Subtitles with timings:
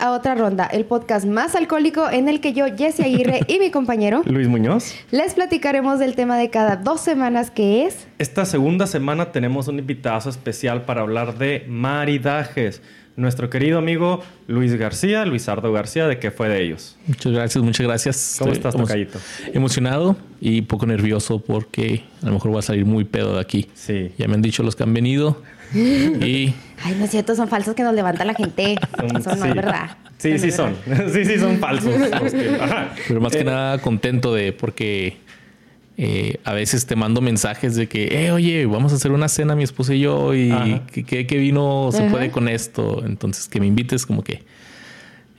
[0.00, 3.70] a otra ronda, el podcast más alcohólico en el que yo, Jesse Aguirre y mi
[3.70, 4.94] compañero Luis Muñoz.
[5.10, 9.78] les platicaremos del tema de cada dos semanas que es Esta segunda semana tenemos un
[9.78, 12.82] invitado especial para hablar de maridajes.
[13.16, 16.98] Nuestro querido amigo Luis García, Luisardo García, ¿de qué fue de ellos?
[17.06, 18.36] Muchas gracias, muchas gracias.
[18.38, 19.18] ¿Cómo Estoy estás, tocayito?
[19.54, 23.70] Emocionado y poco nervioso porque a lo mejor voy a salir muy pedo de aquí.
[23.72, 24.12] Sí.
[24.18, 25.40] Ya me han dicho los que han venido
[25.74, 28.74] y Ay, no es cierto, son falsos que nos levanta la gente.
[29.18, 29.48] Eso no sí.
[29.48, 29.90] es verdad.
[30.18, 30.74] Sí, sí son.
[31.12, 31.94] sí, sí son falsos.
[33.08, 35.16] Pero más Eh, que nada contento de porque
[35.98, 39.56] eh, a veces te mando mensajes de que, eh, oye, vamos a hacer una cena
[39.56, 40.50] mi esposa y yo y
[40.90, 42.10] que vino se Ajá.
[42.12, 43.02] puede con esto.
[43.04, 44.42] Entonces que me invites como que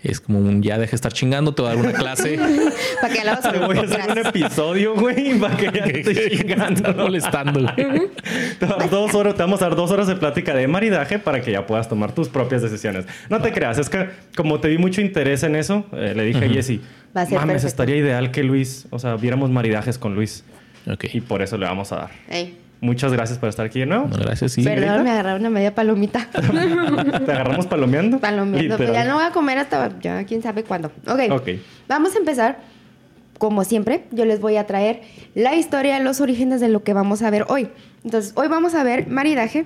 [0.04, 2.38] es como un ya deja de estar chingando, te voy a dar una clase.
[3.02, 5.72] Para que la vas a Te voy a hacer un episodio, güey, para que ya
[5.84, 6.94] te esté chingando.
[6.94, 7.66] Molestando.
[7.76, 11.52] Te, dos horas, te vamos a dar dos horas de plática de maridaje para que
[11.52, 13.06] ya puedas tomar tus propias decisiones.
[13.30, 16.46] No te creas, es que como te vi mucho interés en eso, eh, le dije
[16.46, 16.82] a Jessy,
[17.16, 17.68] Va a ser mames, perfecto.
[17.68, 20.44] estaría ideal que Luis, o sea, viéramos maridajes con Luis.
[20.90, 21.06] Ok.
[21.14, 22.10] Y por eso le vamos a dar.
[22.30, 24.06] Ey, Muchas gracias por estar aquí de nuevo.
[24.06, 24.52] Bueno, gracias.
[24.52, 24.64] Sí.
[24.64, 26.28] Perdón, me agarraron una media palomita.
[26.32, 28.20] Te agarramos palomeando.
[28.20, 28.78] Palomeando.
[28.78, 30.92] Pues ya no voy a comer hasta ya quién sabe cuándo.
[31.08, 31.22] Ok.
[31.32, 31.50] Ok.
[31.88, 32.60] Vamos a empezar.
[33.40, 35.02] Como siempre, yo les voy a traer
[35.36, 37.70] la historia, los orígenes de lo que vamos a ver hoy.
[38.04, 39.66] Entonces, hoy vamos a ver maridaje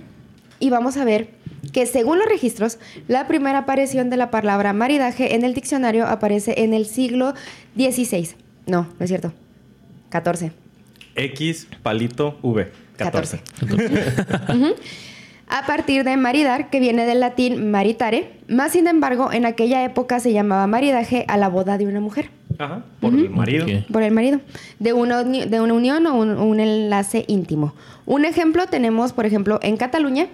[0.60, 1.30] y vamos a ver
[1.72, 6.64] que según los registros, la primera aparición de la palabra maridaje en el diccionario aparece
[6.64, 7.34] en el siglo
[7.76, 8.32] XVI.
[8.66, 9.32] No, no es cierto.
[10.10, 10.52] 14.
[11.16, 12.72] X palito V.
[13.04, 13.42] 14.
[14.50, 14.76] Ujú.
[15.48, 20.20] A partir de maridar, que viene del latín maritare, más sin embargo, en aquella época
[20.22, 22.84] se llamaba maridaje a la boda de una mujer, Ajá.
[23.00, 23.66] Por el marido.
[23.92, 24.40] Por el marido,
[24.80, 27.74] de una, de una unión o un, un enlace íntimo.
[28.06, 30.28] Un ejemplo tenemos, por ejemplo, en Cataluña,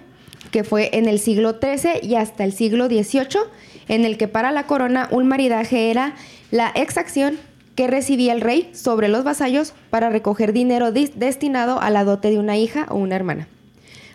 [0.52, 3.40] que fue en el siglo XIII y hasta el siglo XVIII,
[3.88, 6.16] en el que para la corona un maridaje era
[6.52, 7.38] la exacción
[7.78, 12.30] que recibía el rey sobre los vasallos para recoger dinero dis- destinado a la dote
[12.32, 13.48] de una hija o una hermana.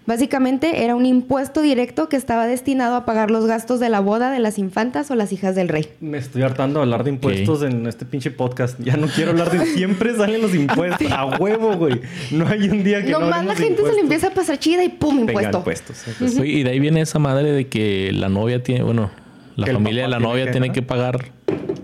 [0.05, 4.33] Básicamente era un impuesto directo que estaba destinado a pagar los gastos de la boda
[4.33, 5.87] de las infantas o las hijas del rey.
[6.01, 8.81] Me estoy hartando de hablar de impuestos en este pinche podcast.
[8.81, 9.65] Ya no quiero hablar de...
[9.75, 11.07] Siempre salen los impuestos.
[11.13, 12.01] A huevo, güey.
[12.33, 14.83] No hay un día que no Nomás la gente se le empieza a pasar chida
[14.83, 15.19] y ¡pum!
[15.25, 15.59] Venga, Impuesto.
[15.59, 16.05] impuestos.
[16.41, 19.09] Oye, y de ahí viene esa madre de que la novia tiene, bueno,
[19.57, 21.31] la el familia de la novia tiene que pagar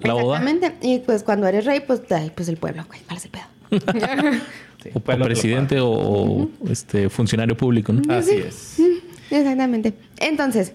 [0.02, 0.38] la boda.
[0.38, 0.86] Exactamente.
[0.86, 3.44] Y pues cuando eres rey, pues, ay, pues el pueblo, güey, ¿cuál es el pedo?
[4.82, 8.02] sí, O, pueblo o presidente o, este funcionario público, ¿no?
[8.14, 8.78] Así es.
[9.30, 9.92] Exactamente.
[10.18, 10.72] Entonces,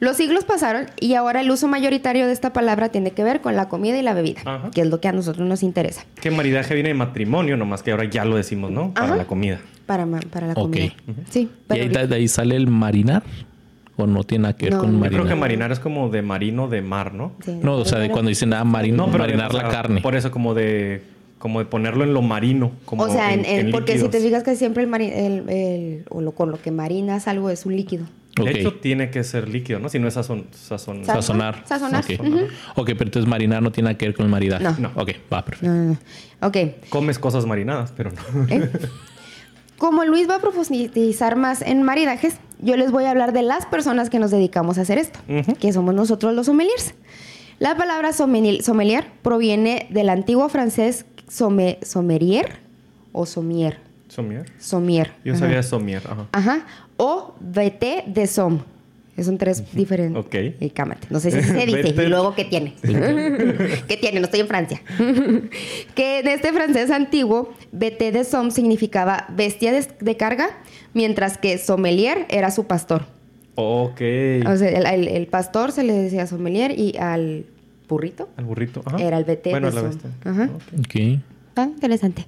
[0.00, 3.54] los siglos pasaron y ahora el uso mayoritario de esta palabra tiene que ver con
[3.54, 4.70] la comida y la bebida, Ajá.
[4.72, 6.04] que es lo que a nosotros nos interesa.
[6.20, 8.92] Que maridaje viene de matrimonio, nomás que ahora ya lo decimos, ¿no?
[8.92, 9.16] Para Ajá.
[9.16, 9.60] la comida.
[9.86, 10.62] Para, para la Ok.
[10.62, 10.92] comida.
[11.30, 13.22] Sí, Y ahí, de ahí sale el marinar.
[13.96, 15.20] ¿O no tiene nada que ver No, con yo Yo marinar?
[15.22, 17.32] creo que marinar es como de marino de mar, ¿no?
[17.44, 19.68] Sí, No, o sea, de cuando dicen ah, marin- No, pero marinar o sea, la
[19.68, 20.00] carne.
[20.00, 21.02] Por eso, como de,
[21.38, 22.72] como de ponerlo en lo marino.
[22.86, 26.04] Como o sea, en- en- porque si te fijas que siempre el, mari- el- el-
[26.08, 28.06] o lo, con lo que marinas algo es un líquido.
[28.34, 28.48] De Ok.
[28.48, 29.90] hecho, tiene que ser líquido, ¿no?
[29.90, 30.46] Si no es sazón.
[30.52, 31.62] sazón Sa- Sazonar.
[31.66, 32.02] Sazonar.
[32.02, 32.18] Ok.
[32.18, 32.38] Ujú.
[32.76, 34.64] Ok, pero entonces marinar no tiene nada que ver con el maridaje.
[34.64, 34.74] No.
[34.78, 34.90] No.
[34.94, 35.70] Ok, va, perfecto.
[35.70, 35.90] No, no,
[36.40, 36.48] no.
[36.48, 36.56] Ok.
[36.88, 38.46] Comes cosas marinadas, pero no.
[38.48, 38.70] ¿Eh?
[39.76, 43.66] Como Luis va a profundizar más en maridajes, yo les voy a hablar de las
[43.66, 45.18] personas que nos dedicamos a hacer esto,
[45.60, 46.94] que somos nosotros los sommeliers.
[47.58, 52.58] La palabra sommelier, proviene del antiguo francés somme- sommelier
[53.12, 53.78] o sommier.
[54.08, 54.46] ¿Somier?
[54.58, 55.12] Sommier.
[55.24, 55.40] Yo Ajá.
[55.40, 56.02] sabía de somier.
[56.06, 56.26] Ajá.
[56.32, 56.66] Ajá.
[56.96, 58.60] O vete de som.
[59.22, 60.24] Son tres diferentes.
[60.24, 60.34] Ok.
[60.60, 61.06] Y cámate.
[61.10, 61.82] No sé si se dice.
[61.82, 62.04] Vete.
[62.04, 62.74] y luego, ¿qué tiene?
[62.82, 64.20] ¿Qué tiene?
[64.20, 64.80] No estoy en Francia.
[65.94, 70.48] que en este francés antiguo, vete de som significaba bestia de, de carga,
[70.94, 73.04] mientras que sommelier era su pastor.
[73.54, 74.00] Ok.
[74.46, 77.44] O sea, el, el- el pastor se le decía sommelier y al
[77.88, 78.80] burrito Al burrito.
[78.86, 78.96] Ajá.
[78.98, 79.90] era el vete Bueno, de la som.
[79.90, 80.10] bestia.
[80.24, 80.44] Ajá.
[80.54, 80.62] Ok.
[80.78, 81.20] Ok.
[81.54, 82.26] Ah, interesante.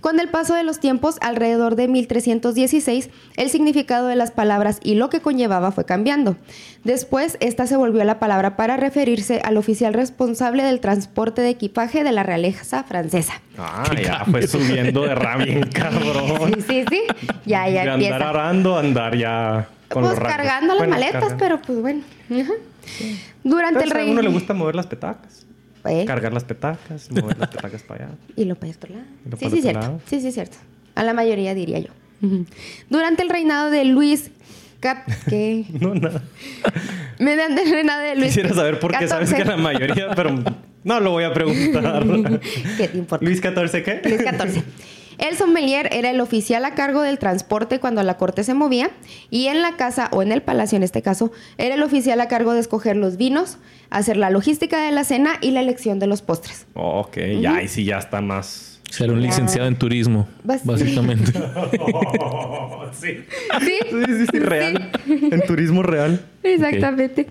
[0.00, 4.94] Con el paso de los tiempos, alrededor de 1316, el significado de las palabras y
[4.94, 6.36] lo que conllevaba fue cambiando.
[6.82, 12.02] Después, esta se volvió la palabra para referirse al oficial responsable del transporte de equipaje
[12.02, 13.34] de la realeza francesa.
[13.58, 16.54] Ah, ya fue subiendo de ra bien cabrón.
[16.56, 17.02] Sí, sí, sí.
[17.44, 18.14] Ya, ya de empieza.
[18.16, 21.36] andar arando, andar ya con Pues los cargando las Bueno, maletas, cargando.
[21.44, 22.00] pero pues bueno.
[22.30, 22.52] Ajá.
[23.44, 24.10] Durante Entonces, el a rey.
[24.10, 25.41] uno le gusta mover las petacas.
[25.84, 28.14] Eh, Cargar las petacas, mover las petacas para allá.
[28.36, 29.06] Y lo para otro lado.
[29.28, 29.80] Lo Sí, para sí, otro cierto.
[29.80, 30.00] lado.
[30.06, 30.56] Sí, sí, cierto.
[30.94, 31.90] A la mayoría diría yo.
[32.88, 34.30] Durante el reinado de Luis...
[34.80, 35.64] Cap- ¿Qué?
[35.80, 36.22] No, nada.
[37.18, 38.26] Mediante el reinado de Luis...
[38.28, 40.30] Quisiera saber por qué sabes que la mayoría, pero
[40.84, 42.04] no lo voy a preguntar.
[42.76, 43.24] ¿Qué te importa?
[43.24, 44.00] Luis XIV, ¿qué?
[44.04, 44.62] Luis XIV.
[45.22, 48.90] El sommelier era el oficial a cargo del transporte cuando la corte se movía
[49.30, 52.26] y en la casa o en el palacio en este caso era el oficial a
[52.26, 53.58] cargo de escoger los vinos,
[53.90, 56.66] hacer la logística de la cena y la elección de los postres.
[56.74, 58.80] Ok, ya, ahí sí ya está más.
[58.90, 61.32] Ser un licenciado en turismo, Bas- básicamente.
[62.92, 63.24] Sí,
[63.60, 64.90] Sí, sí, sí, real.
[65.06, 66.20] En turismo real.
[66.42, 67.28] exactamente.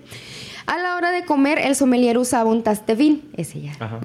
[0.66, 3.72] A la hora de comer, el sommelier usaba un tastevin, ese ya.
[3.80, 4.00] Ajá.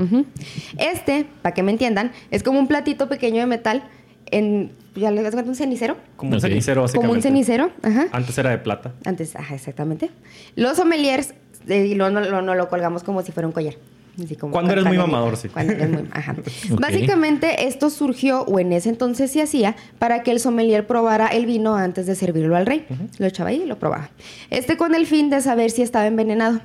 [0.77, 3.83] Este, para que me entiendan, es como un platito pequeño de metal
[4.31, 5.97] en, ya les cuento, un cenicero.
[6.15, 7.07] Como un cenicero, básicamente.
[7.07, 8.07] Como un cenicero, ajá.
[8.11, 8.93] Antes era de plata.
[9.05, 10.09] Antes, ajá, exactamente.
[10.55, 11.33] Los sommeliers,
[11.67, 13.75] eh, y lo, no, lo, no lo colgamos como si fuera un collar.
[14.23, 15.49] Así como Cuando eres muy mamador, sí.
[15.49, 16.35] Cuando eres muy, ajá.
[16.79, 21.45] Básicamente, esto surgió, o en ese entonces se hacía, para que el sommelier probara el
[21.45, 22.85] vino antes de servirlo al rey.
[23.19, 24.09] Lo echaba ahí y lo probaba.
[24.49, 26.61] Este con el fin de saber si estaba envenenado.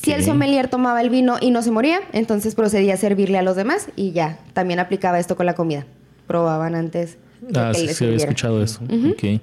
[0.00, 3.42] Si el sommelier tomaba el vino y no se moría, entonces procedía a servirle a
[3.42, 5.84] los demás y ya, también aplicaba esto con la comida.
[6.26, 7.18] Probaban antes
[7.54, 8.80] Ah, sí, sí, había escuchado eso.
[8.84, 9.40] Ok.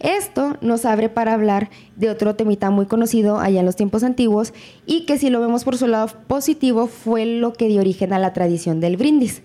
[0.00, 4.52] Esto nos abre para hablar de otro temita muy conocido allá en los tiempos antiguos
[4.86, 8.18] y que si lo vemos por su lado positivo fue lo que dio origen a
[8.18, 9.42] la tradición del brindis.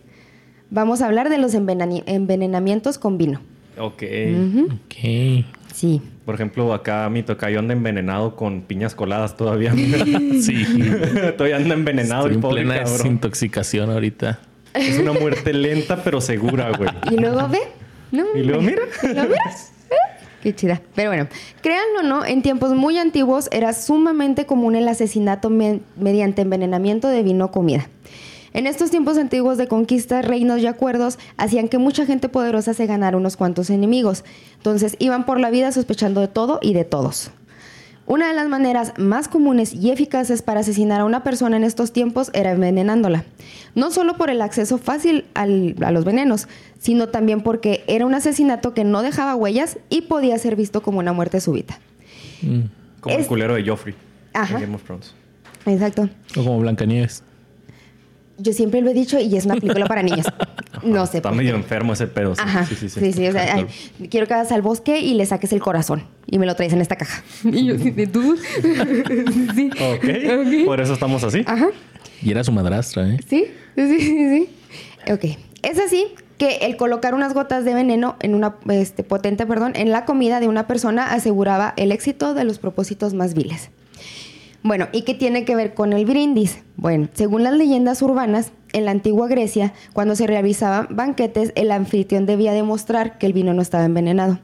[0.70, 3.42] Vamos a hablar de los envenenamientos con vino.
[3.78, 4.04] Ok.
[4.72, 5.46] Ok.
[5.74, 6.02] Sí.
[6.26, 9.74] Por ejemplo, acá mi tocayo anda envenenado con piñas coladas todavía.
[10.42, 10.66] Sí.
[11.38, 12.94] todavía anda envenenado Estoy y en pobre plena cabrón.
[12.98, 14.40] desintoxicación ahorita.
[14.74, 16.90] Es una muerte lenta pero segura, güey.
[17.12, 17.60] Y luego ve,
[18.12, 18.26] ¿no?
[18.36, 18.82] Y luego mira.
[19.04, 19.72] ¿Lo miras?
[20.46, 20.80] Qué chida.
[20.94, 21.28] Pero bueno,
[21.64, 27.08] créanlo o no, en tiempos muy antiguos era sumamente común el asesinato me- mediante envenenamiento
[27.08, 27.90] de vino o comida.
[28.54, 32.86] En estos tiempos antiguos de conquistas, reinos y acuerdos hacían que mucha gente poderosa se
[32.86, 34.24] ganara unos cuantos enemigos.
[34.58, 37.32] Entonces iban por la vida sospechando de todo y de todos.
[38.08, 41.92] Una de las maneras más comunes y eficaces para asesinar a una persona en estos
[41.92, 43.24] tiempos era envenenándola.
[43.74, 46.48] No solo por el acceso fácil al- a los venenos,
[46.78, 51.00] sino también porque era un asesinato que no dejaba huellas y podía ser visto como
[51.00, 51.80] una muerte súbita.
[52.44, 52.60] Mm.
[53.00, 53.96] Como el culero de Joffrey.
[54.34, 54.54] Ajá.
[54.56, 55.14] En Game of Thrones.
[55.66, 56.08] Exacto.
[56.38, 57.24] O como Blancanieves.
[58.38, 60.26] Yo siempre lo he dicho y es una película para niños.
[60.84, 61.18] No sé.
[61.18, 61.58] Está medio qué.
[61.58, 62.36] enfermo ese pedo.
[62.36, 62.42] sí.
[62.44, 62.66] Ajá.
[62.66, 63.00] Sí, sí, sí.
[63.00, 63.68] Sí, sí, o sea, Claro.
[64.00, 66.74] ay, quiero que vayas al bosque y le saques el corazón y me lo traes
[66.74, 67.24] en esta caja.
[67.46, 68.36] Y yo, de tú.
[69.56, 69.70] sí.
[69.72, 70.66] Ok.
[70.66, 71.44] Por eso estamos así.
[71.48, 71.68] Ajá.
[72.22, 73.18] Y era su madrastra, ¿eh?
[73.28, 73.46] Sí,
[73.76, 74.00] sí, sí,
[74.30, 74.50] sí.
[75.12, 75.38] Ok.
[75.64, 76.06] Es así
[76.38, 80.40] que el colocar unas gotas de veneno en una este, potente, perdón, en la comida
[80.40, 83.70] de una persona aseguraba el éxito de los propósitos más viles.
[84.66, 86.64] Bueno, ¿y qué tiene que ver con el brindis?
[86.76, 92.26] Bueno, según las leyendas urbanas, en la antigua Grecia, cuando se realizaban banquetes, el anfitrión
[92.26, 94.40] debía demostrar que el vino no estaba envenenado.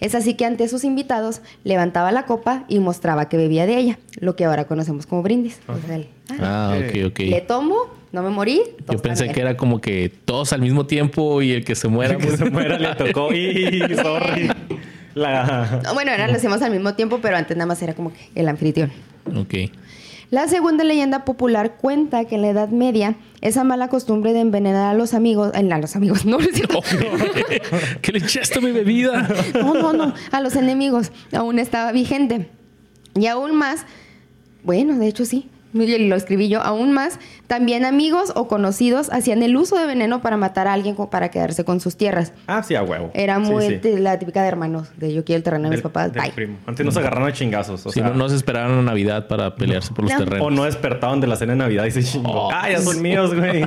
[0.00, 3.98] Es así que ante sus invitados levantaba la copa y mostraba que bebía de ella,
[4.18, 5.60] lo que ahora conocemos como brindis.
[5.88, 6.08] El-
[6.40, 7.18] ah, Ah, ok, ok.
[7.20, 7.76] le tomo,
[8.10, 8.60] no me morí.
[8.90, 12.16] Yo pensé que era como que todos al mismo tiempo y el que se muera.
[12.16, 13.28] que pues, se muera le tocó.
[13.34, 14.50] Y sorry.
[15.14, 15.80] La...
[15.84, 18.18] No, bueno, ahora lo hacemos al mismo tiempo, pero antes nada más era como que
[18.34, 18.90] el anfitrión.
[19.36, 19.54] Ok.
[20.30, 24.94] La segunda leyenda popular cuenta que en la Edad Media esa mala costumbre de envenenar
[24.94, 26.46] a los amigos, a los amigos, no, no.
[28.00, 29.28] ¿Qué le echaste a mi bebida?
[29.54, 32.48] no, no, no, a los enemigos aún estaba vigente.
[33.16, 33.86] Y aún más,
[34.62, 39.56] bueno, de hecho sí, lo escribí yo, aún más, también amigos o conocidos hacían el
[39.56, 42.32] uso de veneno para matar a alguien para quedarse con sus tierras.
[42.46, 43.10] Ah, sí, a huevo.
[43.14, 43.98] Era muy sí.
[43.98, 46.32] la típica de hermanos, de yo quiero el terreno de mis papás, del bye.
[46.32, 46.58] primo.
[46.66, 47.86] Antes no se agarraron a chingazos.
[47.86, 50.18] O sea, no, no se esperaron a Navidad para pelearse por los No.
[50.18, 50.46] terrenos.
[50.46, 52.30] O no despertaban de la cena de Navidad y se chingó.
[52.30, 52.50] Oh.
[52.52, 53.64] Ah, ya son míos, güey.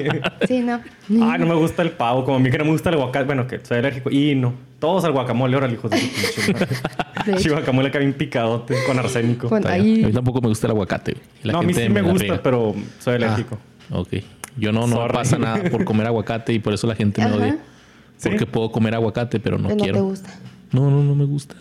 [0.47, 0.81] Sí, no.
[1.09, 2.25] Ay, no me gusta el pavo.
[2.25, 3.25] Como a mí que no me gusta el guacamole.
[3.25, 4.09] Bueno, que soy alérgico.
[4.11, 4.53] Y no.
[4.83, 5.53] Todos al guacamole.
[5.53, 5.97] Ahora el hijo de.
[7.37, 9.47] Sí, guacamole acá bien picadote con arsénico.
[9.47, 10.03] Con- ahí-.
[10.03, 11.15] A mí tampoco me gusta el aguacate.
[11.43, 13.57] la no, a mí gente sí me gusta, pero soy alérgico.
[13.89, 14.09] Ah, ok.
[14.57, 15.13] Yo no, no Sorry.
[15.13, 17.37] pasa nada por comer aguacate y por eso la gente me Ajá.
[17.37, 17.57] odia.
[18.17, 18.27] ¿Sí?
[18.27, 19.93] Porque puedo comer aguacate, pero no no quiero.
[19.93, 20.29] te gusta.
[20.73, 21.55] No, no, no me gusta.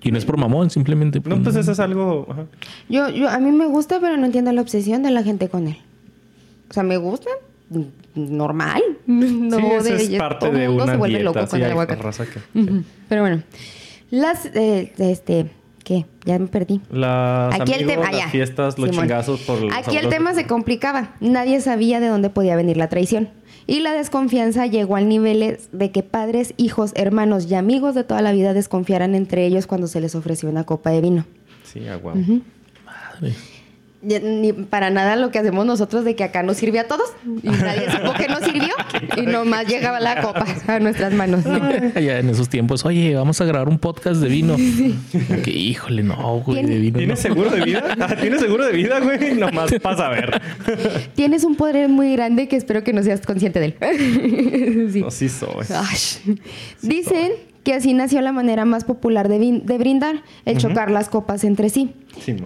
[0.00, 1.20] Y no es por mamón, simplemente.
[1.24, 2.28] No, pues eso es algo.
[2.30, 2.44] ajá.
[2.88, 5.66] Yo, yo, a mí me gusta, pero no entiendo la obsesión de la gente con
[5.66, 5.76] él.
[6.70, 7.30] O sea, me gusta,
[8.14, 8.82] normal.
[9.06, 11.24] No sí, eso de- es parte todo de mundo una se vuelve dieta.
[11.40, 12.02] loco sí, con el aguacate.
[12.02, 12.82] raza que-.
[13.08, 13.42] Pero bueno,
[14.10, 15.50] las, eh, este,
[15.84, 16.06] ¿qué?
[16.24, 16.80] Ya me perdí.
[16.90, 19.04] Las Aquí el tema, las fiestas, los Simón.
[19.06, 21.14] chingazos por Aquí el tema se complicaba.
[21.20, 23.28] Nadie sabía de dónde podía venir la traición.
[23.66, 28.20] Y la desconfianza llegó al nivel de que padres, hijos, hermanos y amigos de toda
[28.22, 31.24] la vida desconfiaran entre ellos cuando se les ofreció una copa de vino.
[31.64, 32.18] Sí, a huevo.
[32.84, 33.34] Madre.
[34.02, 37.48] Ni para nada lo que hacemos nosotros de que acá nos sirve a todos y
[37.48, 38.72] nadie supo que nos sirvió
[39.18, 41.44] y nomás llegaba la copa a nuestras manos.
[41.44, 41.60] ¿no?
[42.00, 44.56] Ya en esos tiempos, oye, vamos a grabar un podcast de vino.
[45.44, 46.98] que híjole, no, güey, de vino.
[46.98, 47.22] ¿Tienes no.
[47.22, 47.96] seguro de vida?
[48.00, 49.34] Ah, ¿Tienes seguro de vida, güey?
[49.34, 50.40] Nomás pasa a ver.
[51.14, 54.90] Tienes un poder muy grande que espero que no seas consciente de él.
[54.92, 55.00] sí.
[55.02, 55.66] No, sí soy.
[55.68, 56.38] Ay.
[56.80, 59.38] Dicen que así nació la manera más popular de,
[59.78, 61.94] brindar, el chocar las copas entre sí.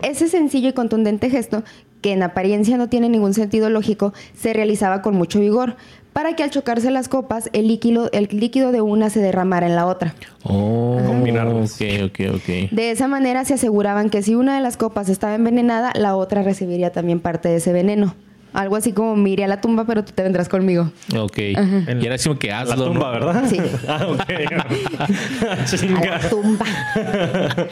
[0.02, 1.62] Ese sencillo y contundente gesto,
[2.00, 5.76] que en apariencia no tiene ningún sentido lógico, se realizaba con mucho vigor,
[6.12, 9.74] para que al chocarse las copas, el líquido, el líquido de una se derramara en
[9.74, 10.14] la otra.
[10.44, 11.74] Oh, Combinarlos.
[11.74, 12.70] ok, ok, ok.
[12.70, 16.42] De esa manera se aseguraban que si una de las copas estaba envenenada, la otra
[16.42, 18.14] recibiría también parte de ese veneno.
[18.54, 20.90] Algo así como me iré a la tumba, pero tú te vendrás conmigo.
[21.18, 21.38] Ok.
[21.38, 23.26] Y era así como que La hazlo, tumba, ¿no?
[23.26, 23.44] ¿verdad?
[23.48, 23.58] Sí.
[23.88, 24.20] Ah, ok.
[26.00, 26.66] A la tumba.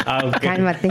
[0.07, 0.41] Ah, ok.
[0.41, 0.91] Cálmate.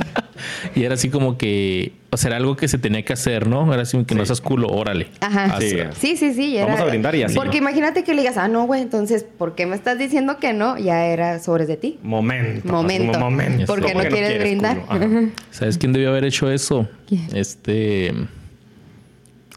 [0.75, 3.71] Y era así como que, o sea, era algo que se tenía que hacer, ¿no?
[3.73, 5.07] Era así como que no seas culo, órale.
[5.19, 5.59] Ajá.
[5.59, 5.77] Sí.
[5.99, 6.57] Sí, sí, sí.
[6.57, 7.35] era- Vamos a brindar y así.
[7.35, 10.53] Porque imagínate que le digas, ah, no, güey, entonces, ¿por qué me estás diciendo que
[10.53, 10.77] no?
[10.77, 11.99] Ya era sobres de ti.
[12.01, 12.71] Momento.
[12.71, 13.19] Momento.
[13.19, 13.65] momento.
[13.67, 14.79] Porque no quieres brindar.
[14.81, 15.05] culo?
[15.05, 15.21] Ajá.
[15.51, 16.87] ¿Sabes quién debió haber hecho eso?
[17.07, 17.27] ¿Quién?
[17.33, 18.13] Este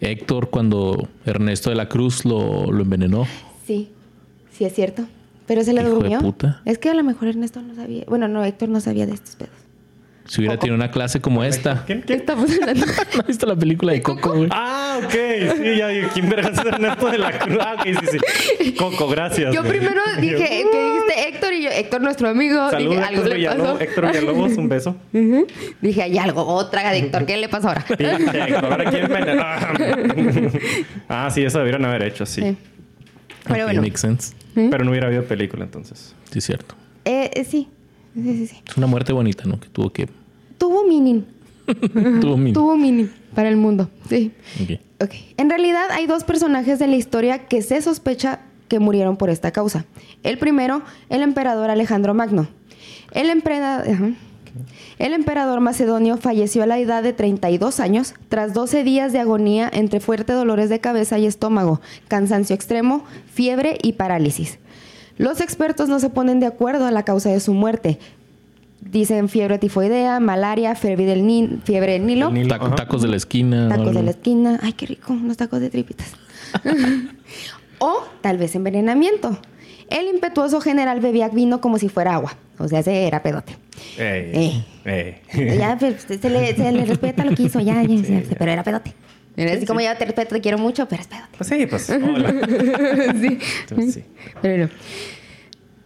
[0.05, 3.27] Héctor cuando Ernesto de la Cruz lo, lo envenenó.
[3.67, 3.91] Sí,
[4.51, 5.07] sí es cierto.
[5.47, 6.21] Pero se le durmió.
[6.65, 8.05] Es que a lo mejor Ernesto no sabía.
[8.09, 9.64] Bueno, no, Héctor no sabía de estos pedos.
[10.27, 11.85] Si hubiera tenido una clase como esta.
[11.85, 12.87] ¿Quién, estamos hablando?
[13.15, 14.49] ¿No has visto la película de Coco, güey?
[14.51, 15.13] Ah, ok.
[15.13, 17.59] Sí, ya dije, ¿quién verás es Ernesto de la Cruz?
[17.61, 18.19] Ah, ok, sí,
[18.59, 18.73] sí.
[18.73, 19.55] Coco, gracias.
[19.55, 19.79] Yo güey.
[19.79, 22.71] primero dije que dijiste Héctor y yo, Héctor, nuestro amigo.
[22.71, 23.55] Saludos, dije, algo Héctor le pasó.
[23.55, 23.81] Villalobos.
[23.83, 24.97] Héctor Villalobos, un beso.
[25.83, 27.85] Dije, hay algo, otra de Héctor, ¿qué le pasó ahora?
[27.89, 29.45] Héctor, ahora quién envenenó.
[31.09, 32.41] Ah, sí, eso debieron haber hecho, sí.
[32.41, 32.57] Sí.
[33.47, 33.83] Pero bueno.
[33.83, 34.35] makes sense.
[34.55, 36.15] Pero no hubiera habido película entonces.
[36.31, 36.75] Sí, es cierto.
[37.05, 37.69] Eh, eh, sí.
[38.15, 38.57] Sí, sí, sí.
[38.67, 39.59] Es una muerte bonita, ¿no?
[39.59, 40.09] Que tuvo que.
[40.59, 41.25] Tuvo meaning.
[42.21, 42.53] tuvo mil.
[42.53, 43.91] Tuvo meaning para el mundo.
[44.09, 44.33] Sí.
[44.63, 44.81] Ok.
[45.05, 45.15] Ok.
[45.37, 49.51] En realidad hay dos personajes de la historia que se sospecha que murieron por esta
[49.51, 49.85] causa.
[50.23, 52.49] El primero, el emperador Alejandro Magno.
[53.13, 54.11] El, ajá.
[54.99, 59.71] el emperador macedonio falleció a la edad de 32 años tras 12 días de agonía
[59.73, 64.59] entre fuertes dolores de cabeza y estómago, cansancio extremo, fiebre y parálisis.
[65.19, 67.99] Los expertos no se ponen de acuerdo a la causa de su muerte.
[68.81, 72.31] Dicen fiebre tifoidea, malaria, fiebre del, ni- fiebre del Nilo.
[72.49, 73.67] Taco- tacos de la esquina.
[73.67, 74.59] o Tacos de la esquina.
[74.63, 76.13] Ay, qué rico, unos tacos de tripitas.
[77.79, 79.39] o tal vez envenenamiento.
[79.89, 82.37] El impetuoso general bebía vino como si fuera agua.
[82.59, 83.57] O sea, se era pedote.
[83.99, 85.17] Ey, ey.
[85.59, 88.63] Ya pues, se, le, se le respeta lo que hizo, ya, ya, ya, pero era
[88.63, 88.93] pedote.
[89.37, 91.29] Era así como ya te respeto, te quiero mucho, pero es pedote.
[91.37, 91.91] Pues sí, pues.
[91.91, 92.33] Hola.
[93.21, 93.39] sí.
[93.69, 94.05] Entonces, sí.
[94.43, 94.71] Pero no.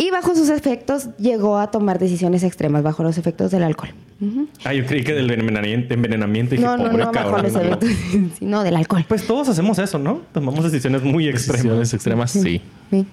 [0.00, 3.90] Y bajo sus efectos llegó a tomar decisiones extremas, bajo los efectos del alcohol.
[4.20, 4.46] Ujú.
[4.64, 7.60] Ah, yo creí que del envenenamiento, envenenamiento y No, no, pobre no, bajo los no.
[7.60, 7.90] efectos,
[8.38, 9.04] sino del alcohol.
[9.08, 10.22] Pues todos hacemos eso, ¿no?
[10.32, 11.94] Tomamos decisiones muy Decisiones extremas.
[11.94, 12.62] extremas, sí.
[12.92, 13.06] Sí.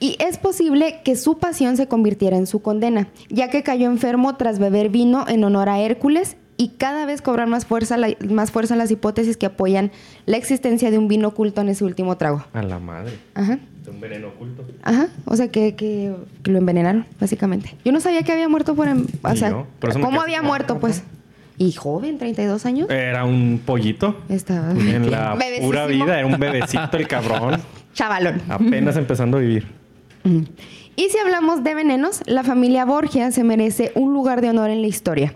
[0.00, 4.36] Y es posible que su pasión se convirtiera en su condena, ya que cayó enfermo
[4.36, 8.50] tras beber vino en honor a Hércules y cada vez cobran más fuerza, la- más
[8.50, 9.90] fuerza las hipótesis que apoyan
[10.26, 12.44] la existencia de un vino oculto en ese último trago.
[12.54, 13.18] A la madre.
[13.34, 13.58] Ajá.
[13.84, 14.64] De un veneno oculto.
[14.82, 17.74] Ajá, o sea que, que- que lo envenenaron, básicamente.
[17.84, 18.88] Yo no sabía que había muerto por...
[18.88, 20.80] em- O sea, por ¿cómo había muerto, ajá.
[20.80, 21.02] pues?
[21.58, 22.88] Y joven, 32 años.
[22.90, 24.16] Era un pollito.
[24.28, 24.70] Estaba...
[24.72, 27.60] En la pura vida, era un bebecito el cabrón.
[27.94, 28.40] Chavalón.
[28.48, 29.66] Apenas empezando a vivir.
[30.24, 30.44] Ujú.
[30.96, 34.80] Y si hablamos de venenos, la familia Borgia se merece un lugar de honor en
[34.80, 35.34] la historia.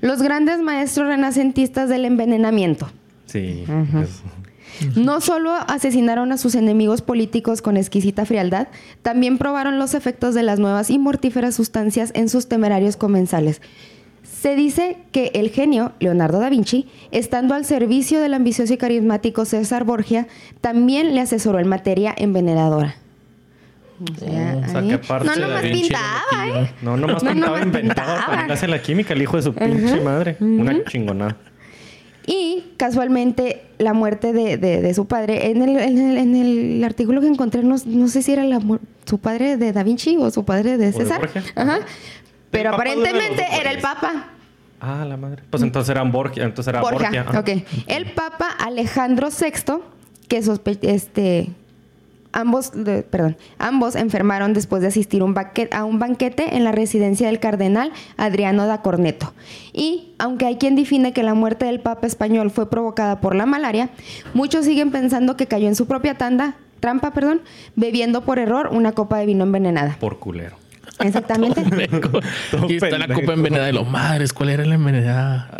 [0.00, 2.88] Los grandes maestros renacentistas del envenenamiento.
[3.26, 3.64] Sí.
[4.02, 4.22] es-
[4.96, 8.68] No solo asesinaron a sus enemigos políticos con exquisita frialdad,
[9.02, 13.60] también probaron los efectos de las nuevas y mortíferas sustancias en sus temerarios comensales.
[14.22, 19.44] Se dice que el genio, Leonardo da Vinci, estando al servicio del ambicioso y carismático
[19.44, 20.28] César Borgia,
[20.62, 22.94] también le asesoró en materia envenenadora.
[24.00, 26.70] O sea, Oh, o sea, ahí- que aparte no de nomás Da Vinci pintaba, ¿eh?
[26.82, 28.36] No, nomás No, pintaba, nomás inventaba pintaba.
[28.42, 30.36] para hacer la química, el hijo de su pinche madre.
[30.40, 31.36] Una chingonada.
[32.26, 36.84] Y casualmente la muerte de, de- de su padre, en el, en el- en el
[36.84, 38.60] artículo que encontré, no, no sé si era la
[39.04, 41.20] su padre de Da Vinci o su padre de de César.
[41.20, 41.42] Borgia.
[41.56, 41.78] Ajá.
[42.50, 43.78] Pero de de aparentemente era el.
[43.80, 44.28] Papa.
[44.80, 45.42] Ah, la madre.
[45.50, 46.44] Pues entonces eran Borgia.
[46.44, 47.08] Entonces era Borgia.
[47.08, 47.20] Borgia.
[47.28, 47.40] ajá.
[47.40, 47.48] Ok.
[47.86, 49.74] El Papa Alejandro VI,
[50.28, 51.50] que sospe este.
[52.32, 52.72] Ambos,
[53.10, 55.34] perdón, ambos enfermaron después de asistir un
[55.72, 59.32] a un banquete en la residencia del cardenal Adriano da Corneto.
[59.72, 63.46] Y aunque hay quien define que la muerte del Papa español fue provocada por la
[63.46, 63.90] malaria,
[64.32, 67.40] muchos siguen pensando que cayó en su propia tanda, trampa, perdón,
[67.74, 69.96] bebiendo por error una copa de vino envenenada.
[69.98, 70.56] Por culero.
[71.00, 71.60] Exactamente.
[71.60, 74.32] Aquí está la copa envenenada de los madres.
[74.32, 75.50] ¿Cuál era la envenenada?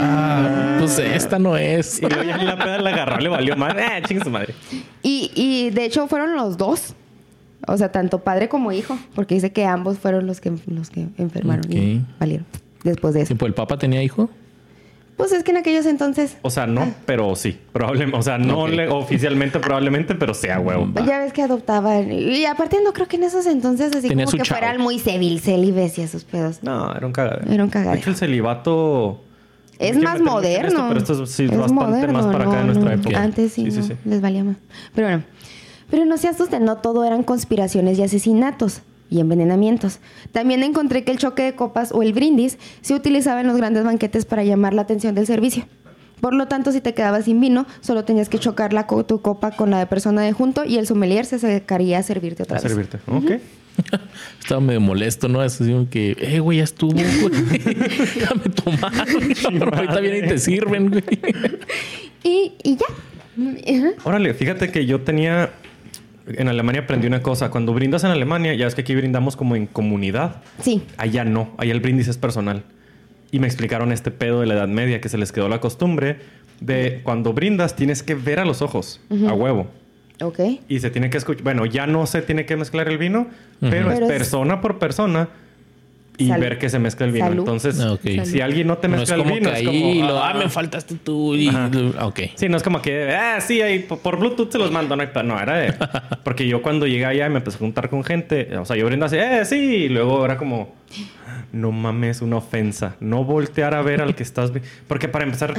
[0.00, 1.98] Ah, pues esta no es.
[2.02, 3.74] Y luego ya en la peda la agarró, le valió más.
[3.74, 4.54] Eh, chingue su madre.
[5.02, 6.94] Y, y de hecho fueron los dos.
[7.66, 8.98] O sea, tanto padre como hijo.
[9.14, 12.46] Porque dice que ambos fueron los que, los que enfermaron y valieron.
[12.84, 13.28] Después de eso.
[13.28, 14.30] ¿Tiempo el Papa tenía hijo?
[15.18, 16.36] Pues es que en aquellos entonces.
[16.42, 17.58] O sea, no, pero sí.
[17.72, 20.88] Probablemente, o sea, no le- oficialmente, probablemente, pero sea huevo.
[21.06, 22.10] Ya ves que adoptaban.
[22.10, 24.58] Y aparte no creo que en esos entonces así Tenía como que chavo.
[24.60, 26.62] fueran muy civil, célibes y esos pedos.
[26.62, 27.52] No, era un cagadero.
[27.52, 27.94] Era un cagadero.
[27.96, 29.20] De hecho, el celibato.
[29.80, 30.68] Es más moderno.
[30.68, 33.00] esto, pero esto es, sí, es bastante moderno, más para acá de no, nuestra no.
[33.02, 33.22] época.
[33.22, 34.08] Antes sí, sí, no, sí, sí.
[34.08, 34.56] les valía más.
[34.94, 35.24] Pero bueno.
[35.90, 40.00] Pero no se asusten, no todo eran conspiraciones y asesinatos y envenenamientos.
[40.32, 43.84] También encontré que el choque de copas o el brindis se utilizaba en los grandes
[43.84, 45.66] banquetes para llamar la atención del servicio.
[46.20, 49.20] Por lo tanto, si te quedabas sin vino, solo tenías que chocar la co- tu
[49.22, 52.56] copa con la de persona de junto y el sommelier se acercaría a servirte otra
[52.58, 52.68] A vez.
[52.70, 52.98] servirte.
[53.06, 53.32] Ok.
[54.40, 55.40] Estaba medio molesto, ¿no?
[55.40, 57.04] Así que, eh, güey, ya estuvo, güey.
[58.16, 58.92] Déjame tomar.
[59.74, 61.04] Ahorita vienen y te sirven, güey.
[62.24, 62.86] Y, y ya.
[64.02, 65.52] Órale, fíjate que yo tenía.
[66.36, 67.50] En Alemania aprendí una cosa.
[67.50, 70.42] Cuando brindas en Alemania, ya es que aquí brindamos como en comunidad.
[70.62, 70.82] Sí.
[70.96, 71.50] Allá no.
[71.58, 72.62] Allá el brindis es personal.
[73.30, 76.18] Y me explicaron este pedo de la Edad Media, que se les quedó la costumbre
[76.60, 79.68] de cuando brindas tienes que ver a los ojos, a huevo.
[80.20, 80.40] Ok.
[80.68, 81.44] Y se tiene que escuchar.
[81.44, 83.28] Bueno, ya no se tiene que mezclar el vino,
[83.60, 85.28] pero es Pero es- persona por persona
[86.18, 86.42] y Salud.
[86.42, 87.26] ver que se mezcla el vino.
[87.26, 87.38] Salud.
[87.38, 90.06] Entonces, Ah, si alguien no te mezcla el vino, es ahí como.
[90.08, 91.36] lo, ah, ah, me faltaste tú.
[91.36, 91.50] Y.
[92.34, 94.96] Sí, no es como que, ah, sí, ahí por, Bluetooth se los mando.
[94.96, 95.74] No, era de.
[96.24, 98.86] Porque yo cuando llegué allá y me empecé a juntar con gente, o sea, yo
[98.86, 100.74] brindo así, eh, sí, y luego era como,
[101.52, 102.96] no mames, una ofensa.
[103.00, 104.52] No voltear a ver al que estás.
[104.52, 104.60] vi-".
[104.86, 105.54] Porque para empezar,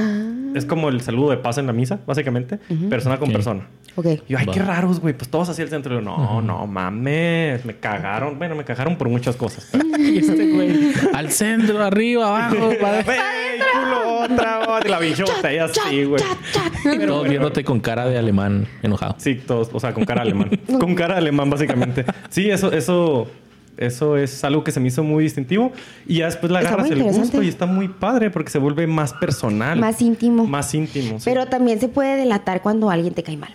[0.55, 2.59] es como el saludo de paz en la misa, básicamente,
[2.89, 3.67] persona con persona.
[3.95, 4.05] Ok.
[4.27, 4.53] Y yo, ay, Va.
[4.53, 5.13] qué raros, güey.
[5.13, 5.93] Pues todos así el centro.
[5.93, 7.65] Y yo, no, no mames.
[7.65, 8.37] Me cagaron.
[8.37, 9.67] Bueno, me cagaron por muchas cosas.
[9.71, 12.71] pero- Y este güey, al centro, arriba, abajo.
[12.81, 14.89] para- culo, otra, otra.
[14.89, 16.23] La pinche botella así, güey.
[16.83, 17.29] Pero Todos bueno.
[17.29, 19.15] viéndote con cara de alemán enojado.
[19.17, 20.49] Sí, todos, o sea, con cara alemán.
[20.79, 22.05] con cara alemán, básicamente.
[22.29, 23.29] Sí, eso, eso,
[23.79, 25.71] eso es algo que se me hizo muy distintivo.
[26.05, 28.85] Y ya después le Está agarras el gusto y está muy padre porque se vuelve
[28.87, 29.79] más personal.
[29.79, 30.45] Más íntimo.
[30.45, 31.19] Más íntimo.
[31.19, 31.25] sí.
[31.25, 33.53] Pero también se puede delatar cuando alguien te cae mal.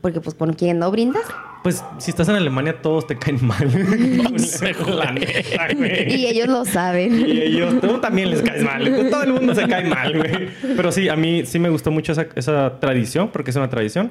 [0.00, 1.24] Porque pues con quien no brindas.
[1.64, 3.66] Pues si estás en Alemania, todos te caen mal.
[4.96, 6.14] La neta, güey.
[6.14, 7.26] Y ellos lo saben.
[7.26, 9.08] Y ellos, tú también les caes mal.
[9.10, 10.50] Todo el mundo se cae mal, güey.
[10.76, 14.10] Pero sí, a mí sí me gustó mucho esa, esa tradición, porque es una tradición.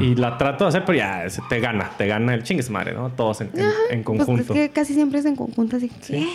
[0.00, 2.94] Y la trato de hacer, pero ya se- te gana, te gana el chingues madre,
[2.94, 3.10] ¿no?
[3.10, 4.54] Todos en, en- en Pues conjunto.
[4.54, 6.16] es que casi siempre es en conjunto, así que.
[6.18, 6.28] eh,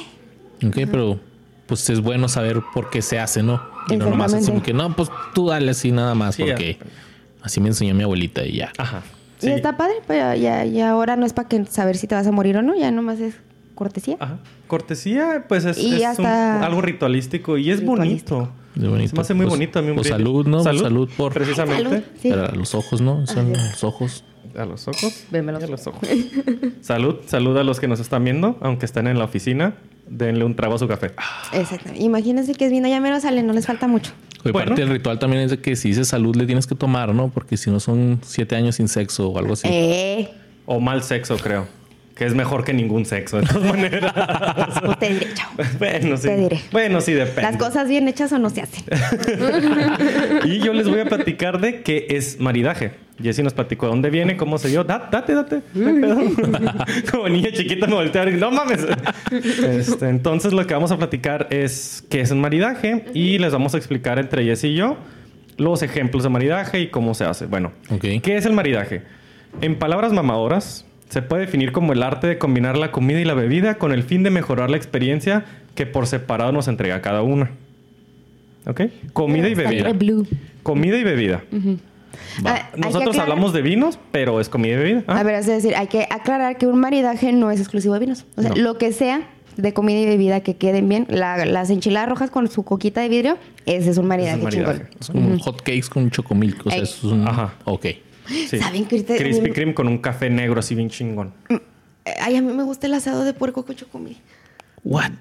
[0.63, 1.19] Ok, pero
[1.65, 3.60] pues es bueno saber por qué se hace, ¿no?
[3.89, 6.78] Y no nomás así que, no, pues tú dale así nada más, Sí, porque
[7.41, 8.71] así me enseñó mi abuelita y ya.
[8.78, 9.02] Ajá.
[9.43, 12.27] Y está padre, pero ya, ya ahora no es para que saber si te vas
[12.27, 13.36] a morir o no, ya nomás es
[13.75, 14.17] cortesía.
[14.19, 14.38] Ajá.
[14.67, 18.36] Cortesía, pues es, Y es ya un- algo ritualístico y es ritualístico.
[18.36, 18.51] bonito.
[18.75, 19.10] Es bonito.
[19.10, 20.63] Se me hace muy Pues- bonito a mí un pues salud, ¿no?
[20.63, 21.84] Salud, Salud por- Precisamente.
[21.84, 22.04] Salud.
[22.21, 22.30] Sí.
[22.30, 23.25] Para los ojos, ¿no?
[23.27, 24.23] Son los ojos.
[24.58, 25.25] A los ojos.
[25.32, 26.08] Y a los ojos.
[26.82, 29.75] salud, salud a los que nos están viendo, aunque estén en la oficina.
[30.08, 31.12] Denle un trago a su café.
[31.54, 31.89] Exacto.
[31.95, 34.12] Imagínense que es vino, ya menos sale, no les falta mucho.
[34.43, 34.69] Bueno.
[34.69, 37.30] parte del ritual también es de que si dices salud le tienes que tomar, ¿no?
[37.30, 39.67] Porque si no son siete años sin sexo o algo así.
[39.69, 40.30] Eh,
[40.65, 41.67] O mal sexo, creo.
[42.21, 44.13] Que es mejor que ningún sexo, de todas maneras.
[44.86, 45.49] pues te diré, chao.
[45.79, 46.27] bueno, sí.
[46.27, 46.62] Te diré.
[46.71, 47.41] Bueno, sí, depende.
[47.41, 48.84] Las cosas bien hechas o no se hacen.
[50.45, 52.91] Y yo les voy a platicar de qué es maridaje.
[53.19, 54.84] Jessy nos platicó de dónde viene, cómo se dio.
[54.84, 55.62] Da- date, date.
[55.73, 56.21] pedo.
[57.12, 58.86] Como niña chiquita me volteé a y, no mames.
[59.31, 63.73] Este, entonces lo que vamos a platicar es qué es un maridaje y les vamos
[63.73, 64.95] a explicar entre Jessy y yo
[65.57, 67.47] los ejemplos de maridaje y cómo se hace.
[67.47, 67.71] Bueno.
[67.99, 69.01] ¿qué es el maridaje?
[69.62, 73.34] En palabras mamadoras, se puede definir como el arte de combinar la comida y la
[73.34, 75.45] bebida con el fin de mejorar la experiencia
[75.76, 77.52] que por separado nos entrega cada una.
[78.65, 78.82] ¿Ok?
[79.13, 79.91] Comida y bebida.
[80.63, 81.43] Comida y bebida.
[82.45, 85.04] Ah, Nosotros aclarar- hablamos de vinos, pero es comida y bebida.
[85.08, 88.00] Ah, A ver, es decir, hay que aclarar que un maridaje no es exclusivo de
[88.02, 88.26] vinos.
[88.38, 88.58] O sea, No.
[88.58, 89.21] lo que sea
[89.58, 93.10] de comida y bebida que queden bien, la- las enchiladas rojas con su coquita de
[93.10, 94.78] vidrio, ese es un maridaje, es un maridaje.
[94.80, 94.97] chingón.
[95.02, 96.65] Es como un hot cakes con chocomilk.
[96.67, 96.84] O sea, Ey.
[96.84, 97.28] es un...
[97.28, 97.54] Ajá.
[97.65, 97.86] Ok.
[98.50, 98.58] Sí.
[98.58, 101.34] ¿Saben que ahorita- Krispy Kreme con un café negro así bien chingón.
[101.50, 101.60] Eh,
[102.22, 104.17] Ay, a mí me gusta el asado de puerco con chocomil.
[104.84, 105.12] What?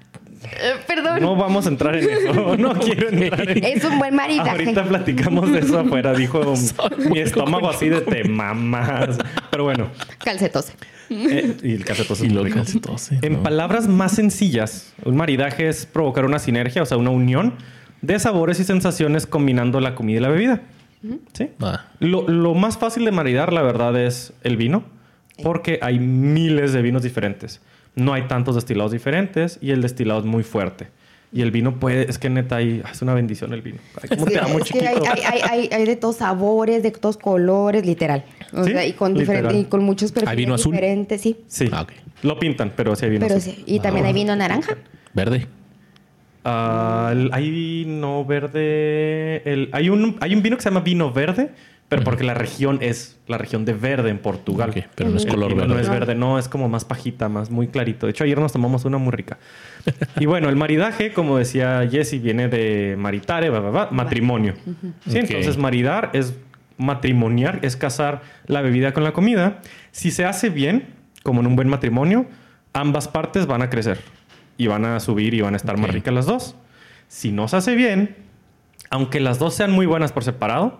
[0.43, 1.21] Eh, perdón.
[1.21, 2.57] No vamos a entrar en eso.
[2.57, 4.49] No quiero entrar en Es un buen maridaje.
[4.49, 6.13] Ahorita platicamos de eso afuera.
[6.13, 6.41] Dijo
[7.11, 9.17] mi estómago así de te mamas.
[9.51, 9.89] Pero bueno.
[10.23, 10.73] Calcetose.
[11.11, 13.43] eh, y el calcetoso Y es lo calcetose, En ¿no?
[13.43, 17.53] palabras más sencillas, un maridaje es provocar una sinergia, o sea, una unión
[18.01, 20.61] de sabores y sensaciones combinando la comida y la bebida.
[21.33, 21.49] ¿Sí?
[21.59, 21.85] Ah.
[21.99, 24.83] Lo, lo más fácil de maridar, la verdad, es el vino,
[25.43, 27.61] porque hay miles de vinos diferentes.
[27.93, 30.87] no hay tantos destilados diferentes y el destilado es muy fuerte.
[31.33, 33.79] Y el vino puede, es que neta, ahí es una bendición el vino.
[34.01, 35.11] Ay, ¿Cómo Sí, te amo, es que hay, chiquito?
[35.13, 38.23] hay- hay- hay- hay de todos sabores, de todos colores, literal.
[38.53, 39.61] O Sí, sea, y con, diferente- literal.
[39.61, 40.71] y con muchos perfiles vino azul?
[40.73, 41.37] diferentes, sí.
[41.47, 41.85] Sí, Ah,
[42.23, 43.53] lo pintan, pero sí hay vino Pero azul.
[43.55, 43.63] sí.
[43.65, 44.77] Y también hay vino naranja.
[45.13, 45.47] Verde.
[46.43, 49.41] El- hay vino verde.
[49.45, 51.51] el- hay, un, hay un vino que se llama vino verde,
[51.87, 54.71] pero porque la región es la región de verde en Portugal.
[54.95, 55.67] Pero no es color verde.
[55.67, 58.05] No es verde, no, es como más pajita, más muy clarito.
[58.05, 59.37] De hecho, ayer nos tomamos una muy rica.
[60.19, 64.53] y bueno, el maridaje, como decía Jesse, viene de maritare, va, matrimonio.
[65.07, 66.33] Sí, entonces maridar es
[66.77, 69.59] matrimoniar, es casar la bebida con la comida.
[69.91, 70.85] Si se hace bien,
[71.23, 72.25] como en un buen matrimonio,
[72.73, 73.99] ambas partes van a crecer
[74.57, 76.55] y van a subir y van a estar más ricas las dos.
[77.07, 78.15] Si no se hace bien,
[78.89, 80.79] aunque las dos sean muy buenas por separado,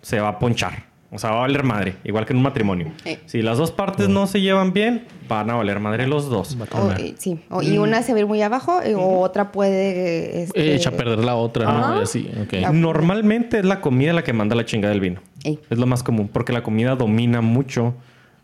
[0.00, 0.90] se va a ponchar.
[1.14, 2.90] O sea, va a valer madre, igual que en un matrimonio.
[3.04, 3.18] Sí.
[3.26, 6.56] Si las dos partes no se llevan bien, van a valer madre los dos.
[6.58, 7.38] Va a O, eh, sí.
[7.50, 9.90] O- y una se ve muy abajo eh, o otra puede...
[9.90, 12.00] Eh, Este, echa a perder la otra, ¿no?
[12.00, 12.30] Y así.
[12.52, 15.20] La- Normalmente es la comida la que manda la chingada del vino.
[15.44, 15.58] Ey.
[15.68, 17.94] Es lo más común, porque la comida domina mucho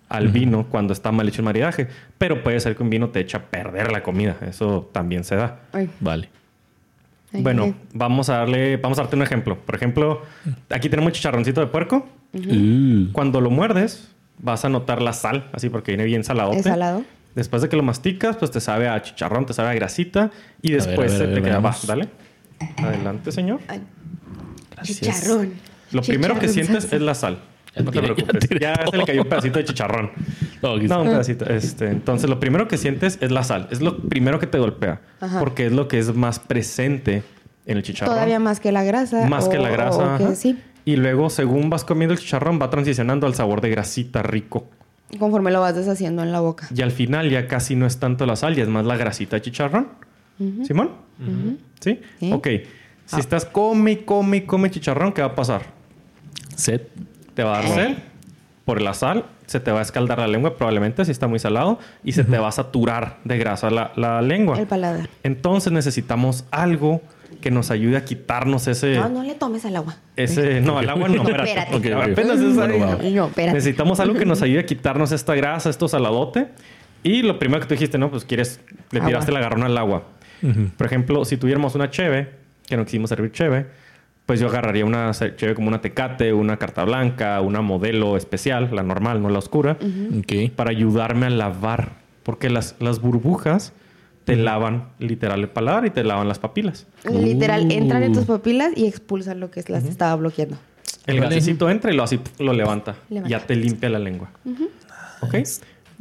[0.09, 1.89] al vino cuando está mal hecho el maridaje.
[2.17, 4.37] Pero puede ser que un vino te echa a perder la comida.
[4.47, 5.61] Eso también se da.
[5.73, 6.29] Ay, Vale.
[7.33, 7.75] ay, bueno, ay.
[7.93, 9.59] vamos a darle, vamos a darte un ejemplo.
[9.59, 10.23] Por ejemplo,
[10.71, 12.07] aquí tenemos chicharroncito de puerco.
[12.33, 16.53] Uh, Cuando lo muerdes, vas a notar la sal, así porque viene bien salado.
[16.53, 17.05] ¿Es salado?
[17.35, 20.73] Después de que lo masticas, pues te sabe a chicharrón, te sabe a grasita y
[20.73, 21.61] después a ver, se a ver, te queda.
[21.61, 22.09] Va, dale.
[22.79, 23.61] Adelante, señor.
[23.69, 23.81] Ay,
[24.75, 24.99] gracias.
[24.99, 25.53] chicharrón.
[25.93, 26.97] Lo primero que sientes salsa.
[26.97, 27.39] es la sal.
[27.79, 28.49] Ya No te tiré, preocupes.
[28.49, 30.11] tiré Ya, se le cayó un pedacito de chicharrón.
[30.63, 31.47] No, que- No, un pedacito.
[31.47, 33.69] Este, entonces, lo primero que sientes es la sal.
[33.71, 35.01] Es lo primero que te golpea.
[35.21, 35.39] Ajá.
[35.41, 37.23] Porque es lo que es más presente
[37.67, 38.15] en el chicharrón.
[38.15, 39.27] Todavía más que la grasa.
[39.29, 40.17] Más que la grasa.
[40.17, 40.59] o que sí.
[40.85, 44.69] Y luego, según vas comiendo el chicharrón, va transicionando al sabor de grasita rico.
[45.19, 46.69] Conforme lo vas deshaciendo en la boca.
[46.75, 49.37] Y al final ya casi no es tanto la sal, ya es más la grasita
[49.37, 49.89] de chicharrón.
[50.67, 50.91] ¿Simón?
[51.81, 52.01] ¿Sí?
[52.21, 52.33] Sí.
[52.33, 52.49] Ok.
[53.07, 55.63] Si estás come come come chicharrón, ¿qué va a pasar?
[56.57, 56.83] Sed.
[57.39, 57.97] Te va a dar sed
[58.65, 61.79] por la sal, se te va a escaldar la lengua probablemente si está muy salado
[62.03, 64.59] y se te va a saturar de grasa la, la lengua.
[64.59, 65.09] El paladar.
[65.23, 67.01] Entonces necesitamos algo
[67.41, 68.97] que nos ayude a quitarnos ese...
[68.97, 69.95] No, no le tomes al agua.
[70.17, 71.51] Ese, no, al agua no, espérate.
[71.51, 71.71] Espérate.
[71.71, 72.11] porque Ok, ok.
[72.11, 72.99] apenas es Bueno.
[73.01, 73.55] No, espérate.
[73.55, 76.49] Necesitamos algo que nos ayude a quitarnos esta grasa, esto saladote.
[77.05, 79.07] Y lo primero que tú dijiste, no, pues quieres, le Agua.
[79.11, 80.03] tiraste la garrona al agua.
[80.77, 82.31] Por ejemplo, si tuviéramos una cheve,
[82.67, 83.67] que no quisimos servir cheve,
[84.29, 88.83] pues yo agarraría una cheve como una tecate, una carta blanca, una modelo especial, la
[88.83, 89.79] normal, no la oscura,
[90.55, 91.93] para ayudarme a lavar.
[92.25, 93.73] Porque las, las burbujas
[94.25, 96.87] te lavan literal el paladar y te lavan las papilas.
[97.11, 97.73] Literal, Uh.
[97.73, 100.59] entran en tus papilas y expulsan lo que las estaba bloqueando.
[101.07, 102.97] El gasecito entra y lo así lo levanta.
[103.09, 103.31] Levanta.
[103.31, 104.29] Ya te limpia la lengua.
[105.23, 105.37] ¿Ok?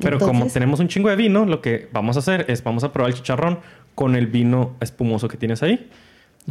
[0.01, 2.91] Pero como tenemos un chingo de vino, lo que vamos a hacer es vamos a
[2.91, 3.59] probar el chicharrón
[3.95, 5.89] con el vino espumoso que tienes ahí.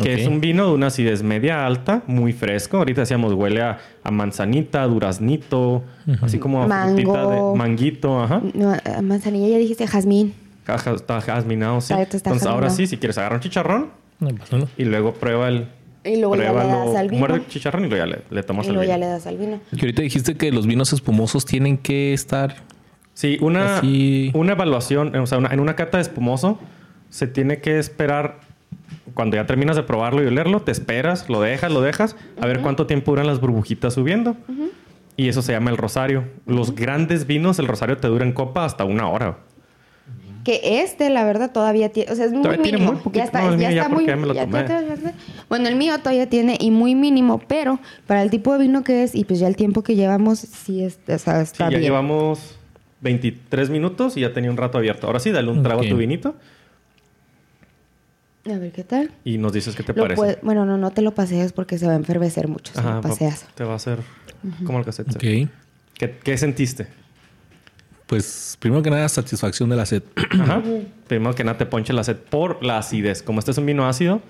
[0.02, 2.76] Que es un vino de una acidez media alta, muy fresco.
[2.76, 5.85] Ahorita decíamos huele a, a manzanita, duraznito,
[6.20, 6.94] así como a Mango.
[6.96, 8.42] frutita de manguito, ajá.
[8.52, 10.35] No, a manzanilla ya dijiste jazmín.
[10.64, 11.94] Caja- Está jazminado, sí.
[11.94, 13.87] Está- está Entonces ahora sí, si quieres agarrar un chicharrón
[14.20, 14.68] No pasa nada.
[14.76, 15.68] y luego prueba el...
[16.04, 17.18] Y luego ya le das al vino.
[17.20, 18.94] Muerde el chicharrón y luego ya le, le tomas Y el luego vino.
[18.94, 19.61] ya le das al vino.
[19.70, 22.56] Que ahorita dijiste que los vinos espumosos tienen que estar.
[23.14, 26.59] Sí, una, Así- una evaluación, o sea, una- en una cata de espumoso
[27.09, 28.40] se tiene que esperar,
[29.16, 32.61] cuando ya terminas de probarlo y olerlo, te esperas, lo dejas, lo dejas, a ver
[32.61, 34.37] cuánto tiempo duran las burbujitas subiendo.
[35.16, 36.24] Y eso se llama el rosario.
[36.46, 39.38] Los grandes vinos, el rosario te dura en copa hasta una hora.
[40.44, 42.12] Que este, la verdad, todavía tiene.
[42.12, 42.92] O sea, es muy Todavía tiene mínimo.
[42.92, 43.18] muy poquito.
[43.18, 44.07] ya está, No, el ya mío ya está muy.
[44.07, 44.59] ya me lo ya- tomé.
[44.68, 45.14] ya- ya- ya-
[45.48, 49.02] Bueno, el mío todavía tiene y muy mínimo, pero para el tipo de vino que
[49.02, 51.70] es y pues ya el tiempo que llevamos, sí es, o sea, Sí, está ya
[51.70, 51.81] bien.
[51.83, 52.57] llevamos
[53.00, 55.07] 23 minutos y ya tenía un rato abierto.
[55.09, 55.87] Ahora sí, dale un trago Ok.
[55.87, 56.37] a tu vinito
[58.52, 59.11] A ver qué tal.
[59.24, 60.16] y nos dices qué te Lo parece.
[60.16, 62.88] puede- bueno, no, no te lo paseas porque se va a enfervecer mucho si Ajá,
[62.90, 63.46] lo va- paseas.
[63.54, 63.98] te va a hacer
[64.64, 65.14] como el cassette.
[65.16, 65.50] Ok.
[65.98, 66.87] ¿Qué, ¿Qué sentiste?
[68.06, 70.02] Pues primero que nada, satisfacción de la sed.
[70.40, 70.62] Ajá.
[71.09, 73.22] Primero que nada te ponche la sed por la acidez.
[73.22, 74.22] Como este es un vino ácido,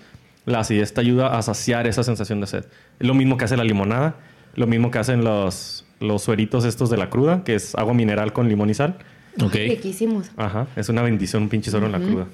[0.47, 2.65] la acidez te ayuda a saciar esa sensación de sed.
[2.99, 4.17] Es lo mismo que hace la limonada,
[4.55, 8.33] lo mismo que hacen los, los sueritos estos de la cruda, que es agua mineral
[8.33, 8.97] con limón y sal.
[9.43, 9.55] Ok.
[9.55, 10.31] Riquísimos.
[10.37, 12.27] Ajá, es una bendición un pinche suero en la cruda.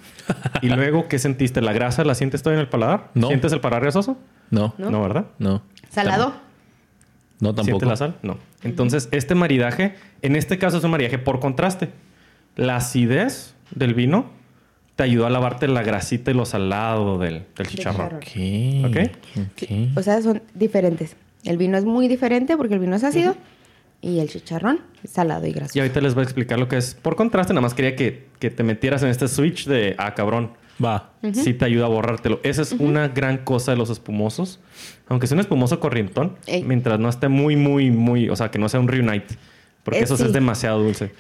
[0.63, 1.61] y luego, ¿qué sentiste?
[1.61, 3.11] ¿La grasa la sientes todavía en el paladar?
[3.15, 3.29] No.
[3.29, 4.17] ¿Sientes el paladar grasoso?
[4.51, 4.75] No.
[4.79, 4.91] ¿No?
[4.91, 5.27] No, ¿verdad?
[5.39, 5.63] No.
[5.91, 6.35] ¿Salado?
[7.41, 7.87] No, ¿Sientes tampoco.
[7.87, 8.17] la sal?
[8.23, 8.39] No.
[8.63, 11.91] Entonces, este maridaje, en este caso es un maridaje por contraste.
[12.55, 14.27] La acidez del vino
[14.95, 18.21] te ayudó a lavarte la grasita y lo salado del, del chicharrón.
[18.21, 18.85] chicharrón.
[18.93, 19.01] Ok.
[19.37, 19.43] Ok.
[19.63, 19.99] Ok.
[19.99, 21.17] O sea, son diferentes.
[21.45, 23.35] El vino es muy diferente porque el vino es ácido
[24.03, 25.79] y el chicharrón, salado y grasoso.
[25.79, 26.95] Y ahorita les voy a explicar lo que es.
[26.95, 30.53] Por contraste, nada más quería que, que te metieras en este switch de, ah, cabrón,
[30.85, 31.13] Va.
[31.33, 32.41] sí te ayuda a borrártelo.
[32.43, 34.59] Esa es una gran cosa de los espumosos.
[35.09, 36.65] Aunque sea un espumoso corrientón, Ey.
[36.65, 39.37] mientras no esté muy, muy, muy, o sea, que no sea un reunite.
[39.85, 41.13] Porque Eh, eso sí es demasiado dulce.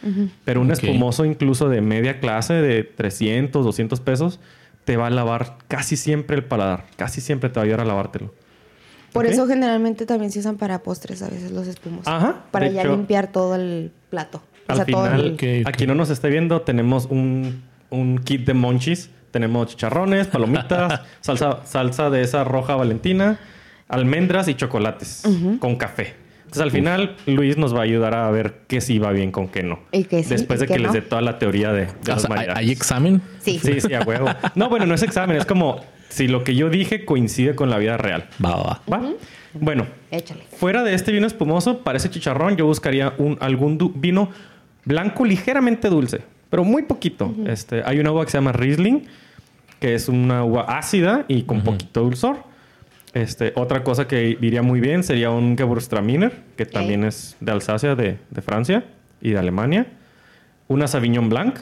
[0.44, 4.40] Pero un espumoso incluso de media clase, de 300, 200 pesos,
[4.84, 6.86] te va a lavar casi siempre el paladar.
[6.96, 8.34] Casi siempre te va a ayudar a lavártelo.
[9.12, 12.06] Por eso generalmente también se usan para postres a veces los espumosos.
[12.08, 14.42] Ajá, Para ya hecho, limpiar todo el plato.
[14.68, 15.68] O Al sea, todo final, el- Ok, ok.
[15.68, 19.10] aquí no nos esté viendo, tenemos un, un kit de monchis.
[19.32, 23.38] Tenemos chicharrones, palomitas, salsa, salsa de esa roja valentina,
[23.88, 25.22] almendras y chocolates
[25.58, 26.14] con café.
[26.40, 29.48] Entonces al final Luis nos va a ayudar a ver qué sí va bien con
[29.48, 29.78] qué no.
[29.90, 32.14] Y qué sí, Después y de que les dé toda la teoría de, de O
[32.14, 32.56] los sea, ¿hay, maridajes.
[32.58, 33.22] hay examen?
[33.40, 33.58] Sí.
[33.58, 34.26] Sí, sí, a huevo.
[34.54, 35.80] No, bueno, no es examen, es como
[36.12, 38.28] si lo que yo dije coincide con la vida real.
[38.44, 39.00] Va, va, va.
[39.00, 39.12] ¿Va?
[39.54, 40.42] Bueno, Échale.
[40.56, 44.30] Fuera de este vino espumoso, para ese chicharrón yo buscaría un, algún vino
[44.84, 46.20] blanco ligeramente dulce,
[46.50, 47.34] pero muy poquito.
[47.46, 49.06] este, hay una uva que se llama Riesling,
[49.80, 52.44] que es una uva ácida y con poquito dulzor.
[53.14, 57.94] Este, otra cosa que iría muy bien sería un Gewürztraminer, que también es de Alsacia,
[57.94, 58.84] de, de Francia
[59.22, 59.86] y de Alemania.
[60.68, 61.58] Una Sauvignon Blanc,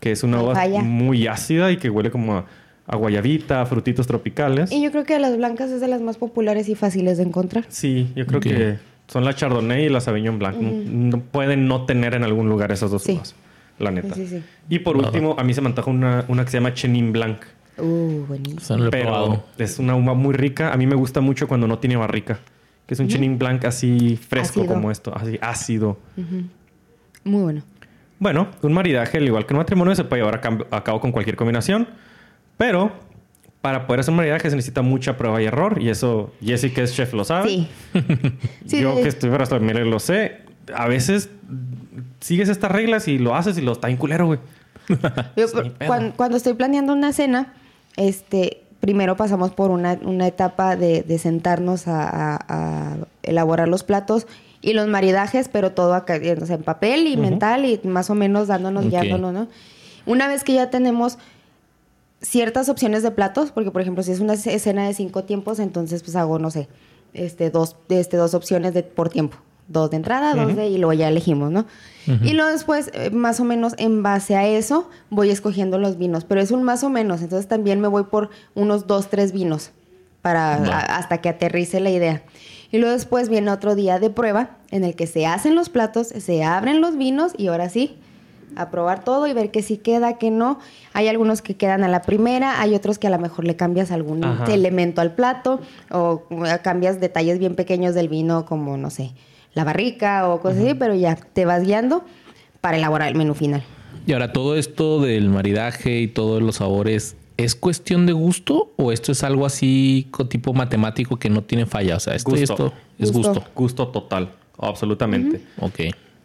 [0.00, 2.46] que es una uva muy ácida y que huele como a,
[2.92, 4.72] a guayabita, a frutitos tropicales.
[4.72, 7.64] Y yo creo que las blancas es de las más populares y fáciles de encontrar.
[7.68, 8.44] Sí, yo creo Ok.
[8.44, 10.56] que son la Chardonnay y la Sauvignon Blanc.
[10.56, 10.72] No-
[11.18, 13.12] no pueden no tener en algún lugar esas dos Sí.
[13.12, 13.34] uvas,
[13.78, 14.14] la neta.
[14.14, 14.44] Sí, sí, sí.
[14.68, 17.38] Y por último, a mí se me antoja una, una que se llama Chenin Blanc.
[17.78, 18.90] Uh, buenísimo.
[18.90, 19.44] Pero probado.
[19.56, 20.72] es una uva muy rica.
[20.72, 22.40] A mí me gusta mucho cuando no tiene barrica.
[22.86, 24.74] Que es un Chenin Blanc así fresco Ácido.
[24.74, 25.96] como esto, así ácido.
[27.24, 27.62] Muy bueno.
[28.18, 31.12] Bueno, un maridaje, al igual que un matrimonio, se puede llevar a, a cabo con
[31.12, 31.88] cualquier combinación.
[32.60, 32.92] Pero
[33.62, 35.80] para poder hacer un maridaje se necesita mucha prueba y error.
[35.80, 37.48] Y eso, Jessy, que es chef, lo sabe.
[37.48, 37.68] Sí.
[38.66, 40.42] Sí, Yo que estoy para mire, lo sé.
[40.74, 41.30] A veces
[42.20, 44.40] sigues estas reglas y lo haces y lo está en culero, güey.
[45.36, 45.46] Yo,
[46.16, 47.54] cuando, estoy planeando una cena,
[47.96, 53.84] este, primero pasamos por una, una etapa de, de sentarnos a, a- a elaborar los
[53.84, 54.26] platos
[54.60, 58.48] y los maridajes, pero todo acá, eh, en papel y mental y más o menos
[58.48, 59.48] dándonos, guiándonos, ¿no?
[60.04, 61.16] Una vez que ya tenemos
[62.20, 65.58] ciertas opciones de platos, porque por ejemplo, si es una ce- escena de cinco tiempos,
[65.58, 66.68] entonces pues hago, no sé,
[67.14, 69.36] este, dos, este, dos opciones de, por tiempo.
[69.68, 71.64] Dos de entrada, dos de, y luego ya elegimos, ¿no?
[72.24, 76.24] Y luego después, eh, más o menos en base a eso, voy escogiendo los vinos,
[76.24, 79.70] pero es un más o menos, entonces también me voy por unos dos, tres vinos
[80.22, 82.24] para a- hasta que aterrice la idea.
[82.72, 86.08] Y luego después viene otro día de prueba en el que se hacen los platos,
[86.08, 87.96] se abren los vinos y ahora sí,
[88.56, 90.58] a probar todo y ver que sí queda, que no.
[90.92, 93.90] Hay algunos que quedan a la primera, hay otros que a lo mejor le cambias
[93.90, 94.52] algún Ajá.
[94.52, 95.60] elemento al plato
[95.90, 99.12] o eh, cambias detalles bien pequeños del vino como, no sé,
[99.54, 102.04] la barrica o cosas así, pero ya te vas guiando
[102.60, 103.62] para elaborar el menú final.
[104.06, 108.92] Y ahora, todo esto del maridaje y todos los sabores, ¿es cuestión de gusto o
[108.92, 111.96] esto es algo así tipo matemático que no tiene falla?
[111.96, 112.52] O sea, esto y Gusto.
[112.54, 113.34] esto es Gusto.
[113.34, 113.50] gusto.
[113.54, 115.40] Gusto total, absolutamente.
[115.58, 115.80] Ok.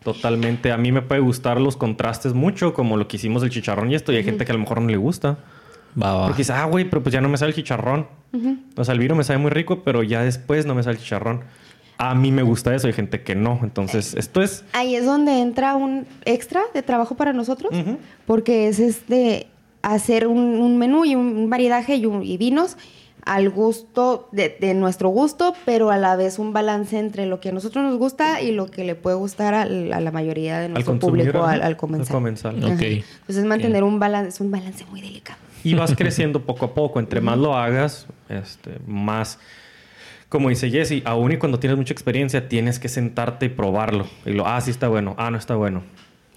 [0.06, 0.72] Totalmente.
[0.72, 3.96] A mí me puede gustar los contrastes mucho, como lo que hicimos del chicharrón y
[3.96, 5.40] esto, y hay gente que a lo mejor no le gusta.
[6.02, 6.26] Va, va.
[6.28, 8.08] Porque dice, ah, güey, pero pues ya no me sale el chicharrón.
[8.78, 11.02] O sea, el vino me sabe muy rico, pero ya después no me sale el
[11.04, 11.42] chicharrón.
[11.98, 13.60] A mí me gusta eso, hay gente que no.
[13.64, 17.72] Entonces, esto es Ahí es donde entra un extra de trabajo para nosotros,
[18.28, 19.48] porque es este
[19.82, 22.76] hacer un, un menú y un maridaje y, un- y vinos
[23.26, 27.50] al gusto de, de nuestro gusto, pero a la vez un balance entre lo que
[27.50, 30.66] a nosotros nos gusta y lo que le puede gustar al- a, la mayoría de
[30.68, 32.14] al nuestro público al, al comensal.
[32.16, 32.56] comensal.
[32.64, 32.72] Ok.
[32.72, 32.84] Ajá.
[32.84, 35.40] Entonces mantener un balance, es un balance muy delicado.
[35.64, 37.00] Y vas creciendo poco a poco.
[37.00, 39.40] Entre más lo hagas, este, más.
[40.30, 44.06] Como dice Jesse, aún y cuando tienes mucha experiencia, tienes que sentarte y probarlo.
[44.26, 45.82] Y lo, ah, sí está bueno, ah, no está bueno.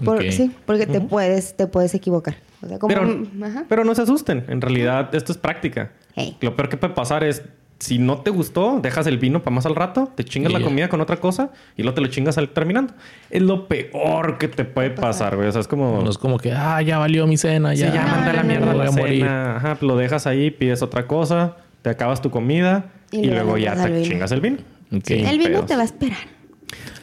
[0.03, 0.23] Por-.
[0.33, 2.37] Sí, porque te puedes te puedes equivocar.
[2.63, 3.65] O sea, como, Pero, ajá.
[3.69, 4.45] pero no se asusten.
[4.49, 5.93] En realidad, esto es práctica.
[6.19, 6.37] Hey.
[6.41, 7.43] Lo peor que puede pasar es,
[7.79, 10.65] si no te gustó, dejas el vino para más al rato, te chingas la ya.
[10.65, 12.93] comida con otra cosa y luego te lo chingas al terminando.
[13.31, 15.49] Es lo peor que te puede pasar, güey.
[15.49, 16.03] O sea, es como...
[16.03, 17.95] No es como que, ah, ya valió mi cena, Sí, ya.
[17.95, 19.21] ya manda la no, mierda no, voy la a morir.
[19.23, 19.57] cena.
[19.57, 23.75] Ajá, lo dejas ahí, pides otra cosa, te acabas tu comida y, Y luego ya
[23.81, 24.05] te vino.
[24.05, 24.57] chingas el vino.
[24.91, 25.67] El vino pedos.
[25.67, 26.19] te va a esperar.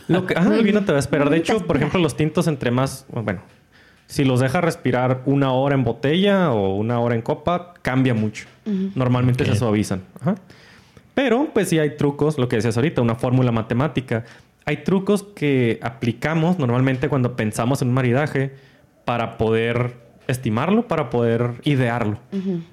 [0.08, 1.30] Lo que, ajá, el vino te va a esperar.
[1.30, 3.42] De hecho, por ejemplo, los tintos entre más, bueno,
[4.08, 8.46] si los dejas respirar una hora en botella o una hora en copa, cambia mucho.
[8.96, 10.02] Normalmente se suavizan.
[10.22, 10.36] Ajá.
[11.14, 14.26] Pero, pues sí hay trucos, lo que decías ahorita, una fórmula matemática.
[14.66, 18.52] Hay trucos que aplicamos normalmente cuando pensamos en un maridaje
[19.06, 19.94] para poder
[20.28, 22.18] estimarlo, para poder idearlo.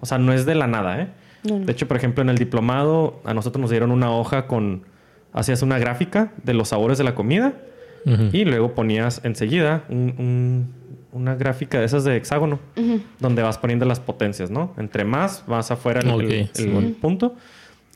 [0.00, 1.08] O sea, no es de la nada, ¿eh?
[1.48, 1.66] No, no.
[1.66, 4.84] De hecho, por ejemplo, en el diplomado a nosotros nos dieron una hoja con...
[5.34, 7.54] Hacías una gráfica de los sabores de la comida
[8.04, 8.28] Ujú.
[8.32, 10.74] y luego ponías enseguida un- un-
[11.12, 12.58] una gráfica de esas de hexágono,
[13.20, 14.72] donde vas poniendo las potencias, ¿no?
[14.78, 16.96] Entre más, vas afuera el, Ok, el- el sí.
[17.00, 17.34] punto.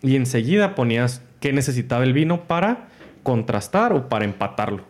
[0.02, 2.88] Y enseguida ponías qué necesitaba el vino para
[3.22, 4.85] contrastar o para empatarlo.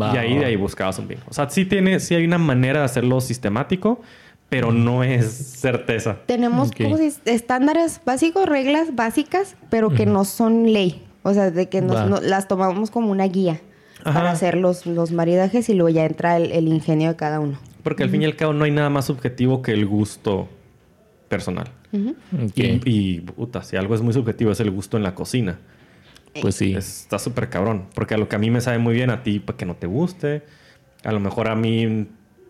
[0.00, 1.22] Va, y ahí de ahí buscabas un vino.
[1.28, 4.00] O sea, sí, tiene, sí hay una manera de hacerlo sistemático,
[4.48, 6.18] pero no es certeza.
[6.26, 6.76] Tenemos Ok.
[6.82, 7.20] ¿cómo se dice?
[7.26, 11.04] estándares básicos, reglas básicas, pero que no son ley.
[11.22, 13.60] O sea, de que nos- no- las tomamos como una guía
[14.04, 14.12] Ajá.
[14.18, 17.58] para hacer los, los maridajes y luego ya entra el, el ingenio de cada uno.
[17.82, 20.48] Porque al fin y al cabo no hay nada más subjetivo que el gusto
[21.28, 21.68] personal.
[22.54, 25.58] Y, y, puta, si algo es muy subjetivo es el gusto en la cocina.
[26.40, 26.74] Pues sí.
[26.74, 27.86] Es- Está súper cabrón.
[27.94, 29.74] Porque a lo que a mí me sabe muy bien, a ti pues, que no
[29.74, 30.42] te guste.
[31.04, 32.06] A lo mejor a mí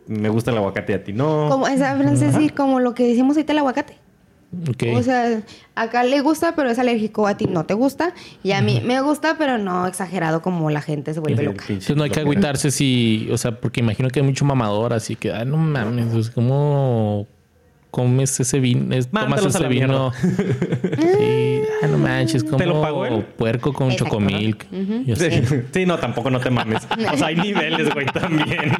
[0.06, 1.48] me gusta el aguacate y a ti no.
[1.50, 3.96] Como, esa, es decir, como lo que decimos ahorita el aguacate.
[4.50, 5.42] O sea,
[5.74, 7.46] acá le gusta, pero es alérgico, a ti.
[7.46, 8.14] No te gusta.
[8.42, 11.64] Y a mí me gusta, pero no exagerado como la gente se vuelve El loca.
[11.68, 15.16] Entonces no hay que agüitarse si, o sea, porque imagino que hay mucho mamador, así
[15.16, 17.26] que, ay, no mames, pues, ¿cómo
[17.98, 18.94] comes ese vino?
[18.94, 20.12] Es- tomas ese vino.
[20.22, 23.24] sí, ay, no manches, como ¿Te lo pagó él?
[23.36, 24.04] puerco con Exacto.
[24.16, 24.66] chocomilk.
[25.16, 26.86] Sí, sí, no, tampoco no te mames.
[27.12, 28.48] O sea, hay niveles, güey, también.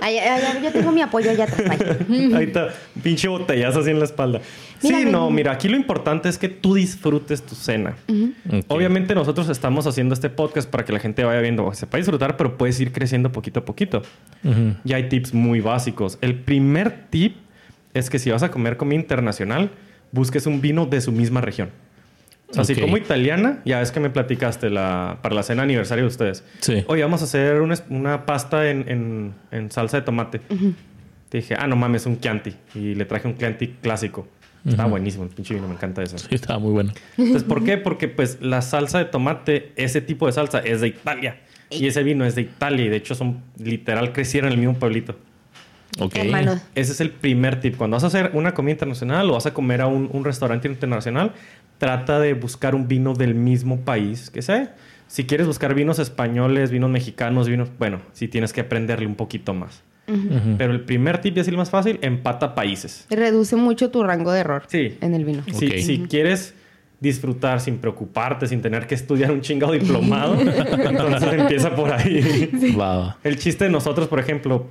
[0.00, 1.78] Ay, ay, ay, yo tengo mi apoyo allá atrás.
[2.34, 2.68] Ahí está,
[3.02, 4.40] pinche botellazo así en la espalda.
[4.82, 7.94] Mira, sí, no, mira, aquí lo importante es que tú disfrutes tu cena.
[8.68, 12.36] Obviamente nosotros estamos haciendo este podcast para que la gente vaya viendo, se puede disfrutar,
[12.36, 14.02] pero puedes ir creciendo poquito a poquito.
[14.44, 14.74] Ujú.
[14.84, 16.18] Y hay tips muy básicos.
[16.20, 17.36] El primer tip
[17.98, 19.70] es que si vas a comer comida internacional,
[20.12, 21.70] busques un vino de su misma región.
[22.48, 22.68] O sea, Ok.
[22.68, 26.44] si como italiana, ya es que me platicaste la, para la cena aniversario de ustedes.
[26.60, 26.84] Sí.
[26.86, 30.40] Oye, vamos a hacer una, una pasta en, en- en salsa de tomate.
[31.28, 32.54] Te dije, ah, no mames, un Chianti.
[32.76, 34.28] Y le traje un Chianti clásico.
[34.64, 36.18] Está buenísimo, el pinche vino, me encanta eso.
[36.18, 36.92] Sí, estaba muy bueno.
[37.16, 37.78] Entonces, ¿por qué?
[37.78, 41.36] Porque pues la salsa de tomate, ese tipo de salsa es de Italia.
[41.70, 42.84] Y ese vino es de Italia.
[42.84, 45.16] Y de hecho son literal crecieron en el mismo pueblito.
[45.98, 46.16] Ok.
[46.16, 46.60] Hermano.
[46.74, 47.76] Ese es el primer tip.
[47.76, 50.68] Cuando vas a hacer una comida internacional o vas a comer a un, un restaurante
[50.68, 51.32] internacional,
[51.78, 54.74] trata de buscar un vino del mismo país que sea.
[55.08, 57.68] Si quieres buscar vinos españoles, vinos mexicanos, vinos...
[57.78, 59.82] Bueno, sí tienes que aprenderle un poquito más.
[60.08, 60.56] Ujú.
[60.58, 63.06] Pero el primer tip, y es el más fácil, empata países.
[63.10, 64.96] Reduce mucho tu rango de error Sí.
[65.00, 65.42] en el vino.
[65.52, 65.72] Si, Ok.
[65.78, 66.54] si quieres
[67.00, 72.50] disfrutar sin preocuparte, sin tener que estudiar un chingado diplomado, entonces empieza por ahí.
[72.80, 73.16] Va, va.
[73.22, 74.66] El chiste de nosotros, por ejemplo,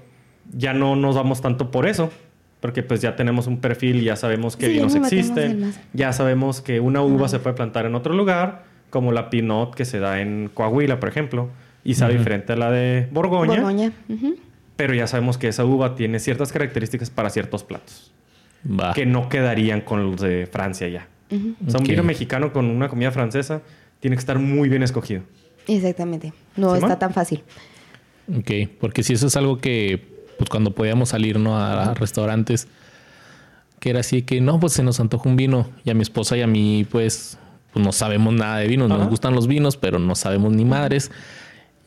[0.54, 2.12] ya no nos vamos tanto por eso.
[2.60, 5.74] Porque pues ya tenemos un perfil y ya sabemos qué Sí, vinos existen.
[5.94, 9.86] Ya sabemos que una uva se puede plantar en otro lugar, como la Pinot que
[9.86, 11.50] se da en Coahuila, por ejemplo.
[11.84, 13.92] Y sabe diferente a la de Borgoña.
[14.76, 18.12] Pero ya sabemos que esa uva tiene ciertas características para ciertos platos.
[18.96, 21.08] Que no quedarían con los de Francia ya.
[21.68, 23.62] O sea, un vino mexicano con una comida francesa
[24.00, 25.22] tiene que estar muy bien escogido.
[25.68, 26.34] Exactamente.
[26.56, 27.44] No está tan fácil.
[28.36, 31.58] Ok, porque si eso es algo que, pues cuando podíamos salir, ¿no?
[31.58, 32.68] A, a restaurantes,
[33.80, 36.36] que era así que, no, pues se nos antojó un vino y a mi esposa
[36.38, 37.38] y a mí, pues,
[37.74, 39.10] pues no sabemos nada de vinos, nos Ajá.
[39.10, 41.12] gustan los vinos, pero no sabemos ni madres.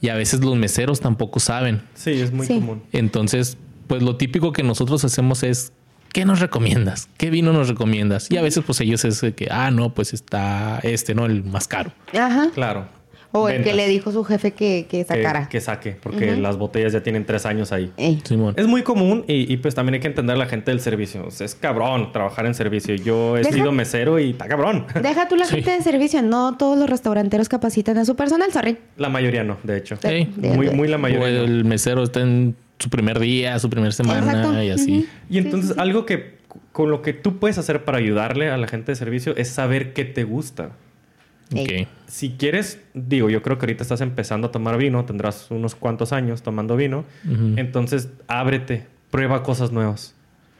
[0.00, 1.82] Y a veces los meseros tampoco saben.
[1.94, 2.54] Sí, es muy Sí.
[2.54, 2.82] común.
[2.92, 3.56] Entonces,
[3.88, 5.72] pues lo típico que nosotros hacemos es,
[6.12, 7.08] ¿qué nos recomiendas?
[7.16, 8.30] ¿Qué vino nos recomiendas?
[8.30, 11.26] Y a veces, pues ellos es que, ah, no, pues está este, ¿no?
[11.26, 11.90] El más caro.
[12.12, 12.50] Ajá.
[12.54, 12.86] Claro.
[13.32, 15.48] O el que le dijo su jefe que, que sacara.
[15.50, 17.92] que saque, porque las botellas ya tienen tres años ahí.
[17.98, 18.20] Ey.
[18.24, 18.54] Simón.
[18.56, 21.26] Es muy común y, y, pues también hay que entender a la gente del servicio.
[21.26, 22.94] O sea, es cabrón trabajar en servicio.
[22.94, 24.86] Yo he Deja- sido mesero y está cabrón.
[25.02, 25.56] Deja tú la Sí.
[25.56, 26.22] gente de servicio.
[26.22, 28.78] No todos los restauranteros capacitan a su personal, sorry.
[28.96, 29.98] La mayoría no, de hecho.
[30.36, 31.28] Muy, muy la O mayoría.
[31.28, 31.44] no.
[31.44, 34.62] el mesero está en su primer día, su primera semana Exacto.
[34.62, 35.08] y así.
[35.28, 36.38] Y entonces algo que
[36.72, 39.92] con lo que tú puedes hacer para ayudarle a la gente de servicio es saber
[39.92, 40.70] qué te gusta.
[41.54, 41.82] Ey.
[41.82, 41.88] Ok.
[42.08, 46.12] Si quieres, digo, yo creo que ahorita estás empezando a tomar vino, tendrás unos cuantos
[46.12, 47.04] años tomando vino,
[47.56, 50.14] entonces ábrete, prueba cosas nuevas.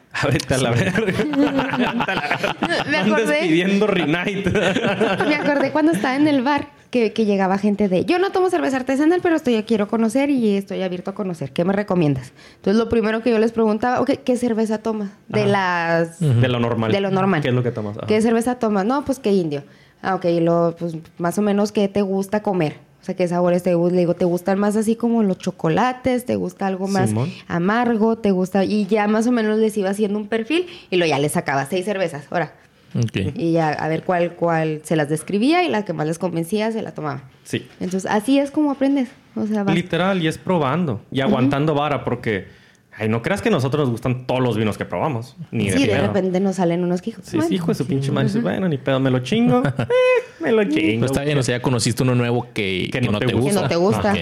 [0.13, 1.01] Ábrete a la verga.
[2.91, 3.41] Me acordé.
[3.43, 4.51] pidiendo Renite.
[5.29, 8.49] Me acordé cuando estaba en el bar que, que llegaba gente de yo no tomo
[8.49, 11.53] cerveza artesanal, pero estoy quiero conocer y estoy abierto a conocer.
[11.53, 12.33] ¿Qué me recomiendas?
[12.57, 15.11] Entonces lo primero que yo les preguntaba, ok, ¿qué cerveza tomas?
[15.29, 15.51] De Ajá.
[15.51, 16.21] las.
[16.21, 16.91] De lo normal.
[16.91, 17.43] De lo normal.
[17.43, 17.99] ¿Qué es lo que tomas?
[17.99, 18.07] Ajá.
[18.07, 18.87] ¿Qué cerveza tomas?
[18.87, 19.63] No, pues qué indio.
[20.03, 22.77] Ah, ok, y luego, pues más o menos qué te gusta comer.
[23.01, 23.95] O sea, qué sabores te gustan.
[23.97, 26.25] Le digo, ¿te gustan más así como los chocolates?
[26.27, 27.31] ¿Te gusta algo más Simón.
[27.47, 28.17] amargo?
[28.19, 28.65] ¿Te gusta?
[28.65, 31.65] Y ya más o menos les iba haciendo un perfil y luego ya les sacaba
[31.67, 32.25] seis cervezas.
[32.31, 32.55] Ahora.
[32.95, 33.35] Ok.
[33.37, 36.73] Y ya a ver cuál, cuál se las describía y la que más les convencía
[36.73, 37.23] se la tomaba.
[37.45, 37.67] Sí.
[37.81, 39.11] Entonces, así es como aprendes.
[39.37, 42.47] O sea, vas- Literal, y es probando y aguantando vara, porque
[42.99, 45.37] Ay, no creas que a nosotros nos gustan todos los vinos que probamos.
[45.53, 47.25] Ni Sí, de repente nos salen unos quijos.
[47.25, 48.27] Sí, sí, hijo de su pinche madre.
[48.27, 49.63] Dices, Bueno, ni pedo, me lo chingo.
[49.79, 51.01] Eh, me lo chingo.
[51.01, 53.51] Pero está bien, o sea, ya conociste uno nuevo que, que no, te gusta.
[53.51, 54.15] Que no te gusta.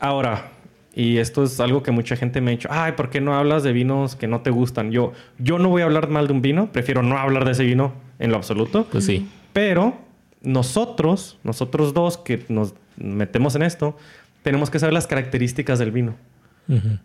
[0.00, 0.50] Ahora,
[0.94, 3.62] y esto es algo que mucha gente me ha dicho, ay, ¿por qué no hablas
[3.62, 4.90] de vinos que no te gustan?
[4.90, 7.64] Yo, yo no voy a hablar mal de un vino, prefiero no hablar de ese
[7.64, 8.86] vino en lo absoluto.
[8.90, 9.28] Pues sí.
[9.52, 9.94] Pero
[10.40, 13.96] nosotros, nosotros dos que nos metemos en esto,
[14.42, 16.14] tenemos que saber las características del vino.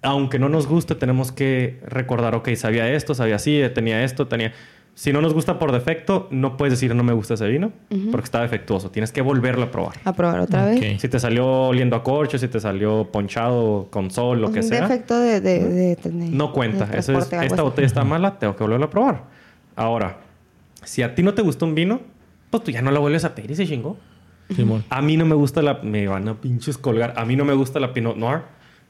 [0.02, 4.54] Aunque no nos guste, tenemos que recordar, ok, sabía esto, sabía así, tenía esto, tenía...
[4.94, 7.72] Si no nos gusta por defecto, no puedes decir no me gusta ese vino
[8.12, 8.92] porque está defectuoso.
[8.92, 9.96] Tienes que volverlo a probar.
[10.04, 10.80] A probar otra vez.
[10.96, 11.00] Ok.
[11.00, 14.64] Si te salió oliendo a corcho, si te salió ponchado con sol, lo que un
[14.66, 16.86] sea, defecto de, de, de- de- no cuenta.
[16.88, 19.24] de Eso es, esta botella está mala, tengo que volverla a probar.
[19.78, 20.18] Ahora,
[20.84, 22.02] si a ti no te gusta un vino,
[22.50, 23.98] pues tú ya no la vuelves a pedir y se chingó.
[24.54, 24.84] Simón.
[24.90, 25.76] A mí no me gusta la...
[25.82, 27.14] Me van a pinches colgar.
[27.16, 28.42] A mí no me gusta la Pinot Noir.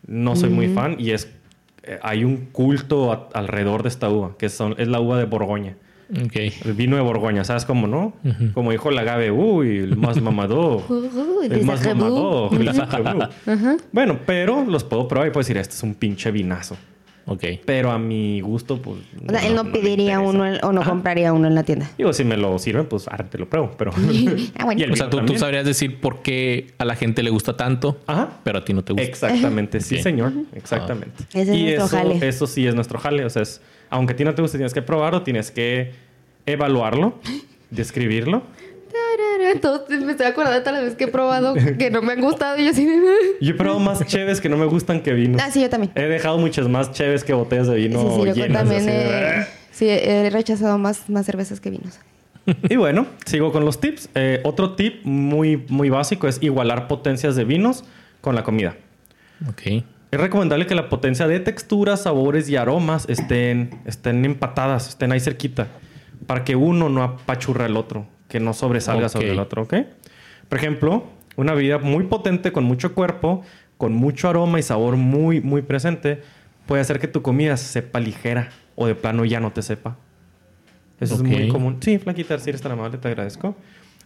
[0.08, 0.95] No soy muy fan.
[0.99, 1.30] Y es...
[1.84, 5.26] eh, hay un culto a- alrededor de esta uva, que son, es la uva de
[5.26, 5.76] Borgoña.
[6.26, 6.36] Ok.
[6.66, 8.14] El vino de Borgoña, ¿sabes cómo, no?
[8.54, 10.84] Como dijo la Gabe, uy, el más mamador.
[10.89, 12.54] Uy, el más dice mamador.
[12.54, 13.22] el sacrebú.
[13.22, 13.78] Ajá.
[13.93, 16.76] Bueno, pero los puedo probar y puedo decir, este es un pinche vinazo.
[17.26, 17.43] Ok.
[17.65, 18.97] Pero a mi gusto, pues...
[19.28, 21.89] O sea, él no, pediría uno o no compraría uno en la tienda.
[21.97, 23.91] Digo, si me lo sirven, pues ahora te lo pruebo, pero...
[24.57, 24.82] Ah, bueno.
[24.82, 27.55] Y el O sea, tú, tú sabrías decir por qué a la gente le gusta
[27.55, 28.39] tanto, Ajá.
[28.43, 29.07] pero a ti no te gusta.
[29.07, 30.34] Exactamente, sí, señor.
[30.53, 31.24] Exactamente.
[31.34, 32.28] Ese es y nuestro eso, jale.
[32.28, 33.26] eso sí es nuestro jale.
[33.26, 35.91] O sea, es, aunque a ti no te guste, tienes que probarlo, tienes que
[36.45, 37.19] evaluarlo,
[37.69, 38.43] describirlo.
[39.60, 42.22] Todos me estoy acordando de todas las veces que he probado que no me han
[42.22, 42.88] gustado y yo así.
[43.41, 45.41] Yo he probado más cheves que no me gustan que vinos.
[45.43, 45.91] Ah, sí, yo también.
[45.95, 48.58] He dejado muchas más cheves que botellas de vino sí, sí, yo llenas.
[48.64, 51.99] también así de- he, sí, he rechazado más, más cervezas que vinos.
[52.70, 54.10] Y bueno, sigo con los tips.
[54.16, 57.84] Eh, otro tip muy, muy básico es igualar potencias de vinos
[58.20, 58.76] con la comida.
[59.47, 59.62] Ok.
[60.12, 65.20] Es recomendable que la potencia de texturas, sabores y aromas estén, estén empatadas, estén ahí
[65.22, 65.68] cerquita,
[66.28, 69.75] para que uno no apachurra al otro, que no sobresalga sobre el otro, ¿ok?
[70.47, 71.03] Por ejemplo,
[71.36, 73.41] una bebida muy potente con mucho cuerpo,
[73.77, 76.21] con mucho aroma y sabor muy, muy presente,
[76.65, 79.97] puede hacer que tu comida sepa ligera o de plano ya no te sepa.
[80.99, 81.77] Eso es muy común.
[81.82, 83.55] Sí, Flaquita, si eres tan amable, te agradezco.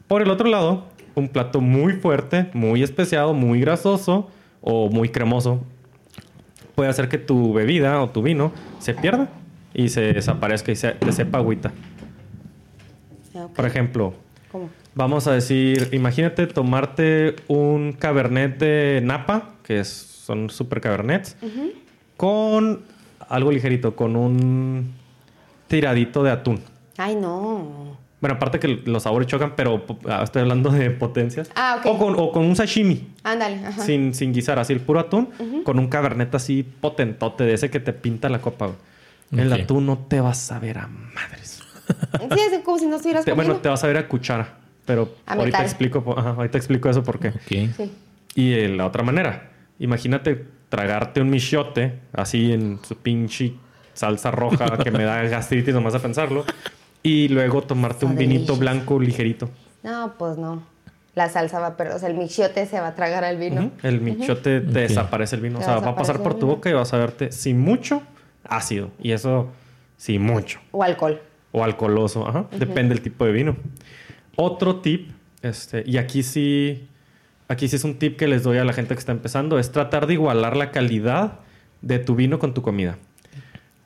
[0.07, 4.29] Por el otro lado, un plato muy fuerte, muy especiado, muy grasoso
[4.61, 5.61] o muy cremoso
[6.75, 9.29] puede hacer que tu bebida o tu vino se pierda
[9.73, 11.71] y se desaparezca y se, te sepa agüita.
[13.55, 14.13] Por ejemplo,
[14.51, 14.69] ¿Cómo?
[14.93, 19.87] vamos a decir, imagínate tomarte un cabernet de Napa, que es-
[20.25, 21.35] son super cabernets,
[22.17, 22.81] con
[23.29, 24.93] algo ligerito, con un
[25.67, 26.61] tiradito de atún.
[26.97, 27.97] Ay, no.
[28.21, 31.49] Bueno, aparte que los sabores chocan, pero ah, estoy hablando de potencias.
[31.55, 31.85] Ah, ok.
[31.85, 33.83] O con, o con un sashimi, Ándale, ajá.
[33.83, 35.29] sin, sin guisar, así el puro atún,
[35.63, 38.67] con un cabernet así potentote, de ese que te pinta la copa.
[39.31, 39.43] güey.
[39.43, 41.61] El atún no te vas a ver a madres.
[42.35, 43.53] Sí, es como si no estuvieras Te- comiendo.
[43.53, 44.55] bueno, te vas a ver a cuchara,
[44.85, 45.65] pero A ahorita metal.
[45.65, 47.33] explico, ajá, ahorita explico eso por qué.
[47.47, 47.71] Sí.
[48.35, 53.53] Y eh, la otra manera, imagínate tragarte un michote así en su pinche
[53.93, 56.43] salsa roja que me da gastritis nomás a pensarlo.
[57.03, 59.49] Y luego tomarte un vinito blanco ligerito.
[59.83, 60.63] No, pues no.
[61.13, 63.71] La salsa va a perder, o sea, el michiote se va a tragar al vino.
[63.83, 65.59] El michote te desaparece el vino.
[65.59, 68.01] O sea, va a pasar por tu boca y vas a verte sin mucho
[68.43, 68.89] ácido.
[68.99, 69.49] Y eso,
[69.97, 70.59] sin mucho.
[70.71, 71.21] O alcohol.
[71.55, 72.27] O alcoholoso.
[72.27, 72.47] Ajá.
[72.51, 73.55] Depende del tipo de vino.
[74.35, 76.89] Otro tip, este, y aquí sí,
[77.47, 79.71] aquí sí es un tip que les doy a la gente que está empezando, es
[79.71, 81.39] tratar de igualar la calidad
[81.81, 82.97] de tu vino con tu comida.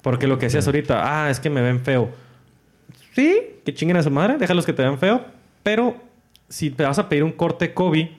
[0.02, 2.10] Porque lo que decías ahorita, ah, es que me ven feo.
[3.14, 5.24] Sí, que chinguen a su madre, déjalos que te vean feo.
[5.62, 5.96] Pero
[6.48, 8.12] si te vas a pedir un corte Kobe,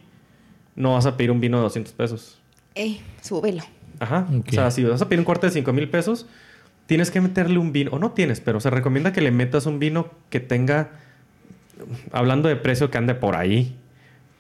[0.77, 2.39] no vas a pedir un vino de 200 pesos.
[2.77, 3.63] Ey, súbelo.
[3.99, 4.29] Ajá.
[4.39, 4.47] Ok.
[4.51, 6.27] O sea, si vas a pedir un corte de 5 mil pesos,
[6.91, 9.79] tienes que meterle un vino, o no tienes, pero se recomienda que le metas un
[9.79, 10.91] vino que tenga,
[12.11, 13.77] hablando de precio que ande por ahí,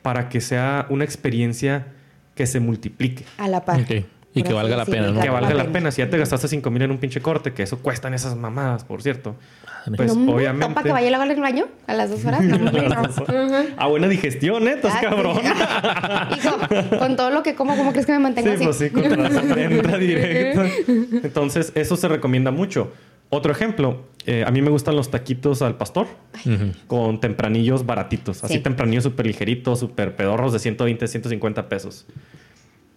[0.03, 1.86] para que sea una experiencia
[2.34, 3.24] que se multiplique.
[3.38, 3.82] A la par.
[3.82, 4.05] Ok.
[4.32, 5.20] Y que valga la pena, ¿no?
[5.20, 5.90] Que valga la pena.
[5.90, 8.84] Si ya te gastaste 5 mil en un pinche corte, que eso cuestan esas mamadas,
[8.84, 9.34] por cierto.
[9.96, 10.72] Pues no, obviamente.
[10.74, 12.42] ¿Para que vaya a lavar el baño a las dos horas?
[12.42, 13.64] No, no.
[13.76, 14.74] A buena digestión, ¿eh?
[14.74, 15.06] Estás Ah, sí.
[15.06, 15.36] cabrón.
[16.90, 18.64] Hijo, con todo lo que como, ¿cómo crees que me mantengo Sí, así?
[18.64, 20.62] pues sí, con directo.
[21.26, 22.92] Entonces, eso se recomienda mucho.
[23.30, 26.06] Otro ejemplo, eh, a mí me gustan los taquitos al pastor
[26.86, 28.42] con tempranillos baratitos.
[28.44, 28.60] Así Sí.
[28.60, 32.06] tempranillos súper ligeritos, súper pedorros de 120, 150 pesos.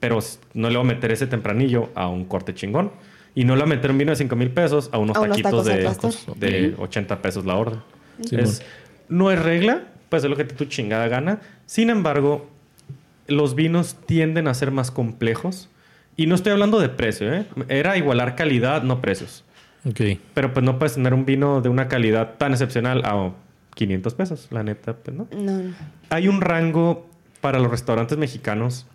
[0.07, 0.19] Pero
[0.53, 2.91] no le voy a meter ese tempranillo a un corte chingón.
[3.35, 5.21] Y no le voy a meter un vino de 5 mil pesos a unos A
[5.21, 6.13] unos taquitos de, pastor.
[6.37, 7.79] de 80 pesos la orden.
[8.23, 8.61] Sí, Es-
[9.09, 11.39] no es regla, pues es lo que tu chingada gana.
[11.65, 12.47] Sin embargo,
[13.27, 15.69] los vinos tienden a ser más complejos
[16.15, 17.45] Y no estoy hablando de precio, ¿eh?
[17.69, 19.43] Era igualar calidad, no precios.
[19.83, 19.99] Ok.
[20.35, 23.31] Pero pues no puedes tener un vino de una calidad tan excepcional a
[23.73, 25.17] 500 pesos, la neta, pues.
[25.17, 25.73] No, no.
[26.11, 27.09] Hay un rango
[27.41, 28.85] para los restaurantes mexicanos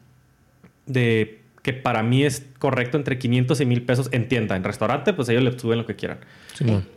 [0.89, 4.57] de que para mí es correcto entre 500 y 1000 pesos en tienda.
[4.57, 6.19] En restaurante, pues ellos le suben lo que quieran.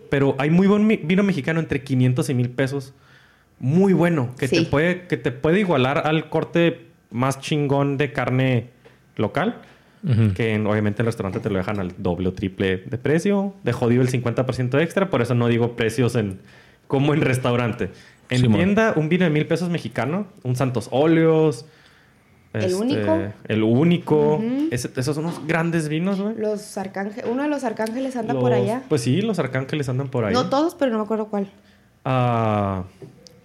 [0.09, 2.93] Pero hay muy buen vino mexicano entre 500 y 1000 pesos.
[3.59, 4.33] Muy bueno.
[4.39, 8.69] Que, te puede, que te puede igualar al corte más chingón de carne
[9.17, 9.61] local.
[10.35, 13.53] Que en- obviamente en el restaurante te lo dejan al doble o triple de precio.
[13.63, 15.09] De jodido el 50% extra.
[15.11, 16.39] Por eso no digo precios en
[16.87, 17.89] como en restaurante.
[18.29, 20.27] En tienda, un vino de mil pesos mexicano.
[20.43, 21.65] Un Santos Óleos.
[22.53, 23.19] El este, único.
[23.47, 24.43] El único.
[24.71, 26.35] Esos son unos grandes vinos, güey.
[26.37, 28.83] Los arcángeles, uno de los arcángeles anda Los- por allá.
[28.89, 30.33] Pues sí, los arcángeles andan por ahí.
[30.33, 31.49] No todos, pero no me acuerdo cuál.
[32.03, 32.83] Ah,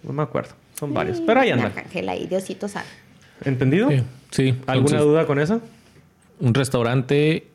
[0.03, 0.53] no me acuerdo.
[0.77, 1.21] Son varios.
[1.21, 1.67] Pero ahí andan.
[1.67, 2.85] arcángel ahí, Diosito sabe.
[3.45, 3.89] ¿Entendido?
[3.89, 4.03] Sí.
[4.31, 4.47] sí.
[4.67, 5.61] ¿Alguna Entonces, duda con eso?
[6.39, 7.47] Un restaurante.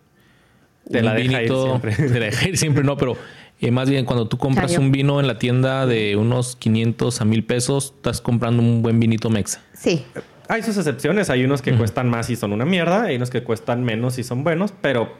[0.91, 1.95] Te un la deja ir siempre.
[1.97, 3.17] Te la deja ir siempre, no, pero
[3.61, 7.25] eh, más bien cuando tú compras un vino en la tienda de unos 500 a
[7.25, 9.63] 1000 pesos, estás comprando un buen vinito mexa.
[9.75, 10.05] Sí.
[10.49, 11.31] Hay sus excepciones.
[11.31, 13.05] Hay unos que cuestan más y son una mierda.
[13.05, 14.73] Hay unos que cuestan menos y son buenos.
[14.81, 15.13] Pero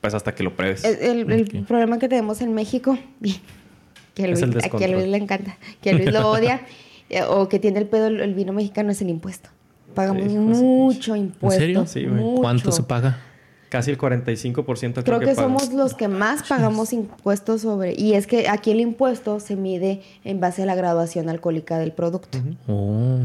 [0.00, 0.84] pues hasta que lo pruebes.
[0.84, 2.98] El, el- el problema que tenemos en México,
[4.14, 4.88] que a Es Luis, a que a.
[4.88, 6.62] Luis le encanta, que a Luis lo odia,
[7.10, 9.50] eh, o que tiene el pedo el, el vino mexicano, es el impuesto.
[9.94, 11.60] Pagamos Sí, mucho impuesto.
[11.60, 11.86] serio?
[11.86, 12.14] Sí, güey.
[12.20, 12.40] mucho.
[12.42, 13.18] ¿Cuánto se paga?
[13.70, 17.94] Casi el 45% creo, Creo que, somos los que más pagamos impuestos sobre...
[17.96, 21.92] Y es que aquí el impuesto se mide en base a la graduación alcohólica del
[21.92, 22.38] producto.
[22.66, 23.18] Oh,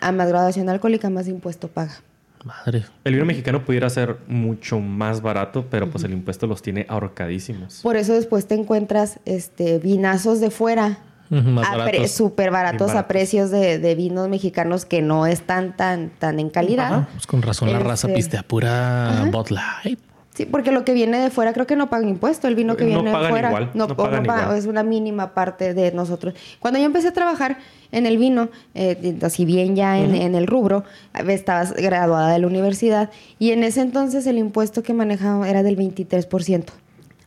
[0.00, 2.00] A más graduación alcohólica, más impuesto paga.
[2.44, 2.84] madre.
[3.02, 7.80] El vino mexicano pudiera ser mucho más barato, pero pues el impuesto los tiene ahorcadísimos.
[7.82, 10.98] Por eso después te encuentras este vinazos de fuera
[11.30, 12.10] Más baratos.
[12.10, 16.86] súper baratos, a precios de, de vinos mexicanos que no están tan, tan en calidad.
[16.94, 17.08] Ajá.
[17.12, 19.98] Pues con razón la raza Este- pistea pura Light.
[20.34, 22.46] Sí, porque lo que viene de fuera creo que no pagan impuesto.
[22.46, 24.84] El vino que No viene de pagan fuera igual, no, no o pagan es una
[24.84, 26.32] mínima parte de nosotros.
[26.60, 27.58] Cuando yo empecé a trabajar
[27.90, 30.84] en el vino, eh, así bien ya en, en el rubro,
[31.26, 33.10] estabas graduada de la universidad
[33.40, 36.66] y en ese entonces el impuesto que manejaba era del 23%.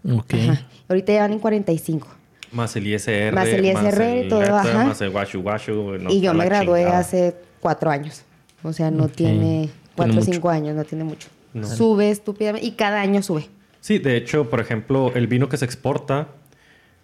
[0.09, 0.33] Ok.
[0.33, 0.61] Ajá.
[0.87, 2.07] Ahorita ya van en 45.
[2.51, 3.33] Más el ISR.
[3.33, 4.85] Más el ISR y todo, ERTE, ajá.
[4.85, 5.97] Más el guachu guachu.
[5.99, 6.99] no, y yo me gradué chingada.
[6.99, 8.23] hace cuatro años.
[8.63, 9.11] O sea, no Ok.
[9.13, 11.29] tiene cuatro o cinco años, no tiene mucho.
[11.53, 11.67] No.
[11.67, 13.47] Sube estúpidamente y cada año sube.
[13.79, 16.27] Sí, de hecho, por ejemplo, el vino que se exporta.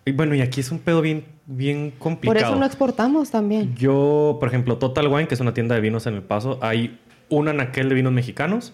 [0.05, 2.51] Y bueno, y aquí es un pedo bien, bien Por complicado.
[2.51, 3.75] eso no exportamos también.
[3.75, 6.99] Yo, por ejemplo, Total Wine, que es una tienda de vinos en El Paso, hay
[7.29, 8.73] un anaquel de vinos mexicanos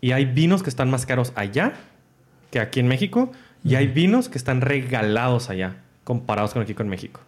[0.00, 1.72] y hay vinos que están más caros allá
[2.52, 3.32] que aquí en México
[3.64, 5.78] y hay vinos que están regalados allá
[6.08, 7.20] comparados con aquí con México.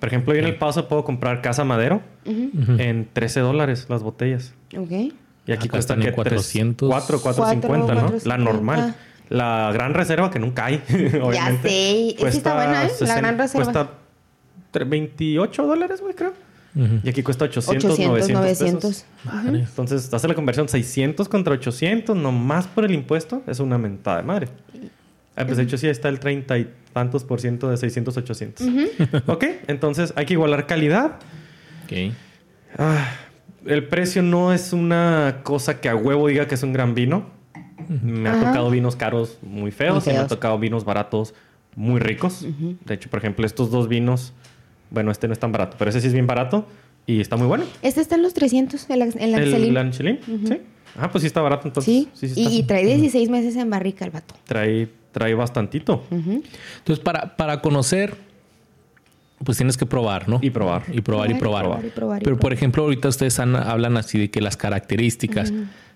[0.00, 2.72] Por ejemplo, yo en El Paso puedo comprar Casa Madero Ujú.
[2.78, 4.54] en 13 dólares las botellas.
[4.76, 4.90] Ok.
[4.90, 6.88] Y aquí Acá cuesta están en que 400.
[6.88, 8.08] 4, 450, ¿no?
[8.10, 8.24] 4.50.
[8.26, 8.94] La normal.
[9.28, 10.82] La gran reserva que nunca hay,
[11.22, 11.68] obviamente.
[11.68, 12.16] sé.
[12.30, 12.90] Sí está buena, ¿eh?
[13.00, 13.64] La Gran Reserva.
[13.64, 13.90] Cuesta
[14.72, 16.32] tre- 28 dólares, güey, creo.
[16.74, 17.00] Ujú.
[17.02, 18.80] Y aquí cuesta 800, 800, 900 900.
[18.82, 19.68] pesos.
[19.68, 24.22] Entonces, hace la conversión 600 contra 800, nomás por el impuesto, es una mentada de
[24.22, 24.48] madre.
[25.36, 28.66] Ah, pues de hecho sí está el 30 y tantos por ciento de 600, 800.
[29.26, 31.16] ok, entonces hay que igualar calidad.
[31.84, 32.12] Ok.
[32.78, 33.06] Ah,
[33.66, 37.30] el precio no es una cosa que a huevo diga que es un gran vino.
[37.88, 38.46] Me ha Ajá.
[38.46, 41.34] tocado vinos caros muy feos, Muy y me ha tocado vinos baratos
[41.74, 42.46] muy ricos.
[42.84, 44.32] De hecho, por ejemplo, estos dos vinos,
[44.90, 46.66] bueno, este no es tan barato, pero ese sí es bien barato
[47.06, 47.64] y está muy bueno.
[47.82, 49.34] Este está en los 300, el, el.
[49.34, 50.60] El Anchelín, sí.
[50.96, 51.92] Ah, pues sí está barato entonces.
[51.92, 54.34] Sí, sí, sí y trae 16 meses en barrica el vato.
[54.44, 56.04] trae, trae bastantito.
[56.10, 56.42] Ujú.
[56.78, 58.16] Entonces, para, para conocer,
[59.44, 60.38] pues tienes que probar, ¿no?
[60.42, 60.84] Y probar.
[60.92, 61.64] Y probar y probar.
[61.64, 64.56] Probar y probar y Pero, por ejemplo, ahorita ustedes han- hablan así de que las
[64.56, 65.52] características.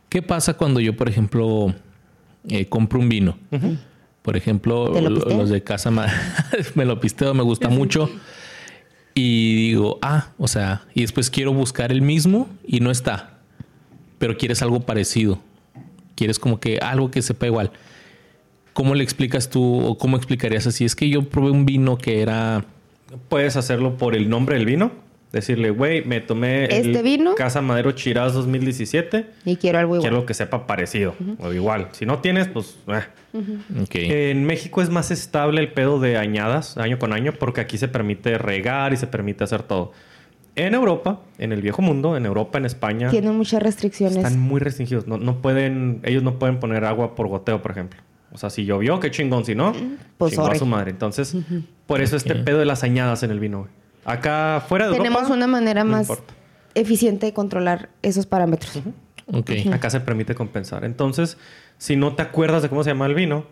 [0.08, 1.74] ¿Qué pasa cuando yo, por ejemplo,
[2.48, 3.38] eh, compro un vino?
[4.22, 5.90] Por ejemplo, los de casa
[6.74, 8.10] me lo pisteo, me gusta mucho.
[9.14, 13.38] Y digo, ah, o sea, y después quiero buscar el mismo y no está.
[14.18, 15.38] Pero quieres algo parecido.
[16.16, 17.70] Quieres como que algo que sepa igual.
[18.76, 20.84] ¿Cómo le explicas tú o cómo explicarías así?
[20.84, 22.66] Es que yo probé un vino que era
[23.30, 24.90] Puedes hacerlo por el nombre del vino.
[25.32, 27.34] Decirle, güey, me tomé el ¿Este vino?
[27.36, 29.24] Casa Madero Chiraz 2017.
[29.46, 30.10] Y quiero algo igual.
[30.10, 31.88] Quiero que sepa parecido o igual.
[31.92, 32.76] Si no tienes, pues...
[32.88, 33.00] eh.
[33.82, 33.94] Ok.
[33.94, 37.88] En México es más estable el pedo de añadas año con año porque aquí se
[37.88, 39.92] permite regar y se permite hacer todo.
[40.54, 44.18] En Europa, en el viejo mundo, en Europa, en España, Tienen muchas restricciones.
[44.18, 45.06] están muy restringidos.
[45.06, 48.00] No, no pueden, ellos no pueden poner agua por goteo, por ejemplo.
[48.32, 49.44] O sea, si llovió, qué chingón.
[49.44, 49.72] Si no,
[50.18, 50.90] pues, chingó a su madre.
[50.90, 51.36] Entonces,
[51.86, 53.60] por eso este pedo de las añadas en el vino.
[53.60, 53.70] güey.
[54.04, 56.34] Acá fuera de Tenemos Europa, una manera no más importa.
[56.74, 58.80] eficiente de controlar esos parámetros.
[59.72, 60.84] Acá se permite compensar.
[60.84, 61.38] Entonces,
[61.78, 63.46] si no te acuerdas de cómo se llama el vino,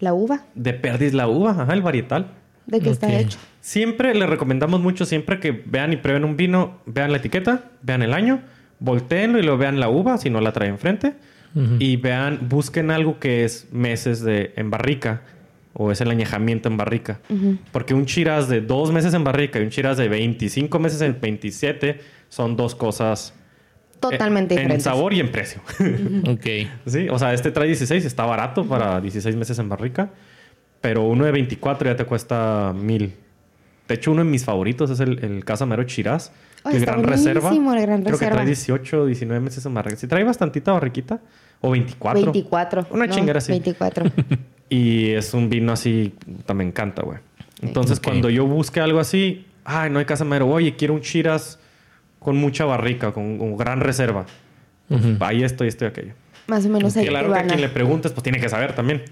[0.00, 2.26] La uva, de perdis la uva, ajá, el varietal.
[2.66, 3.38] ¿de qué está hecho?
[3.60, 8.02] Siempre le recomendamos mucho, siempre que vean y prueben un vino, vean la etiqueta, vean
[8.02, 8.40] el año,
[8.80, 11.14] volteenlo y lo vean la uva, si no la trae enfrente.
[11.54, 15.22] Y vean, busquen algo que es meses de, en barrica
[15.74, 17.20] o es el añejamiento en barrica.
[17.72, 21.18] Porque un chiraz de dos meses en barrica y un chiraz de 25 meses en
[21.20, 23.34] 27 son dos cosas
[24.00, 24.84] Totalmente eh, en diferentes.
[24.84, 25.60] sabor y en precio.
[26.28, 26.46] Ok.
[26.86, 30.10] Sí, o sea, este trae 16, está barato para 16 meses en barrica,
[30.80, 33.14] pero uno de 24 ya te cuesta mil.
[33.86, 36.32] De hecho, uno de mis favoritos es el, el Casamero Chiraz,
[36.64, 37.50] Ay, el está Gran Reserva.
[37.50, 38.34] el Gran Creo que Reserva.
[38.36, 39.96] trae 18 19 meses en barrica.
[39.96, 41.20] Si trae bastantita barriquita,
[41.60, 42.20] o 24.
[42.32, 42.86] 24.
[42.90, 43.52] Una no, chingera así.
[43.52, 44.04] 24.
[44.68, 46.14] Y es un vino así,
[46.46, 47.18] también me encanta, güey.
[47.60, 51.58] Entonces, cuando yo busque algo así, ay, no hay Casamero, oye, quiero un Chiraz
[52.18, 54.24] con mucha barrica, con, con gran reserva.
[54.88, 55.16] Ujú.
[55.20, 56.14] Ahí estoy, estoy aquello.
[56.46, 59.02] Más o menos ahí Claro que a quien le preguntes, pues tiene que saber también.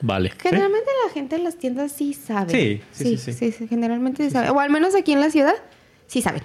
[0.00, 0.30] Vale.
[0.38, 2.52] Generalmente la gente en las tiendas sí sabe.
[2.52, 3.50] Sí, sí, sí, sí.
[3.50, 4.50] sí, generalmente sí sabe.
[4.50, 5.54] O al menos aquí en la ciudad,
[6.06, 6.42] sí saben.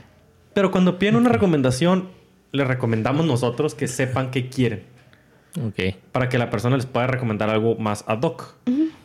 [0.56, 2.10] Pero cuando piden una recomendación,
[2.52, 4.84] les recomendamos nosotros que sepan qué quieren.
[5.64, 5.96] Ok.
[6.12, 8.56] Para que la persona les pueda recomendar algo más ad hoc.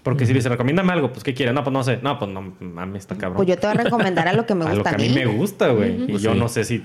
[0.02, 1.54] Porque si les recomiéndame algo, pues ¿qué quieren?
[1.54, 1.98] No, pues no sé.
[2.02, 3.36] No, pues no mames, está cabrón.
[3.36, 5.06] Pues yo te voy a recomendar a lo que me a lo gusta que a
[5.08, 6.04] mí me gusta, güey.
[6.04, 6.38] Y Pues yo sí.
[6.38, 6.82] no sé si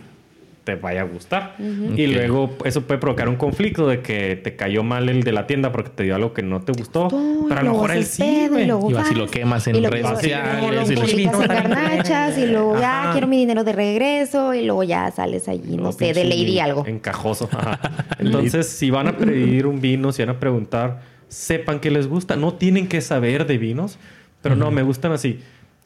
[0.66, 1.56] te vaya a gustar.
[1.60, 5.46] Y luego eso puede provocar un conflicto de que te cayó mal el de la
[5.48, 7.08] tienda porque te dio algo que no te gustó.
[7.48, 8.24] Pero a lo mejor él sí.
[8.24, 11.48] Y, luego vas y lo quemas en y lo- redes sociales lo y lo en
[11.48, 15.92] garnachas y luego ya quiero mi dinero de regreso y luego ya sales allí, no
[15.92, 16.84] sé, de lady algo.
[16.86, 17.48] Encajoso.
[17.52, 17.80] Ajá.
[18.18, 22.36] Entonces, si van a pedir un vino, si van a preguntar, sepan que les gusta.
[22.36, 24.00] No tienen que saber de vinos,
[24.42, 25.40] pero no, me gustan así.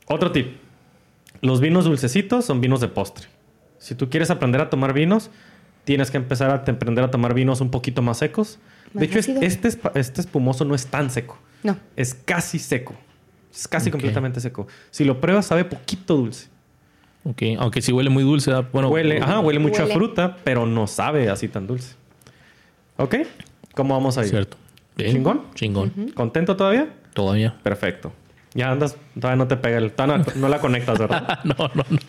[0.08, 0.56] Otro tip.
[1.42, 3.28] Los vinos dulcecitos son vinos de postre.
[3.80, 5.30] Si tú quieres aprender a tomar vinos,
[5.86, 8.60] tienes que empezar a te- aprender a tomar vinos un poquito más secos.
[8.94, 11.38] Más de hecho, este, espa- este espumoso no es tan seco.
[11.64, 11.78] No.
[11.96, 12.94] Es casi seco.
[13.54, 14.68] Es casi completamente seco.
[14.92, 16.48] Si lo pruebas, sabe poquito dulce.
[17.24, 17.42] Ok.
[17.58, 18.52] Aunque sí huele muy dulce.
[18.52, 18.70] ¿verdad?
[18.72, 19.94] Bueno, Huele, ajá, huele mucho Huele.
[19.94, 21.96] a fruta, pero no sabe así tan dulce.
[22.98, 23.16] ¿Ok?
[23.74, 24.30] ¿Cómo vamos ahí?
[24.30, 24.58] Cierto.
[24.96, 25.12] Bien.
[25.14, 25.44] ¿Chingón?
[25.56, 26.12] Chingón.
[26.14, 26.94] ¿Contento todavía?
[27.14, 27.56] Todavía.
[27.64, 28.12] Perfecto.
[28.56, 29.92] Ya andas, todavía no te pega el...
[29.92, 31.40] todavía no, no la conectas, ¿verdad?
[31.44, 32.00] no, no, no.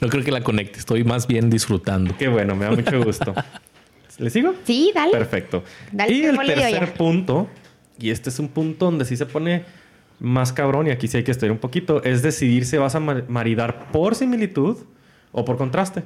[0.00, 0.78] No creo que la conecte.
[0.78, 2.14] Estoy más bien disfrutando.
[2.18, 3.34] Qué bueno, me da mucho gusto.
[4.18, 4.54] ¿Le sigo?
[4.64, 5.12] Sí, dale.
[5.12, 5.64] Perfecto.
[5.92, 6.94] Dale, y el tercer ya.
[6.94, 7.48] punto,
[7.98, 9.64] y este es un punto donde sí se pone
[10.20, 13.00] más cabrón, y aquí sí hay que estudiar un poquito, es decidir si vas a
[13.00, 14.76] ma- maridar por similitud
[15.32, 16.02] o por contraste.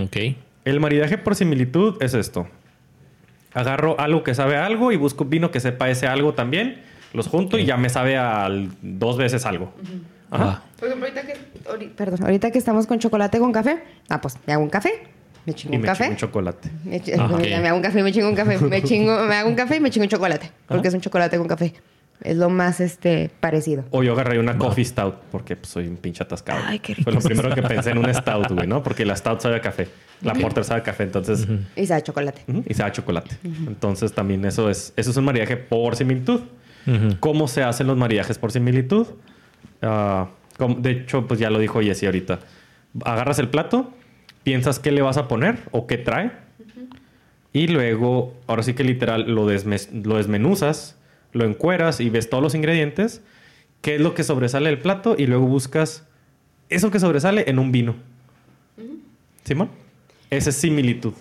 [0.00, 0.16] Ok.
[0.64, 2.48] El maridaje por similitud es esto.
[3.52, 6.82] Agarro algo que sabe a algo y busco vino que sepa ese algo también.
[7.14, 8.48] Los junto y ya me sabe a
[8.82, 9.72] dos veces algo.
[10.30, 10.44] Ajá.
[10.44, 11.34] Ah, Por ejemplo, ahorita que,
[11.70, 14.90] ahori- perdón, ahorita que estamos con chocolate con café, ah, pues me hago un café,
[15.46, 16.04] me chingo Y un me café.
[16.04, 16.70] chingo un chocolate.
[16.84, 17.40] Me, ok.
[17.40, 19.80] me hago un café, me chingo un café, me chingo, me hago un café y
[19.80, 20.88] me chingo un chocolate, porque Ajá.
[20.88, 21.72] es un chocolate con café.
[22.22, 23.84] Es lo más este parecido.
[23.90, 26.60] O yo agarré una coffee stout porque pues, soy un pinche atascado.
[26.64, 28.82] Ay, qué Fue lo primero que pensé en un stout, güey, ¿no?
[28.84, 29.88] Porque la stout sabe a café.
[30.22, 31.02] La porter sabe a café.
[31.02, 31.46] Entonces...
[31.76, 32.42] Y sabe chocolate.
[32.46, 33.36] Ujú, Y sabe a chocolate.
[33.42, 36.40] Entonces también eso es, eso es un maridaje por similitud.
[37.20, 39.06] ¿Cómo se hacen los maridajes por similitud?
[39.82, 40.28] Ah,
[40.58, 42.40] como- de hecho, pues ya lo dijo Jessy ahorita.
[43.04, 43.92] Agarras el plato,
[44.42, 46.32] piensas qué le vas a poner o qué trae.
[47.52, 50.96] Y luego, ahora sí que literal, lo, desme- lo desmenuzas,
[51.32, 53.22] lo encueras y ves todos los ingredientes.
[53.80, 55.14] ¿Qué es lo que sobresale del plato?
[55.18, 56.06] Y luego buscas
[56.68, 57.94] eso que sobresale en un vino.
[59.44, 59.68] ¿Simón?
[60.30, 61.12] Esa es similitud.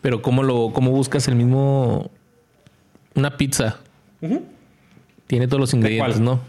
[0.00, 2.10] Pero ¿cómo lo, cómo buscas el mismo
[3.14, 3.78] una pizza?
[5.26, 6.20] Tiene todos los ingredientes?
[6.20, 6.40] ¿no?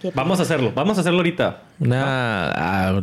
[0.00, 0.72] ¿Qué Vamos a hacerlo.
[0.74, 1.62] Vamos a hacerlo ahorita.
[1.80, 3.02] Una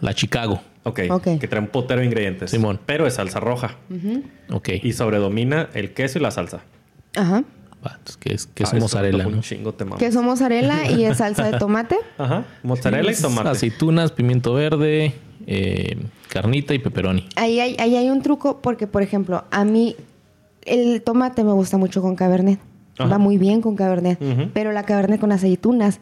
[0.00, 0.60] la Chicago.
[0.84, 1.00] Ok.
[1.10, 1.22] Ok.
[1.40, 2.50] Que trae un potero de ingredientes.
[2.50, 2.80] Simón.
[2.86, 3.76] Pero es salsa roja.
[4.50, 4.68] Ok.
[4.82, 6.60] Y sobredomina el queso y la salsa.
[7.16, 7.44] Ajá.
[7.86, 9.26] Va, entonces, ¿qué es, qué es Ah, mozzarella?
[9.26, 9.40] Un ¿no?
[9.40, 10.00] chingo te mamas.
[10.00, 11.96] Queso mozzarella y es salsa de tomate.
[12.18, 12.44] Ajá.
[12.64, 13.48] Mozzarella Sí, y tomate.
[13.50, 15.14] Aceitunas, pimiento verde,
[15.46, 15.96] eh,
[16.28, 17.28] carnita y pepperoni.
[17.36, 19.94] Ahí hay, ahí hay un truco porque, por ejemplo, a mí
[20.64, 22.58] el tomate me gusta mucho con cabernet.
[22.98, 23.08] Ajá.
[23.10, 24.18] Va muy bien con cabernet.
[24.52, 26.00] Pero la cabernet con aceitunas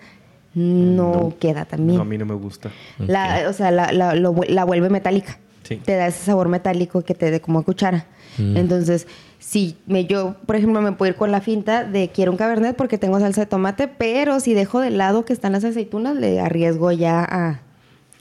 [0.55, 1.35] no, No.
[1.39, 1.97] queda tan bien.
[1.97, 2.71] No, a mí no me gusta.
[2.99, 5.39] La, o sea, la, la- lo la vuelve metálica.
[5.65, 5.77] Sí.
[5.77, 8.07] Te da ese sabor metálico que te dé como a cuchara.
[8.39, 8.57] Mm.
[8.57, 9.07] Entonces,
[9.39, 12.77] si me, yo, por ejemplo, me puedo ir con la finta de quiero un cabernet
[12.77, 16.41] porque tengo salsa de tomate, pero si dejo de lado que están las aceitunas, le
[16.41, 17.61] arriesgo ya a,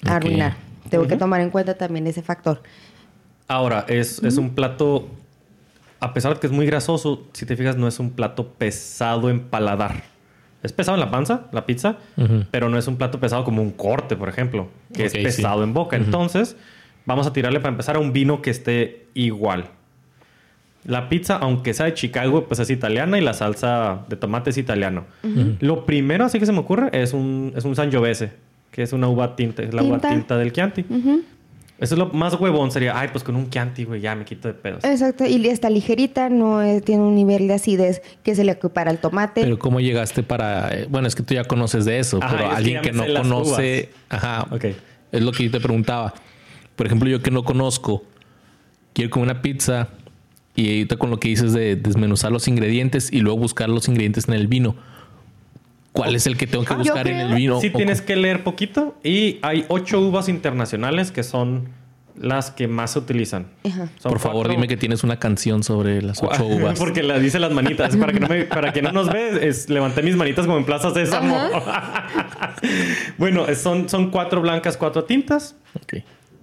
[0.06, 0.56] arruinar.
[0.90, 2.62] Tengo que tomar en cuenta también ese factor.
[3.48, 5.08] Ahora, es, es un plato,
[6.00, 9.30] a pesar de que es muy grasoso, si te fijas, no es un plato pesado
[9.30, 10.04] en paladar.
[10.64, 11.98] Es pesado en la panza, la pizza,
[12.52, 15.74] pero no es un plato pesado como un corte, por ejemplo, que es pesado en
[15.74, 15.96] boca.
[15.96, 16.58] Entonces,
[17.06, 19.66] vamos a tirarle para empezar a un vino que esté igual.
[20.86, 24.58] La pizza, aunque sea de Chicago, pues es italiana y la salsa de tomate es
[24.58, 25.06] italiano.
[25.60, 28.32] Lo primero así que se me ocurre es un, es un Sangiovese,
[28.72, 30.10] que es una uva tinta, es la uva Tinta.
[30.10, 30.86] tinta del Chianti.
[31.78, 34.48] Eso es lo más huevón, sería, ay, pues con un Chianti, güey, ya me quito
[34.48, 34.84] de pedos.
[34.86, 38.92] Exacto, y está ligerita, no eh, tiene un nivel de acidez que se le equipara
[38.92, 39.42] al tomate.
[39.42, 40.70] Pero ¿cómo llegaste para...?
[40.74, 43.04] eh, Bueno, es que tú ya conoces de eso, Ajá, pero es alguien que no
[43.14, 43.90] conoce...
[44.08, 44.66] Ajá, Ok.
[45.12, 46.14] es lo que yo te preguntaba.
[46.78, 48.04] Por ejemplo, yo que no conozco,
[48.94, 49.90] quiero comer una pizza
[50.56, 54.30] y ahorita con lo que dices de desmenuzar los ingredientes y luego buscar los ingredientes
[54.30, 54.76] en el vino.
[55.96, 57.60] ¿Cuál es el que tengo que Ah, buscar en el vino?
[57.62, 61.70] Sí tienes que leer poquito y hay ocho uvas internacionales que son
[62.18, 63.48] las que más se utilizan.
[63.66, 63.90] Ajá.
[64.02, 66.80] Por favor, cuatro- dime que tienes una canción sobre las ocho uvas.
[66.80, 67.96] Porque la dice las manitas.
[67.98, 70.64] Para que no, me, para que no nos ve, es, levanté mis manitas como en
[70.66, 71.38] Plaza Sésamo.
[73.18, 75.56] bueno, es- son, son cuatro blancas, cuatro tintas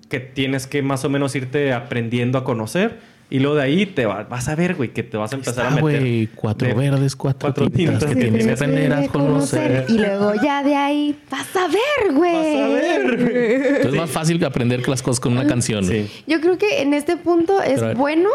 [0.09, 2.99] que tienes que más o menos irte aprendiendo a conocer.
[3.35, 5.65] Y luego de ahí te va- vas a ver, güey, que te vas a empezar
[5.65, 6.01] Está, a meter.
[6.01, 9.87] güey, cuatro de- verdes, cuatro, cuatro tintas, tintas que tienes que aprender a conocer.
[9.89, 12.33] Y luego ya de ahí, vas a ver, güey.
[12.33, 13.21] Vas a ver.
[13.21, 15.85] Entonces es más fácil que aprender las cosas con una canción.
[15.87, 16.11] Sí.
[16.27, 18.29] Yo creo que en este punto es Pero bueno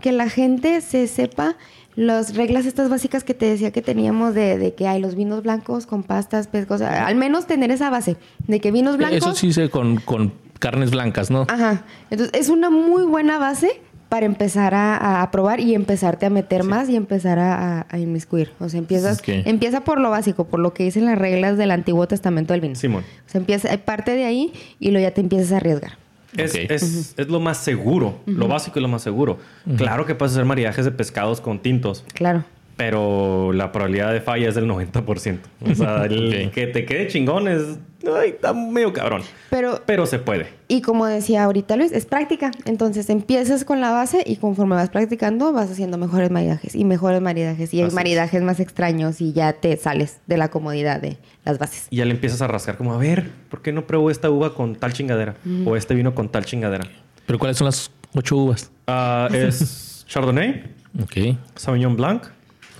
[0.00, 1.56] que la gente se sepa
[1.96, 5.42] las reglas estas básicas que te decía que teníamos de, de que hay los vinos
[5.42, 8.16] blancos con pastas, pescos, al menos tener esa base
[8.46, 9.16] de que vinos blancos.
[9.16, 11.46] Eso sí sé con, con carnes blancas, ¿no?
[11.48, 11.84] Ajá.
[12.10, 16.62] Entonces es una muy buena base para empezar a, a probar y empezarte a meter
[16.64, 18.52] más y empezar a, a- a inmiscuir.
[18.60, 22.06] O sea, empiezas, empieza por lo básico, por lo que dicen las reglas del Antiguo
[22.06, 22.74] Testamento del vino.
[22.76, 23.02] Simón.
[23.26, 25.92] O sea, empieza, parte de ahí y luego ya te empiezas a arriesgar.
[26.36, 28.18] Es, es- es lo más seguro.
[28.26, 29.38] Lo básico es lo más seguro.
[29.76, 32.04] Claro que puedes hacer maridajes de pescados con tintos.
[32.14, 32.44] Claro.
[32.76, 35.38] Pero la probabilidad de falla es del 90%.
[35.70, 37.62] O sea, el que te quede chingón es...
[38.06, 39.22] Ay, está medio cabrón.
[39.50, 40.48] Pero Pero se puede.
[40.68, 42.50] Y como decía ahorita Luis, es práctica.
[42.66, 47.20] Entonces empiezas con la base y conforme vas practicando vas haciendo mejores maridajes y mejores
[47.22, 47.94] maridajes y Así es.
[47.94, 51.86] maridajes más extraños y ya te sales de la comodidad de las bases.
[51.90, 54.54] Y ya le empiezas a rascar como, a ver, ¿por qué no pruebo esta uva
[54.54, 55.34] con tal chingadera?
[55.64, 56.86] O este vino con tal chingadera.
[57.24, 58.70] Pero ¿cuáles son las ocho uvas?
[58.86, 60.62] Ah, es Chardonnay,
[61.02, 62.22] Ok, Sauvignon Blanc,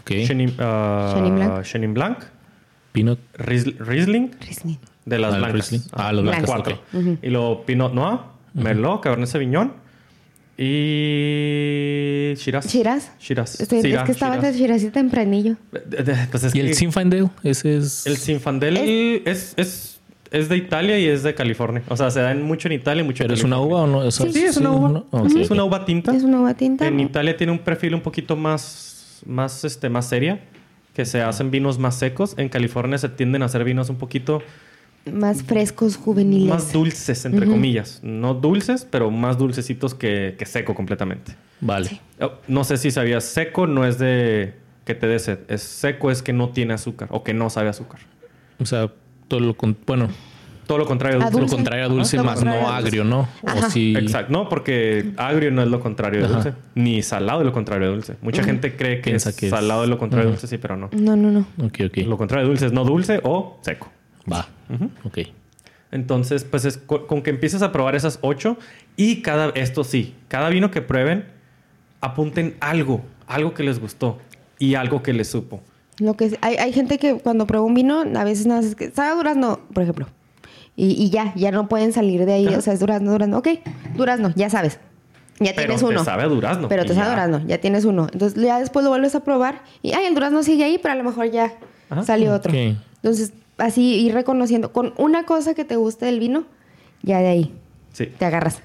[0.07, 0.27] ok.
[0.27, 1.63] Chenin, ah, Chenin Blanc.
[1.65, 2.19] Chenin Blanc,
[2.93, 3.19] Pinot.
[3.35, 4.79] Ris- Riesling, Riesling.
[5.05, 5.55] de las Ah, blancas.
[5.71, 5.83] Riesling.
[5.93, 6.75] Ah, los blancos, Cuatro.
[6.95, 7.19] ok.
[7.23, 8.19] Y luego Pinot Noir,
[8.55, 9.73] Merlot, Cabernet Sauvignon
[10.59, 12.67] y Shiraz.
[12.73, 13.11] Shiraz.
[13.21, 13.61] Shiraz.
[13.61, 14.53] Estoy, Syrah, es que estaba Shiraz.
[14.55, 15.57] de Shirazita tempranillo.
[15.73, 17.29] De- de- pues es ¿Y el que Zinfandel?
[17.43, 18.07] Ese es...
[18.07, 18.77] el Zinfandel
[19.27, 20.01] es, es,
[20.31, 21.83] es de Italia y es de California.
[21.89, 23.87] O sea, se dan mucho en Italia y mucho en ¿Pero es una California.
[23.97, 24.11] uva o no?
[24.11, 24.89] Sí, es una uva.
[24.89, 25.07] ¿no?
[25.11, 26.15] Ok, Es una uva tinta.
[26.17, 26.87] Es una uva tinta.
[26.87, 28.96] En Italia tiene un perfil un poquito más,
[29.27, 30.41] más, este, más seria,
[30.95, 32.35] que se hacen vinos más secos.
[32.39, 34.43] En California se tienden a hacer vinos un poquito
[35.13, 36.49] Más frescos, juveniles.
[36.49, 38.01] más dulces, entre comillas.
[38.03, 41.37] No dulces, pero más dulcecitos que, que seco completamente.
[41.61, 42.01] Vale.
[42.21, 44.55] Oh, No sé si sabías, seco no es de
[44.85, 45.39] que te dé sed.
[45.49, 48.01] Es seco es que no tiene azúcar o que no sabe azúcar.
[48.59, 48.91] O sea,
[49.29, 49.57] todo lo...
[49.57, 49.77] Con...
[49.87, 50.09] Bueno,
[50.67, 51.19] Todo lo contrario.
[51.23, 51.41] A dulce.
[51.41, 52.17] lo contrario a dulce.
[52.17, 52.67] Lo más no dulce.
[52.73, 53.29] agrio, ¿no?
[53.43, 53.95] O sí...
[53.97, 56.35] Exacto, no, porque agrio no es lo contrario de Ajá.
[56.35, 58.17] dulce, ni salado es lo contrario de dulce.
[58.23, 60.59] Mucha gente cree que Piensa es que es- salado es lo contrario de dulce, sí,
[60.59, 60.91] pero no.
[60.93, 61.41] No, no, no.
[61.65, 61.97] Ok, ok.
[62.07, 63.91] Lo contrario de dulce es no dulce o seco.
[64.31, 64.49] Va.
[65.05, 65.19] Ok.
[65.93, 68.57] Entonces, pues es co- con, que empieces a probar esas ocho
[68.97, 71.25] y cada, esto sí, cada vino que prueben,
[72.01, 74.19] apunten algo, algo que les gustó
[74.59, 75.61] y algo que les supo.
[75.99, 78.75] Lo que hay, hay gente que cuando prueba un vino, a veces nada más es
[78.75, 80.07] que sabe a durazno, por ejemplo.
[80.77, 82.47] Y, y ya, ya no pueden salir de ahí.
[82.49, 82.59] Ajá.
[82.59, 83.39] O sea, es durazno, durazno.
[83.39, 83.49] Ok,
[83.97, 84.79] durazno, ya sabes.
[85.39, 86.05] Ya Pero tienes te uno.
[86.05, 86.69] sabe a durazno.
[86.69, 88.09] Pero te sabe a durazno, ya tienes uno.
[88.13, 90.97] Entonces ya después lo vuelves a probar y, ay, el durazno sigue ahí, pero a
[90.97, 91.53] lo mejor ya
[91.91, 92.03] Ajá.
[92.05, 92.53] salió otro.
[92.55, 94.73] Entonces, así ir reconociendo.
[94.73, 96.45] Con una cosa que te guste del vino,
[97.03, 97.55] ya de ahí
[97.93, 98.07] Sí.
[98.07, 98.63] te agarras.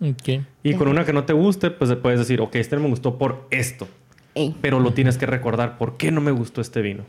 [0.00, 0.40] Ok.
[0.62, 3.18] Y con una que no te guste, pues puedes decir, ok, este no me gustó
[3.18, 3.88] por esto.
[4.34, 7.04] Ey, Pero lo tienes que recordar, ¿por qué no me gustó este vino?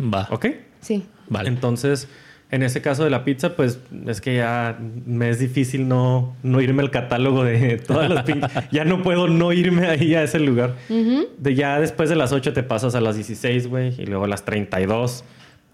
[0.00, 0.26] Va.
[0.30, 0.46] ¿Ok?
[0.80, 1.04] Sí.
[1.28, 1.48] Vale.
[1.48, 2.08] Entonces,
[2.54, 6.60] en ese caso de la pizza, pues es que ya me es difícil no, no
[6.60, 8.50] irme al catálogo de todas las pinches.
[8.70, 10.74] ya no puedo no irme ahí a ese lugar.
[10.88, 14.28] de ya después de las 8 te pasas a las 16, güey, y luego a
[14.28, 15.24] las 32.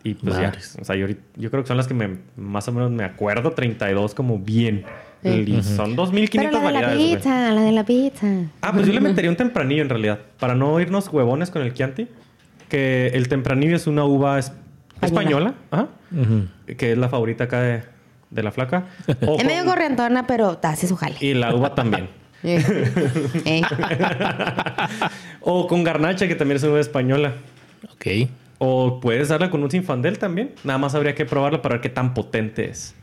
[0.03, 0.75] Y pues Madres.
[0.77, 0.81] ya.
[0.83, 3.05] O sea, yo, ahorita- yo creo que son las que me, más o menos me
[3.05, 4.85] acuerdo, 32 como bien.
[5.23, 5.29] Sí.
[5.47, 7.15] Y son 2.500 Pero la de la variedades, güey.
[7.17, 8.27] pizza, la de la pizza.
[8.63, 10.19] Ah, pues yo le metería un tempranillo en realidad.
[10.39, 12.07] Para no irnos huevones con el Chianti.
[12.71, 14.41] Que el tempranillo es una uva
[15.03, 15.55] es- española.
[16.77, 17.83] Que es la favorita acá de,
[18.31, 18.87] de la flaca.
[19.27, 21.17] O Es medio corrientona, pero te hace su jale.
[21.21, 22.09] y la uva también.
[22.43, 22.65] Eh.
[23.45, 23.61] Eh.
[25.43, 27.35] o con garnacha, que también es una uva española.
[27.93, 28.31] Ok.
[28.59, 30.53] O puedes darla con un sinfandel también.
[30.65, 32.95] Nada más habría que probarla para ver qué tan potente es.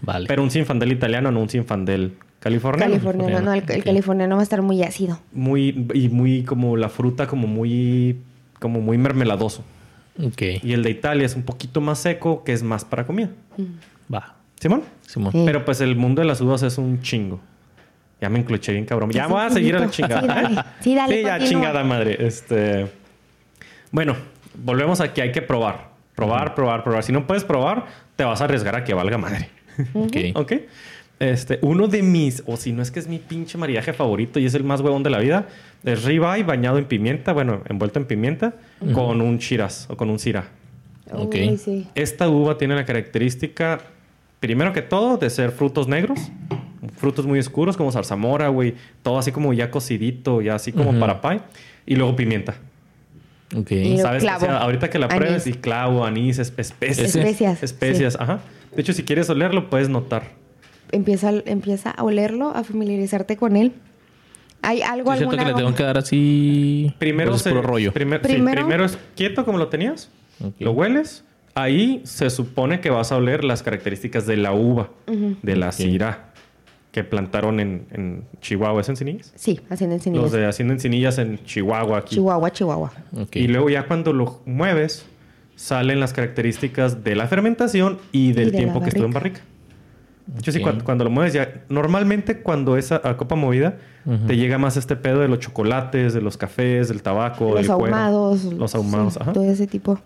[0.00, 0.26] Vale.
[0.26, 2.92] Pero un sinfandel italiano, no un sinfandel Californiano.
[2.92, 5.18] Californiano, no, el, californiano va a estar muy ácido.
[5.32, 8.18] Muy, y muy como la fruta como muy,
[8.60, 9.64] como muy mermeladoso.
[10.22, 10.42] Ok.
[10.62, 13.30] Y el de Italia es un poquito más seco, que es más para comida.
[14.12, 14.34] Va.
[14.60, 14.82] ¿Simón?
[15.02, 15.32] Simón.
[15.32, 15.42] Sí.
[15.44, 17.40] Pero pues el mundo de las uvas es un chingo.
[18.20, 19.10] Ya me encloché bien cabrón.
[19.10, 20.22] Ya voy a seguir a la chingada.
[20.22, 20.54] Sí, dale.
[20.60, 20.64] ¿eh?
[20.80, 21.48] Sí, dale, Sí, ya continúa.
[21.48, 22.26] chingada madre.
[22.26, 22.86] Este...
[23.90, 24.16] Bueno,
[24.64, 25.90] volvemos a que hay que probar.
[26.14, 27.02] Probar, probar, probar.
[27.02, 27.86] Si no puedes probar,
[28.16, 29.50] te vas a arriesgar a que valga madre.
[29.92, 30.16] Ok.
[30.34, 30.52] ¿Ok?
[31.18, 34.46] Este, uno de mis, o si no es que es mi pinche maridaje favorito y
[34.46, 35.46] es el más huevón de la vida,
[35.84, 38.54] es ribeye bañado en pimienta, bueno, envuelto en pimienta,
[38.94, 40.48] con un chiras o con un sira.
[41.12, 41.34] Ok.
[41.34, 41.86] Uy, sí.
[41.94, 43.78] Esta uva tiene la característica,
[44.40, 46.18] primero que todo, de ser frutos negros,
[46.96, 51.20] frutos muy oscuros como zarzamora, güey, todo así como ya cocidito, ya así como para
[51.20, 51.40] pie,
[51.86, 52.56] y luego pimienta.
[53.56, 53.70] Ok.
[53.70, 54.24] Y ¿Sabes?
[54.24, 54.44] clavo.
[54.44, 55.18] O sea, ahorita que la Anís.
[55.18, 57.14] pruebes, y clavo, anís, es- especias.
[57.14, 57.62] Especias.
[57.62, 58.40] Especias, ajá.
[58.74, 60.32] De hecho, si quieres olerlo, puedes notar.
[60.90, 63.72] Empieza, empieza a olerlo, a familiarizarte con él.
[64.66, 66.92] ¿Hay algo, que le tengo que dar así.
[66.98, 67.92] Primero, pues, puro rollo.
[67.92, 70.10] primer- sí, Primero- es quieto como lo tenías.
[70.58, 71.24] Lo hueles.
[71.54, 74.90] Ahí se supone que vas a oler las características de la uva,
[75.42, 75.72] de la Ok.
[75.72, 76.32] Syrah,
[76.92, 78.80] que plantaron en, en Chihuahua.
[78.82, 79.32] ¿Es Encinillas?
[79.36, 80.22] Sí, haciendo encinillas.
[80.24, 82.16] Los de haciendo encinillas en Chihuahua aquí.
[82.16, 82.92] Chihuahua, Chihuahua.
[83.16, 83.36] Ok.
[83.36, 85.06] Y luego ya cuando lo mueves,
[85.54, 89.12] salen las características de la fermentación y del Y de la tiempo que estuvo en
[89.12, 89.40] barrica.
[90.42, 91.62] Yo sí, cuando, cuando lo mueves ya...
[91.68, 94.26] Normalmente cuando es a, a copa movida, Ujú.
[94.26, 97.66] te llega más este pedo de los chocolates, de los cafés, del tabaco, Los del
[97.76, 97.94] cuero.
[97.94, 98.44] ahumados.
[98.44, 99.32] Los ahumados, sí, ajá.
[99.32, 100.00] Todo ese tipo.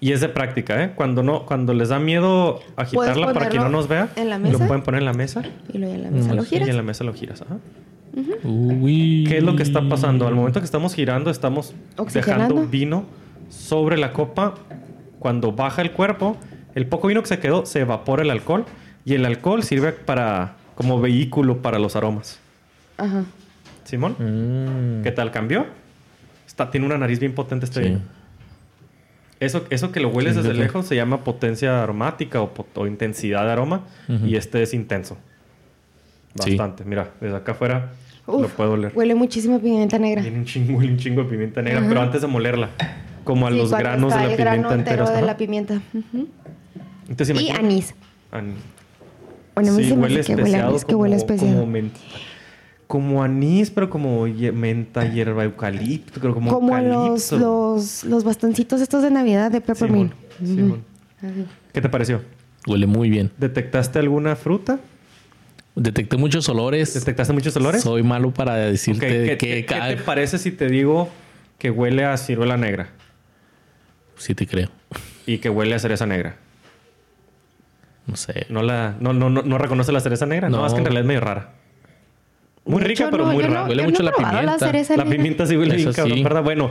[0.00, 0.92] Y es de práctica, ¿eh?
[0.94, 4.44] Cuando no, cuando les da miedo agitarla para que no nos vea, en la lo
[4.50, 4.66] mesa.
[4.66, 5.42] pueden poner en la mesa
[5.72, 6.66] Y luego en la mesa Mm, lo sí, giras.
[6.66, 7.42] y en la mesa lo giras.
[7.42, 7.56] Ajá.
[8.44, 9.24] Uy.
[9.28, 10.26] ¿Qué es lo que está pasando?
[10.26, 11.74] Al momento que estamos girando, estamos
[12.12, 13.04] dejando vino
[13.48, 14.54] sobre la copa.
[15.18, 16.36] Cuando baja el cuerpo,
[16.74, 18.64] el poco vino que se quedó se evapora el alcohol
[19.06, 22.38] y el alcohol sirve para como vehículo para los aromas.
[22.98, 23.24] Ajá.
[23.84, 25.02] Simón, Mm.
[25.04, 25.64] ¿qué tal cambió?
[26.46, 27.88] Está, tiene una nariz bien potente este Sí.
[27.88, 28.00] vino.
[29.38, 33.52] Eso, eso que lo hueles Sí, desde lejos se llama potencia aromática o, intensidad de
[33.52, 35.16] aroma y este es intenso.
[36.42, 36.50] Sí.
[36.56, 36.84] Bastante.
[36.84, 37.92] Mira, desde acá afuera
[38.26, 38.92] Uf, lo puedo oler.
[38.94, 40.22] Huele muchísimo a pimienta negra.
[40.22, 42.70] Tiene un chingo, huele un chingo de pimienta negra, pero antes de molerla,
[43.24, 45.10] como a Sí, los granos de la el grano pimienta entero enteros.
[45.10, 45.26] de ajá.
[45.26, 45.80] la pimienta.
[47.08, 47.94] Y imagina- anís.
[49.56, 51.66] Bueno, a mí sí, se me huele que huele anís, que huele como- especiado.
[52.86, 57.74] Como, anís, pero como menta, hierba, eucalipto, creo como Como los, eucalipto.
[57.74, 60.12] los, los bastoncitos estos de Navidad de Peppermint.
[60.38, 60.84] Simón, Simón.
[61.20, 61.46] Así.
[61.72, 62.22] ¿Qué te pareció?
[62.66, 63.32] Huele muy bien.
[63.38, 64.78] ¿Detectaste alguna fruta?
[65.74, 66.94] Detecté muchos olores.
[66.94, 67.82] ¿Detectaste muchos olores?
[67.82, 71.08] Soy malo para decirte ¿Qué, que, qué- qué te parece si te digo
[71.58, 72.90] que huele a ciruela negra
[74.16, 74.68] Sí te creo.
[75.26, 76.36] y que huele a cereza negra?
[78.06, 78.46] No sé.
[78.50, 80.48] ¿No, la, no, no, no, no reconoce la cereza negra?
[80.48, 80.66] No, No.
[80.66, 81.52] es que en realidad es medio rara.
[82.64, 83.68] Muy rica, pero no, muy yo no- rara.
[83.68, 84.66] Huele yo mucho no he la probado pimienta.
[84.66, 85.16] cereza La negra.
[85.16, 86.24] pimienta sí huele Eso bien cabrón, sí.
[86.24, 86.42] ¿verdad?
[86.42, 86.70] Bueno,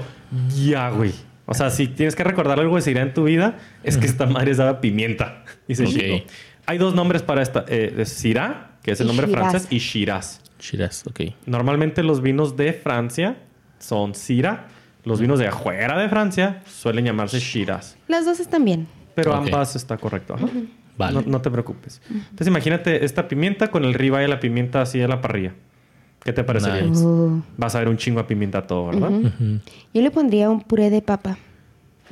[0.65, 1.13] ya, güey.
[1.45, 4.25] O sea, si tienes que recordar algo de Syrah en tu vida, es que esta
[4.25, 5.43] madre sabe a pimienta.
[5.67, 5.89] Y se Ok.
[5.89, 6.23] chingó.
[6.65, 7.63] Hay dos nombres para esta.
[7.67, 9.41] Eh, es Syrah, que es el Y nombre Shiraz.
[9.51, 10.41] francés, y Shiraz.
[10.59, 11.19] Shiraz, ok.
[11.45, 13.37] Normalmente los vinos de Francia
[13.77, 14.67] son Syrah.
[15.03, 17.95] Los vinos de afuera de Francia suelen llamarse Shiraz.
[18.07, 18.87] Las dos están bien.
[19.13, 19.45] Pero Ok.
[19.45, 20.33] ambas está correcto.
[20.33, 20.47] ajá.
[20.97, 21.13] Vale.
[21.15, 22.01] No, no te preocupes.
[22.09, 25.53] Entonces imagínate esta pimienta con el ribeye y la pimienta así a la parrilla.
[26.23, 26.81] ¿Qué te parecería?
[26.81, 27.03] Nice.
[27.05, 29.11] Uh, Vas a ver un chingo a pimienta todo, ¿verdad?
[29.93, 31.37] Yo le pondría un puré de papa.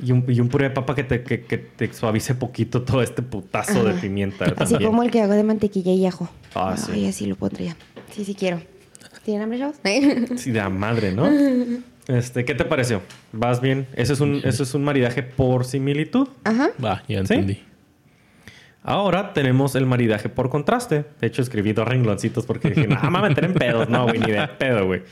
[0.02, 3.02] Y un, y un puré de papa que te, que, que te suavice poquito todo
[3.02, 4.44] este putazo de pimienta.
[4.56, 4.90] Así también.
[4.90, 6.28] como el que hago de mantequilla y ajo.
[6.54, 7.06] Ah, Ay, sí.
[7.06, 7.76] así lo pondría.
[8.12, 8.60] Sí, sí quiero.
[9.24, 9.76] ¿Tienen hambre, chavos?
[10.36, 11.26] Sí, de la madre, ¿no?
[12.06, 13.00] Este, ¿qué te pareció?
[13.32, 13.86] ¿Vas bien?
[13.94, 16.28] Eso es un, eso es un maridaje por similitud.
[16.44, 16.68] Ajá.
[16.84, 17.62] Va, ya ¿Sí?
[18.86, 21.06] Ahora tenemos el maridaje por contraste.
[21.18, 23.88] De hecho, escribí dos rengloncitos porque dije, no, me meter en pedos.
[23.88, 25.02] No, güey, ni de pedo, güey.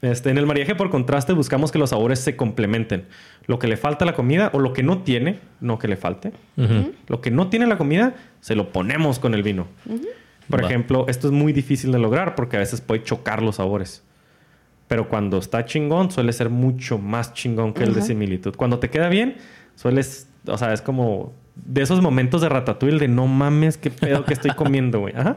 [0.00, 3.06] Este, en el maridaje por contraste buscamos que los sabores se complementen.
[3.46, 5.96] Lo que le falta a la comida o lo que no tiene, no que le
[5.96, 6.32] falte.
[6.56, 6.92] Ujú.
[7.08, 9.66] Lo que no tiene la comida, se lo ponemos con el vino.
[10.48, 10.68] Por Va.
[10.68, 14.04] ejemplo, esto es muy difícil de lograr porque a veces puede chocar los sabores.
[14.86, 18.54] Pero cuando está chingón, suele ser mucho más chingón que el de similitud.
[18.54, 19.36] Cuando te queda bien,
[19.74, 21.34] sueles, o sea, es como
[21.66, 25.14] de esos momentos de ratatouille de no mames, qué pedo que estoy comiendo, güey.
[25.16, 25.36] Ajá.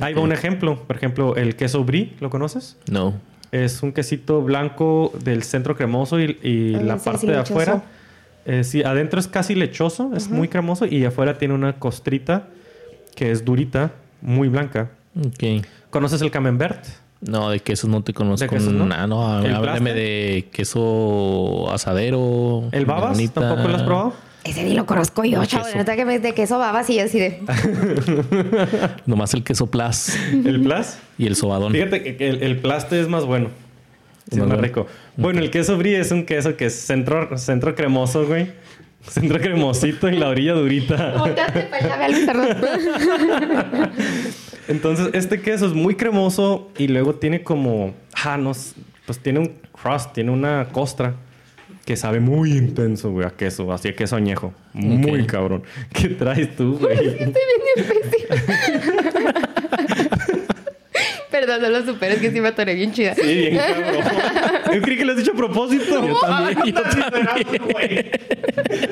[0.00, 0.82] Ahí va un ejemplo.
[0.86, 2.76] Por ejemplo, el queso brie, ¿lo conoces?
[2.90, 3.14] No.
[3.52, 7.52] Es un quesito blanco del centro cremoso y, y Ah, la parte de lechoso.
[7.52, 7.82] afuera.
[8.46, 12.48] eh, sí, adentro es casi lechoso, es muy cremoso y afuera tiene una costrita
[13.14, 13.90] que es durita,
[14.22, 14.90] muy blanca.
[15.18, 15.66] Ok.
[15.90, 16.86] ¿Conoces el camembert?
[17.20, 18.86] No, de quesos no te conozco ¿De quesos no?
[18.86, 22.64] No, ¿El háblame de queso asadero.
[22.72, 23.18] ¿El babas?
[23.32, 24.14] ¿Tampoco lo has probado?
[24.44, 25.66] Ese ni lo conozco yo, chavo.
[25.74, 27.40] Neta que me- de queso babas y yo así de.
[29.06, 30.96] Nomás el queso plas El plus.
[31.18, 31.72] y el sobadón.
[31.72, 33.48] Fíjate que el, el plaste es más bueno.
[34.30, 34.62] Sí, es Más bueno.
[34.62, 34.86] rico.
[35.16, 38.50] Bueno, el queso brie es un queso que es centro, centro cremoso, güey.
[39.08, 41.14] Centro cremosito y la orilla durita.
[44.68, 47.94] Entonces, este queso es muy cremoso y luego tiene como.
[48.24, 48.52] Ah, no.
[49.06, 51.14] Pues tiene un crust, tiene una costra
[51.84, 54.52] que sabe muy intenso, güey, a queso, así a queso añejo.
[54.72, 55.64] Muy cabrón.
[55.92, 56.96] ¿Qué traes tú, güey?
[57.08, 57.34] Estoy bien
[57.76, 58.91] imbécil.
[61.32, 63.14] Perdón, no lo superes que sí me atoré bien chida.
[63.14, 64.04] Sí, bien cabrón.
[64.74, 66.06] Yo creí que lo has dicho a propósito.
[66.06, 66.58] Yo también,
[67.28, 68.10] Ay, yo güey.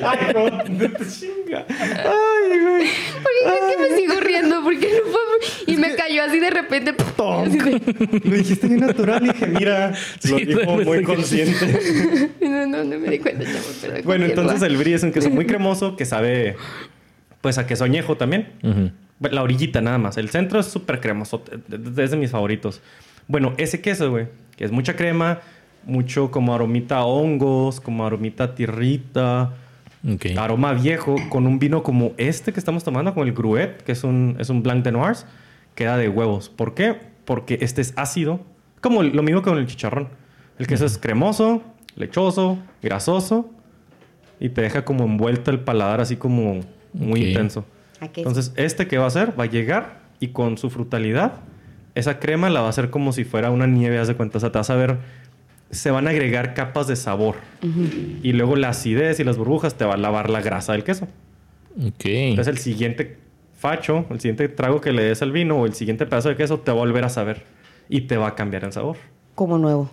[0.03, 1.65] Ay, no, no te chinga.
[1.69, 2.87] Ay, güey.
[3.21, 5.21] Porque es que me sigo riendo porque no fue.
[5.73, 6.93] Y me cayó así de repente.
[6.99, 9.89] Así de- Lo dijiste bien natural y dije, mira,
[10.23, 12.29] lo Sí, dijo muy qué- No, consciente.
[12.41, 13.77] no, no me di cuenta, chavos.
[13.81, 16.55] Pero Bueno, entonces el brie es un queso muy cremoso que sabe,
[17.41, 18.49] pues, a queso añejo también.
[18.63, 18.91] Ujú.
[19.29, 20.17] La orillita nada más.
[20.17, 21.43] El centro es súper cremoso.
[21.97, 22.81] Es de mis favoritos.
[23.27, 25.39] Bueno, ese queso, güey, que es mucha crema,
[25.85, 29.53] mucho como aromita a hongos, como aromita a tierrita,
[30.07, 30.25] Ok.
[30.37, 34.03] aroma viejo, con un vino como este que estamos tomando, con el Gruet, que es
[34.03, 35.25] un, es un Blanc de Noirs,
[35.75, 36.49] queda de huevos.
[36.49, 36.95] ¿Por qué?
[37.25, 38.41] Porque este es ácido,
[38.81, 40.09] como lo mismo que con el chicharrón.
[40.57, 41.61] El queso es cremoso,
[41.95, 43.49] lechoso, grasoso,
[44.39, 46.61] y te deja como envuelto el paladar así como
[46.93, 47.63] muy intenso.
[48.01, 51.33] Entonces, este que va a hacer, va a llegar y con su frutalidad,
[51.93, 54.37] esa crema la va a hacer como si fuera una nieve, haz de cuenta.
[54.37, 54.97] O sea, te vas a ver,
[55.69, 57.35] se van a agregar capas de sabor.
[58.23, 61.07] Y luego la acidez y las burbujas te va a lavar la grasa del queso.
[61.77, 62.05] Ok.
[62.05, 63.17] Entonces, el siguiente
[63.57, 66.59] facho, el siguiente trago que le des al vino o el siguiente pedazo de queso
[66.59, 67.43] te va a volver a saber.
[67.87, 68.97] Y te va a cambiar el sabor.
[69.35, 69.89] Como nuevo.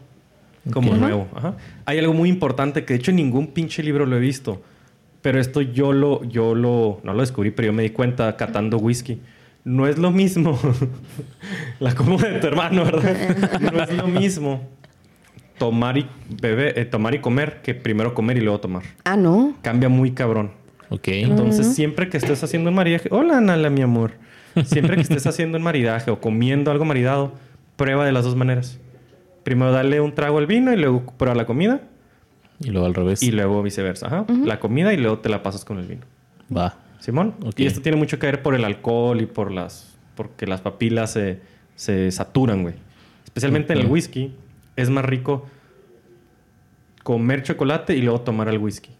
[0.72, 1.26] Como nuevo.
[1.34, 1.56] Ajá.
[1.84, 4.62] Hay algo muy importante que de hecho en ningún pinche libro lo he visto.
[5.22, 8.78] Pero esto yo lo, yo lo, no lo descubrí, pero yo me di cuenta catando
[8.78, 9.20] whisky.
[9.64, 10.58] No es lo mismo.
[11.80, 13.60] La como de tu hermano, ¿verdad?
[13.72, 14.62] No es lo mismo
[15.58, 16.06] tomar y
[16.40, 18.84] beber, eh, tomar y comer que primero comer y luego tomar.
[19.04, 19.54] Ah, no.
[19.60, 20.52] Cambia muy cabrón.
[20.88, 21.08] Ok.
[21.08, 24.12] Entonces, siempre que estés haciendo un maridaje, hola Nala, mi amor.
[24.64, 27.32] Siempre que estés haciendo un maridaje o comiendo algo maridado,
[27.76, 28.80] prueba de las dos maneras.
[29.44, 31.82] Primero dale un trago al vino y luego prueba la comida
[32.60, 33.22] Y luego al revés.
[33.22, 34.06] y luego viceversa.
[34.06, 34.26] Ajá.
[34.44, 36.02] La comida y luego te la pasas con el vino.
[36.54, 36.76] Va.
[36.98, 37.34] Simón.
[37.56, 39.96] Y esto tiene mucho que ver por el alcohol y por las...
[40.16, 41.40] Porque las papilas se,
[41.76, 42.74] se saturan, güey.
[43.24, 44.34] Especialmente en el whisky.
[44.74, 45.46] Es más rico
[47.04, 48.90] comer chocolate y luego tomar el whisky.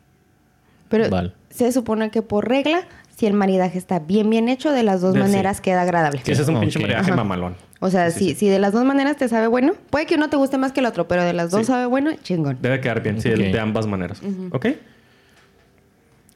[0.89, 1.33] Pero Vale.
[1.51, 5.13] se supone que por regla, si el maridaje está bien, bien hecho, de las dos
[5.13, 5.19] sí.
[5.19, 6.23] maneras queda agradable.
[6.25, 7.17] Ese es un pinche maridaje Ajá.
[7.17, 7.57] mamalón.
[7.81, 8.37] O sea, Sí, si, sí, sí.
[8.41, 10.81] si de las dos maneras te sabe bueno, puede que uno te guste más que
[10.81, 11.67] el otro, pero de las dos Sí.
[11.67, 12.59] sabe bueno, chingón.
[12.61, 14.21] Debe quedar bien, sí, de ambas maneras.
[14.53, 14.67] ¿Ok?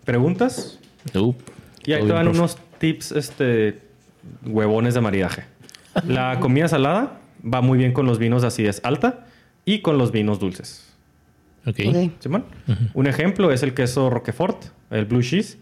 [0.05, 0.79] ¿Preguntas?
[1.15, 1.37] Up.
[1.85, 3.81] Y ahí te dan unos tips, este,
[4.45, 5.45] huevones de maridaje.
[6.07, 9.27] La comida salada va muy bien con los vinos de acidez alta
[9.65, 10.89] y con los vinos dulces.
[11.67, 11.81] Ok.
[11.89, 11.97] Ok.
[12.21, 12.45] ¿Simón?
[12.95, 15.59] Un ejemplo es el queso Roquefort, el blue cheese,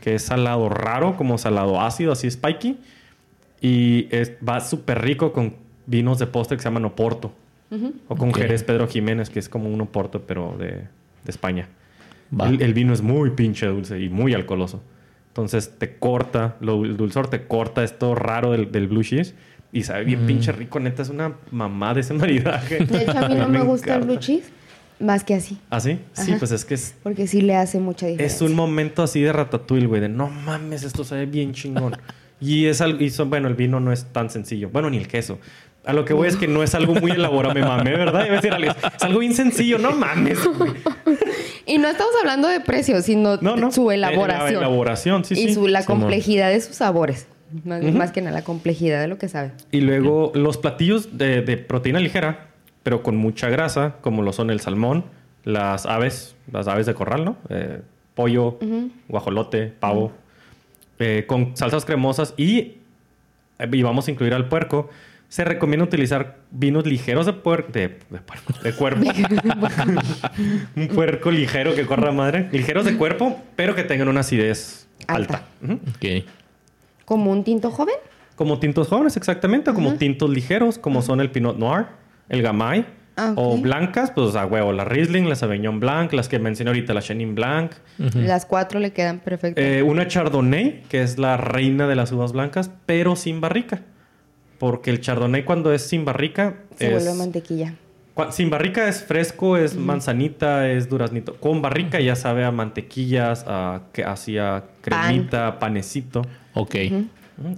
[0.00, 2.78] que es salado raro, como salado ácido, así spiky.
[3.60, 5.54] Y es- va súper rico con
[5.86, 7.32] vinos de postre que se llaman Oporto.
[8.08, 8.34] O con.
[8.34, 10.86] Jerez Pedro Jiménez, que es como un Oporto, pero de, de
[11.26, 11.68] España.
[12.44, 14.82] El, el vino es muy pinche dulce y muy alcoholoso.
[15.28, 19.34] Entonces te corta, lo, el dulzor te corta esto raro del, del blue cheese
[19.72, 20.06] y sabe Mm.
[20.06, 20.80] bien pinche rico.
[20.80, 22.84] Neta, es una mamá de ese maridaje.
[22.84, 24.50] De hecho, a mí no me gusta el blue cheese
[24.98, 25.98] más que así, ¿Ah, sí?
[26.12, 28.36] Sí, pues es que es, porque sí le hace mucha diferencia.
[28.36, 31.96] es un momento así de ratatouille, güey, de no mames, esto sabe bien chingón.
[32.40, 34.70] y es algo, y son, bueno, el vino no es tan sencillo.
[34.70, 35.38] Bueno, ni el queso.
[35.84, 38.22] A lo que voy es que no es algo muy elaborado, me mamé, ¿verdad?
[38.22, 40.38] A decir algo, es algo bien sencillo, no mames.
[41.66, 43.70] Y no estamos hablando de precios, sino No, no.
[43.70, 44.60] su Eh, elaboración.
[44.60, 45.54] La elaboración, sí, y sí.
[45.54, 47.28] su, la complejidad de sus sabores.
[47.64, 49.52] Más, más que nada, la complejidad de lo que sabe.
[49.70, 52.48] Y luego los platillos de, de proteína ligera,
[52.82, 55.04] pero con mucha grasa, como lo son el salmón,
[55.44, 57.36] las aves, las aves de corral, ¿no?
[57.50, 57.82] Eh,
[58.14, 58.58] pollo,
[59.08, 60.12] guajolote, pavo,
[61.00, 62.74] eh, con salsas cremosas y,
[63.72, 64.88] y vamos a incluir al puerco.
[65.28, 69.02] Se recomienda utilizar vinos ligeros de, puer- de, de puerco, de cuerpo.
[70.76, 72.48] Un puerco ligero que corra madre.
[72.52, 75.44] Ligeros de cuerpo, pero que tengan una acidez alta.
[77.04, 77.94] Como un tinto joven.
[78.36, 79.72] Como tintos jóvenes, exactamente.
[79.72, 81.86] Como tintos ligeros, como son el Pinot Noir,
[82.28, 82.86] el Gamay.
[83.22, 84.72] Ah, O blancas, pues a huevo.
[84.72, 87.72] La Riesling, la Sauvignon Blanc, las que mencioné ahorita, la Chenin Blanc.
[88.14, 89.62] Las cuatro le quedan perfectas.
[89.62, 93.82] Eh, una Chardonnay, que es la reina de las uvas blancas, pero sin barrica.
[94.58, 96.92] Porque el Chardonnay cuando es sin barrica Se es...
[97.04, 97.74] vuelve mantequilla.
[98.30, 101.36] Sin barrica es fresco, es manzanita, es duraznito.
[101.36, 106.22] Con barrica ya sabe a mantequillas, a que hacía cremita, panecito.
[106.54, 106.74] Ok.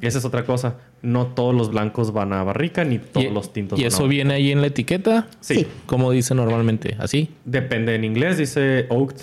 [0.01, 0.77] Esa es otra cosa.
[1.03, 4.05] No todos los blancos van a barrica, ni todos Y- los tintos ¿Y van eso
[4.05, 5.27] a viene ahí en la etiqueta?
[5.41, 5.55] Sí.
[5.57, 5.67] Sí.
[5.87, 6.97] ¿Cómo dice normalmente?
[7.01, 7.31] ¿Así?
[7.45, 7.95] Depende.
[7.97, 9.21] En inglés dice oaked,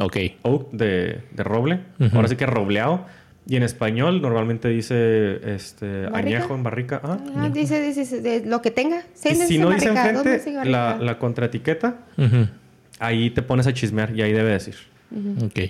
[0.00, 0.16] Ok.
[0.42, 1.80] oak de, de roble.
[2.00, 2.16] Ujú.
[2.16, 3.06] Ahora sí que robleado.
[3.46, 6.18] Y en español normalmente dice este ¿Barrica?
[6.38, 7.00] añejo en barrica.
[7.02, 7.18] Ah.
[7.36, 9.04] Ah, dice, dice, dice, de lo que tenga.
[9.24, 12.46] Meses si no dicen gente, la, la contraetiqueta, Ujú.
[12.98, 14.74] ahí te pones a chismear y ahí debe decir.
[15.42, 15.60] Ok.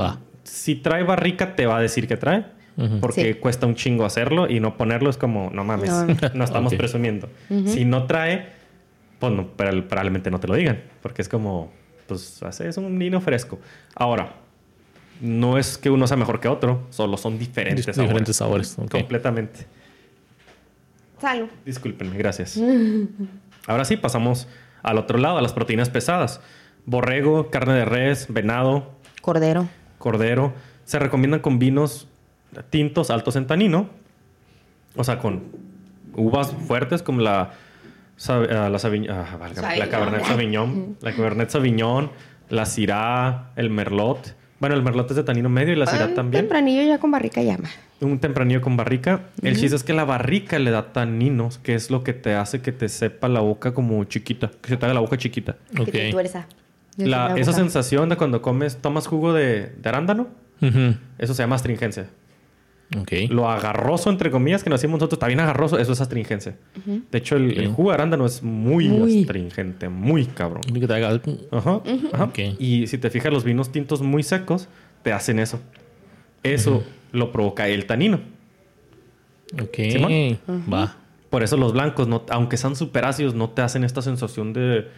[0.00, 0.18] Va.
[0.44, 2.46] Si trae barrica, te va a decir que trae.
[3.00, 3.40] Porque Sí.
[3.40, 6.06] cuesta un chingo hacerlo y no ponerlo es como, no mames, No.
[6.34, 7.28] no, estamos presumiendo.
[7.66, 8.46] Si no trae,
[9.18, 10.80] pues no, pero probablemente no te lo digan.
[11.02, 11.72] Porque es como,
[12.06, 13.58] pues hace- es un vino fresco.
[13.96, 14.34] Ahora,
[15.20, 18.08] no es que uno sea mejor que otro, solo son diferentes Dif- sabores.
[18.08, 18.78] diferentes sabores.
[18.78, 18.90] ok.
[18.92, 19.66] Completamente.
[21.20, 21.48] Salud.
[21.64, 22.60] Discúlpenme, gracias.
[23.66, 24.46] Ahora sí, pasamos
[24.82, 26.40] al otro lado, a las proteínas pesadas.
[26.86, 29.68] Borrego, carne de res, venado, Cordero.
[29.98, 30.54] cordero.
[30.84, 32.06] Se recomiendan con vinos
[32.70, 33.88] tintos altos en tanino.
[34.96, 35.44] O sea, con
[36.14, 37.50] uvas fuertes como la,
[38.28, 38.68] ah, la, ah,
[39.38, 39.88] válgame, la Sauvignon.
[39.90, 42.10] Cabernet Sauvignon, la Cabernet Sauvignon,
[42.48, 44.34] la Syrah, el Merlot.
[44.60, 46.42] Bueno, el Merlot es de tanino medio y la Syrah Ah, también.
[46.44, 47.68] Tempranillo ya con barrica llama.
[48.00, 49.20] Un tempranillo con barrica.
[49.42, 52.60] El chiste es que la barrica le da taninos, que es lo que te hace
[52.60, 55.56] que te sepa la boca como chiquita, que se te haga la boca chiquita.
[55.74, 56.12] Que te Ok.
[56.12, 56.46] tuerza.
[56.96, 60.26] Yo La- sí me esa sensación de cuando comes, tomas jugo de, de arándano,
[61.18, 62.08] eso se llama astringencia.
[63.28, 66.56] Lo agarroso, entre comillas, que nos decimos nosotros, está bien agarroso, eso es astringencia.
[67.10, 67.74] De hecho, el, el Ok.
[67.74, 69.20] jugo de arándano es muy, Muy.
[69.20, 70.62] astringente, muy cabrón.
[70.62, 71.20] Que te haga-
[71.50, 71.80] Ajá,
[72.12, 72.24] ajá.
[72.24, 72.38] Ok.
[72.58, 74.68] Y si te fijas, los vinos tintos muy secos
[75.02, 75.60] te hacen eso.
[76.42, 76.82] Eso
[77.12, 78.20] lo provoca el tanino.
[79.62, 79.76] Ok.
[79.90, 80.38] Simón.
[80.72, 80.96] Va.
[81.30, 84.88] Por eso los blancos, no, aunque sean super ácidos, no te hacen esta sensación de,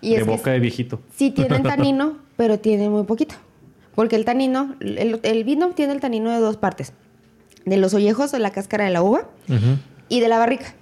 [0.00, 1.00] Y de es que boca de viejito.
[1.16, 3.34] Sí tienen tanino, pero tiene muy poquito.
[3.96, 6.92] Porque el tanino, el, el vino tiene el tanino de dos partes.
[7.64, 9.28] De los ollejos de la cáscara de la uva
[10.08, 10.74] y de la barrica.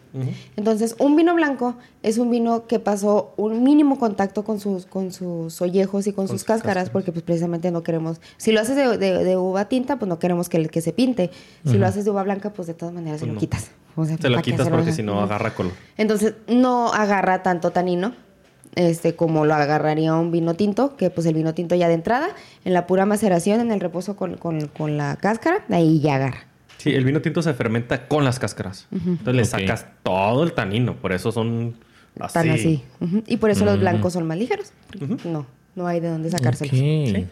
[0.56, 5.12] Entonces, un vino blanco es un vino que pasó un mínimo contacto con sus, con
[5.12, 6.90] sus ollejos y con, Con sus sus cáscaras, cáscaras.
[6.90, 8.20] porque pues precisamente no queremos...
[8.36, 10.92] Si lo haces de, de- de uva tinta, pues no queremos que, el- que se
[10.92, 11.30] pinte.
[11.66, 13.38] Si lo haces de uva blanca, pues de todas maneras Pues se lo no.
[13.40, 13.70] quitas.
[13.96, 15.72] O sea, Te lo ¿para qué quitas porque si no agarra color.
[15.98, 18.14] Entonces, no agarra tanto tanino,
[18.74, 22.28] este, como lo agarraría un vino tinto, que pues el vino tinto ya de entrada,
[22.64, 26.46] en la pura maceración, en el reposo con, con- con la cáscara, ahí ya agarra.
[26.78, 28.86] Sí, el vino tinto se fermenta con las cáscaras.
[28.92, 30.94] Entonces le sacas todo el tanino.
[30.96, 31.74] Por eso son
[32.20, 32.34] así.
[32.34, 32.82] Tan así.
[33.26, 33.80] Y por eso los Mm.
[33.80, 34.72] blancos son más ligeros.
[35.24, 36.70] No, no hay de dónde sacárselos.
[36.74, 37.26] Sí.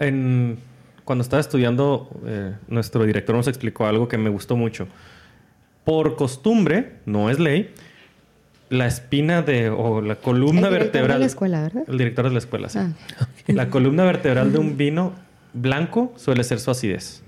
[0.00, 0.58] En-
[1.04, 4.86] cuando estaba estudiando, eh, nuestro director nos explicó algo que me gustó mucho.
[5.84, 7.74] Por costumbre, no es ley,
[8.70, 11.16] la espina de o la columna El director vertebral.
[11.16, 11.82] de la escuela, ¿verdad?
[11.88, 12.78] El director de la escuela, sí.
[12.78, 12.92] Ah.
[13.48, 15.12] La columna vertebral de un vino
[15.52, 17.22] blanco suele ser su acidez.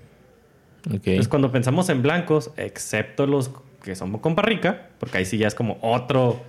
[0.87, 0.95] Ok.
[0.95, 3.51] Entonces, cuando pensamos en blancos, excepto los
[3.83, 6.41] que son con barrica, porque ahí sí ya es como otro,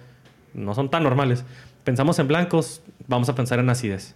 [0.53, 1.43] no son tan normales.
[1.83, 4.15] Pensamos en blancos, vamos a pensar en acidez.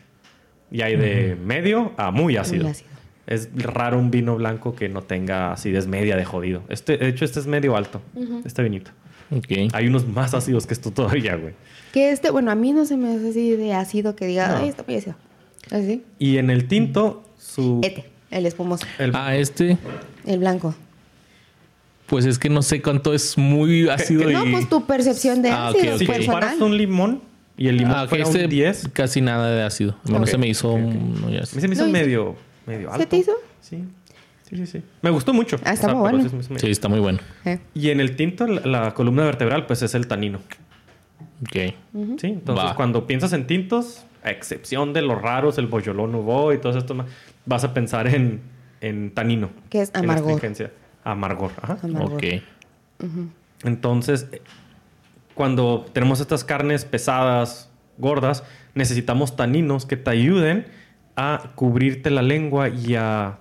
[0.72, 2.64] Y hay de medio a muy ácido.
[2.64, 2.90] Muy ácido.
[3.28, 6.64] Es raro un vino blanco que no tenga acidez media de jodido.
[6.70, 8.02] Este, de hecho, este es medio alto,
[8.46, 8.92] este vinito.
[9.30, 9.74] Ok.
[9.74, 11.54] Hay unos más ácidos que esto todavía, güey.
[11.94, 14.58] Que este, bueno, a mí no se me hace así de ácido que diga, No.
[14.58, 15.16] ay, está muy ácido.
[15.70, 16.04] Así.
[16.20, 17.80] Y en el tinto, su...
[17.84, 19.78] Este, el espumoso, el- Ah, este,
[20.26, 20.74] el blanco.
[22.08, 24.52] pues es que no sé cuánto es muy ácido No, y.
[24.52, 26.00] pues tu percepción de Ah, ácido ok.
[26.00, 26.26] si personal.
[26.42, 27.22] comparas un limón
[27.58, 29.92] y el limón Ah, ok, fuera este un 10, casi nada de ácido.
[30.04, 33.00] A mí no Ok, se me hizo un- no, se me hizo medio, medio alto.
[33.02, 33.32] ¿Se te hizo?
[33.62, 33.84] Sí.
[34.50, 34.82] Sí, sí, sí.
[35.02, 35.58] Me gustó mucho.
[35.64, 36.30] Ah, está muy bueno.
[36.58, 37.20] sí, está muy bueno.
[37.46, 37.60] Eh.
[37.74, 40.40] Y en el tinto, la, la columna vertebral, pues es el tanino.
[41.44, 41.54] Ok.
[41.54, 42.28] Sí.
[42.28, 42.76] Entonces, Va.
[42.76, 46.94] cuando piensas en tintos, a excepción de los raros, el boyolón nubo y todo esto,
[46.94, 47.08] más,
[47.46, 48.42] vas a pensar en,
[48.82, 49.50] en tanino.
[49.70, 50.32] Que es en amargor.
[50.34, 50.72] astringencia.
[51.04, 51.52] Amargor.
[51.62, 51.78] Ajá.
[51.84, 52.14] Amargor.
[52.14, 52.24] Ok.
[53.64, 54.42] Entonces, eh,
[55.34, 58.44] cuando tenemos estas carnes pesadas, gordas,
[58.76, 60.68] necesitamos taninos que te ayuden
[61.16, 63.38] a cubrirte la lengua y a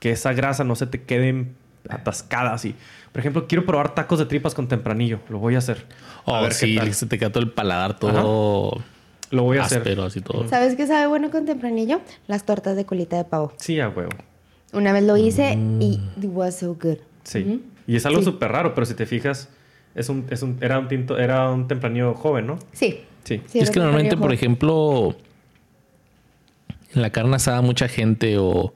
[0.00, 1.46] que esa grasa no se te quede
[1.88, 2.74] atascada así.
[3.12, 5.20] Por ejemplo, quiero probar tacos de tripas con tempranillo.
[5.28, 5.86] Lo voy a hacer.
[6.26, 6.92] A Oh, ver qué sí, tal.
[6.94, 8.82] se te queda todo el paladar todo
[9.30, 9.98] Lo voy a hacer.
[10.00, 10.46] así todo.
[10.48, 12.00] ¿Sabes qué sabe bueno con tempranillo?
[12.26, 13.52] Las tortas de colita de pavo.
[13.56, 14.10] Sí, a huevo.
[14.72, 16.98] Una vez lo hice y it was so good.
[17.24, 17.40] Sí.
[17.40, 17.60] Ujú.
[17.86, 18.26] Y es algo Sí.
[18.26, 19.48] súper raro, pero si te fijas,
[19.94, 22.58] es un, es un, era un tinto, era un tempranillo joven, ¿no?
[22.72, 23.00] Sí.
[23.24, 23.40] Sí.
[23.46, 25.16] sí, es que normalmente, por ejemplo,
[26.94, 28.74] en la carne asada, mucha gente o,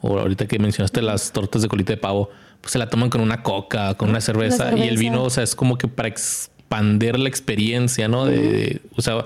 [0.00, 2.30] o ahorita que mencionaste las tortas de colita de pavo,
[2.60, 5.00] pues se la toman con una coca, con una cerveza, y el cerveza.
[5.00, 8.24] vino, o sea, es como que para ex- expander la experiencia, ¿no?
[8.26, 9.24] De, de- o sea,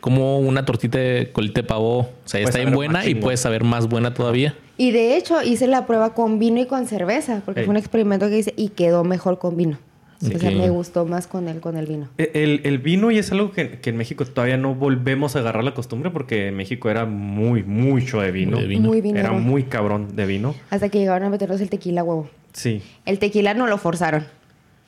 [0.00, 3.36] como una tortita de colita de pavo, o sea, Puede está bien buena y puede
[3.36, 4.54] saber más buena todavía.
[4.76, 7.66] Y de hecho hice la prueba con vino y con cerveza, porque Ey.
[7.66, 9.78] fue un experimento que hice y quedó mejor con vino.
[10.22, 12.08] O sea, me gustó más con el, con el vino.
[12.16, 15.40] E- El, el vino y es algo que, que en México todavía no volvemos a
[15.40, 18.56] agarrar la costumbre porque en México era muy, mucho de vino.
[18.56, 18.88] De vino.
[18.88, 19.28] Muy vinero.
[19.28, 20.54] Era muy cabrón de vino.
[20.70, 22.30] Hasta que llegaron a meternos el tequila huevo.
[22.54, 22.80] Sí.
[23.04, 24.24] El tequila no lo forzaron.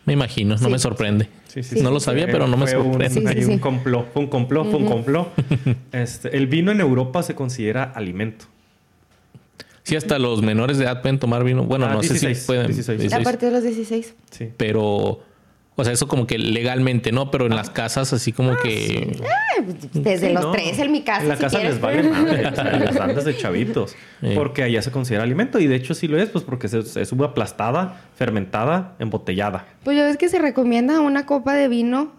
[0.07, 0.71] Me imagino, no Sí.
[0.71, 1.29] me sorprende.
[1.49, 1.95] Sí, sí, no sí.
[1.95, 3.11] lo sabía, pero no me un- sorprende.
[3.11, 3.51] Sí, sí, ahí sí.
[3.51, 5.33] un complot, fue un complot, fue un complot.
[5.93, 8.47] Este, el vino en Europa se considera alimento.
[9.83, 11.65] Sí, hasta los menores de edad pueden tomar vino.
[11.65, 12.67] Bueno, Ah, no sé 16, si pueden.
[12.67, 13.01] 16.
[13.01, 13.21] 16.
[13.21, 14.15] A partir de los 16.
[14.31, 14.49] Sí.
[14.57, 15.21] Pero,
[15.79, 17.31] o sea, eso como que legalmente, ¿no?
[17.31, 19.19] Pero en las casas así como que...
[19.59, 20.53] Ay, pues, Desde Sí, los no.
[20.53, 21.23] tres en mi casa.
[21.23, 21.75] En la si casa quieres.
[21.75, 22.47] les vale madre.
[22.47, 23.95] o sea, les dan desde chavitos.
[24.21, 24.29] Sí.
[24.35, 25.59] Porque allá se considera alimento.
[25.59, 29.67] Y de hecho sí lo es, pues porque es, es uva aplastada, fermentada, embotellada.
[29.85, 32.13] Pues ya ves que se recomienda una copa de vino.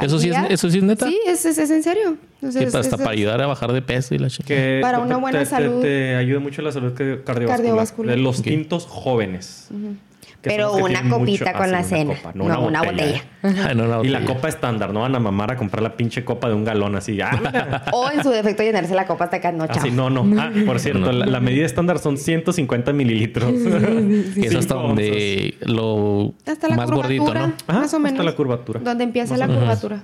[0.00, 1.06] ¿Eso sí es- eso sí es neta?
[1.06, 2.16] Sí, es, es, es en serio.
[2.42, 4.46] O sea, que es- hasta es- para ayudar a bajar de peso y la chica.
[4.46, 5.82] Que Para una buena te, salud.
[5.82, 7.56] Te, te ayuda mucho la salud que- cardiovascular.
[7.58, 8.16] Cardiovascular.
[8.16, 8.44] De los Ok.
[8.44, 9.66] tintos jóvenes.
[9.68, 9.98] Que son
[10.42, 12.14] Pero una copita mucho- con ah, la cena.
[12.16, 13.22] copa, no, una botella.
[13.44, 16.24] Ah, no, no, Y la copa estándar, no van a mamar a comprar la pinche
[16.24, 17.20] copa de un galón así.
[17.20, 17.84] Ah.
[17.92, 19.50] O en su defecto llenarse la copa hasta acá.
[19.50, 19.78] No, chao.
[19.78, 20.24] Así, no, no.
[20.40, 21.12] Ah, por cierto, No.
[21.12, 23.52] La, la medida estándar son 150 mililitros.
[23.52, 27.08] Que es hasta donde lo Hasta la más curvatura.
[27.24, 27.40] gordito, ¿no?
[27.40, 28.24] Ajá, más o hasta menos.
[28.24, 28.80] la curvatura.
[28.80, 30.02] Donde empieza Más la curvatura.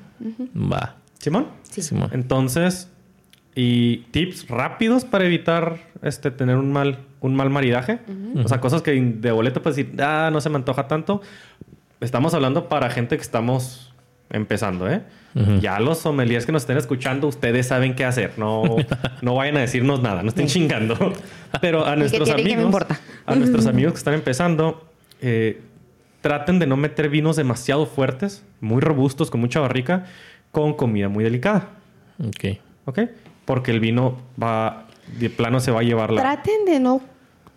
[0.57, 0.97] Va.
[1.19, 1.47] Simón.
[1.71, 1.83] Sí.
[1.83, 2.11] Simón.
[2.13, 2.91] Entonces,
[3.55, 8.01] y tips rápidos para evitar este tener un mal, un mal maridaje.
[8.45, 11.23] O sea, cosas que de boleto pues decir, ah, no se me antoja tanto.
[12.01, 13.93] Estamos hablando para gente que estamos
[14.31, 15.03] empezando, ¿eh?
[15.61, 18.33] Ya los sommeliers que nos estén escuchando, ustedes saben qué hacer.
[18.39, 18.77] No,
[19.23, 21.13] no vayan a decirnos nada, no estén chingando.
[21.61, 22.99] Pero a nuestros me amigos, importa?
[23.25, 24.89] a nuestros amigos que están empezando,
[25.21, 25.61] eh,
[26.23, 30.07] traten de no meter vinos demasiado fuertes, muy robustos, con mucha barrica,
[30.51, 31.69] con comida muy delicada.
[32.19, 32.59] Ok.
[32.87, 33.01] ¿Ok?
[33.45, 34.88] Porque el vino va,
[35.19, 36.21] de plano se va a llevar la...
[36.23, 37.01] Traten de no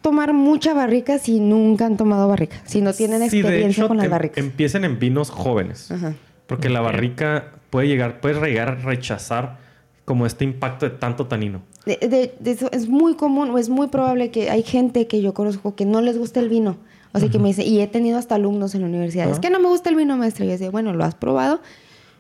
[0.02, 2.62] tomar mucha barrica si nunca han tomado barrica.
[2.66, 4.38] Si no tienen Sí, de experiencia hecho, con las em- barricas.
[4.38, 5.92] empiecen en vinos jóvenes.
[5.92, 6.14] Ajá.
[6.48, 9.58] Porque la barrica puede llegar, puede llegar a rechazar
[10.06, 11.62] como este impacto de tanto tanino.
[11.86, 15.22] De, de- de eso es muy común o es muy probable que hay gente que
[15.22, 16.78] yo conozco que no les gusta el vino.
[17.14, 19.42] O sea, que me dice, y he tenido hasta alumnos en la universidad, es Ajá.
[19.42, 20.46] que no me gusta el vino, maestra.
[20.46, 21.60] Y yo decía, bueno, ¿lo has probado?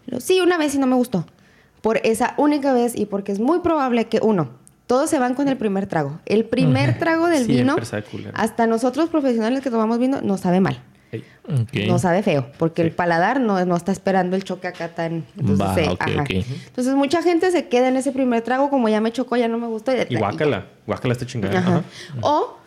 [0.05, 1.25] Lo- sí, una vez y no me gustó.
[1.81, 4.49] Por esa única vez y porque es muy probable que, uno,
[4.91, 6.19] todos se van con el primer trago.
[6.25, 7.77] El primer trago del vino,
[8.33, 10.81] hasta nosotros profesionales que tomamos vino, nos sabe mal.
[11.13, 11.87] Ey, Ok.
[11.87, 15.23] No sabe feo, porque el paladar no, no está esperando el choque acá tan...
[15.39, 16.21] Entonces, Va, eh, ok, ajá.
[16.23, 16.29] ok.
[16.29, 19.57] entonces mucha gente se queda en ese primer trago, como ya me chocó, ya no
[19.59, 19.93] me gustó.
[20.09, 21.59] Y guácala, guácala este chingada.
[21.59, 21.69] Ajá.
[21.77, 21.83] Ajá.
[22.19, 22.57] O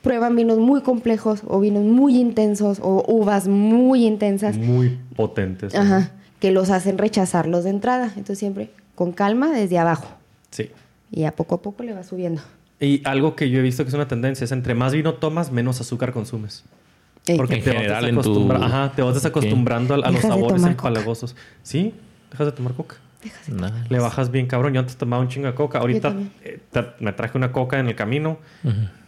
[0.00, 4.56] prueban vinos muy complejos o vinos muy intensos o uvas muy intensas.
[4.56, 5.74] Muy potentes.
[5.74, 6.12] Ajá.
[6.40, 8.06] Que los hacen rechazarlos de entrada.
[8.06, 10.06] Entonces siempre con calma desde abajo.
[10.50, 10.70] Sí.
[11.10, 12.42] Y a poco a poco le va subiendo.
[12.80, 15.50] Y algo que yo he visto que es una tendencia es entre más vino tomas,
[15.50, 16.64] menos azúcar consumes.
[17.26, 17.36] Ey.
[17.36, 20.06] Porque En te vas, general, en tu- desacostumbra- Ajá, te vas desacostumbrando a, a los
[20.14, 21.36] Dejas de sabores tomar empalagosos.
[21.62, 21.92] ¿Sí?
[22.30, 22.96] Dejas de tomar coca.
[23.48, 23.84] Nada.
[23.88, 24.74] Le bajas bien cabrón.
[24.74, 25.80] Yo antes tomaba un chingo de coca.
[25.80, 26.14] Ahorita
[26.44, 26.60] eh,
[27.00, 28.38] me traje una coca en el camino.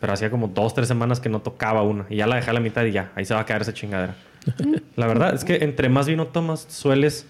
[0.00, 2.06] Pero hacía como dos, tres semanas que no tocaba una.
[2.10, 3.12] Y ya la dejé a la mitad y ya.
[3.14, 4.16] Ahí se va a quedar esa chingadera.
[4.96, 7.26] la verdad es que entre más vino tomas, sueles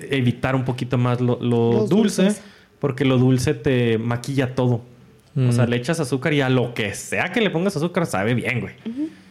[0.00, 1.88] evitar un poquito más lo, dulce.
[1.94, 2.42] dulces.
[2.80, 4.82] Porque lo dulce te maquilla todo.
[5.36, 5.70] O sea, Mm.
[5.70, 8.74] le echas azúcar y a lo que sea que le pongas azúcar sabe bien, güey.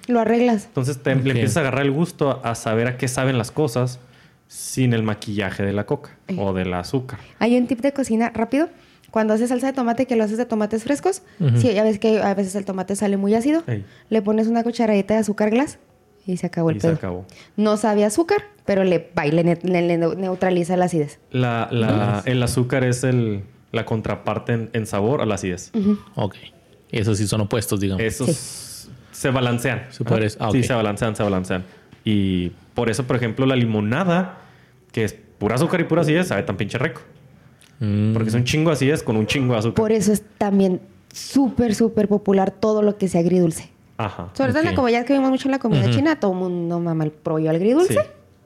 [0.08, 0.66] Lo arreglas.
[0.66, 1.24] Entonces te, Ok.
[1.26, 4.00] le empiezas a agarrar el gusto a saber a qué saben las cosas
[4.48, 6.36] sin el maquillaje de la coca Eh.
[6.40, 7.20] o del azúcar.
[7.40, 8.70] Hay un tip de cocina rápido.
[9.12, 11.58] Cuando haces salsa de tomate, que lo haces de tomates frescos, Ujú.
[11.60, 13.84] sí, ya ves que a veces el tomate sale muy ácido, Ey.
[14.10, 15.80] le pones una cucharadita de azúcar glass
[16.30, 17.26] y se acabó el Y se acabó.
[17.58, 19.10] No sabe azúcar, pero le,
[19.64, 21.20] neutraliza la acidez.
[21.32, 25.72] La, la- el azúcar es el, la contraparte en, en sabor a la acidez.
[26.16, 26.36] Ok.
[26.92, 28.04] Esos sí son opuestos, digamos.
[28.04, 29.88] Esos se balancean.
[29.90, 30.04] Se
[30.40, 30.64] ah, Sí, ok.
[30.66, 31.66] se balancean, se balancean.
[32.04, 34.40] Y por eso, por ejemplo, la limonada,
[34.92, 37.02] que es pura azúcar y pura acidez, sabe tan pinche rico.
[37.80, 38.14] Mm.
[38.14, 39.76] Porque es un chingo de acidez con un chingo de azúcar.
[39.76, 40.80] Por eso es también
[41.14, 43.70] súper, súper popular todo lo que sea agridulce.
[44.00, 44.30] Ajá.
[44.34, 46.80] Sobre todo en la comida, que vimos mucho en la comida china, todo el mundo
[46.80, 47.94] mama el pollo agridulce.
[47.94, 48.00] Sí.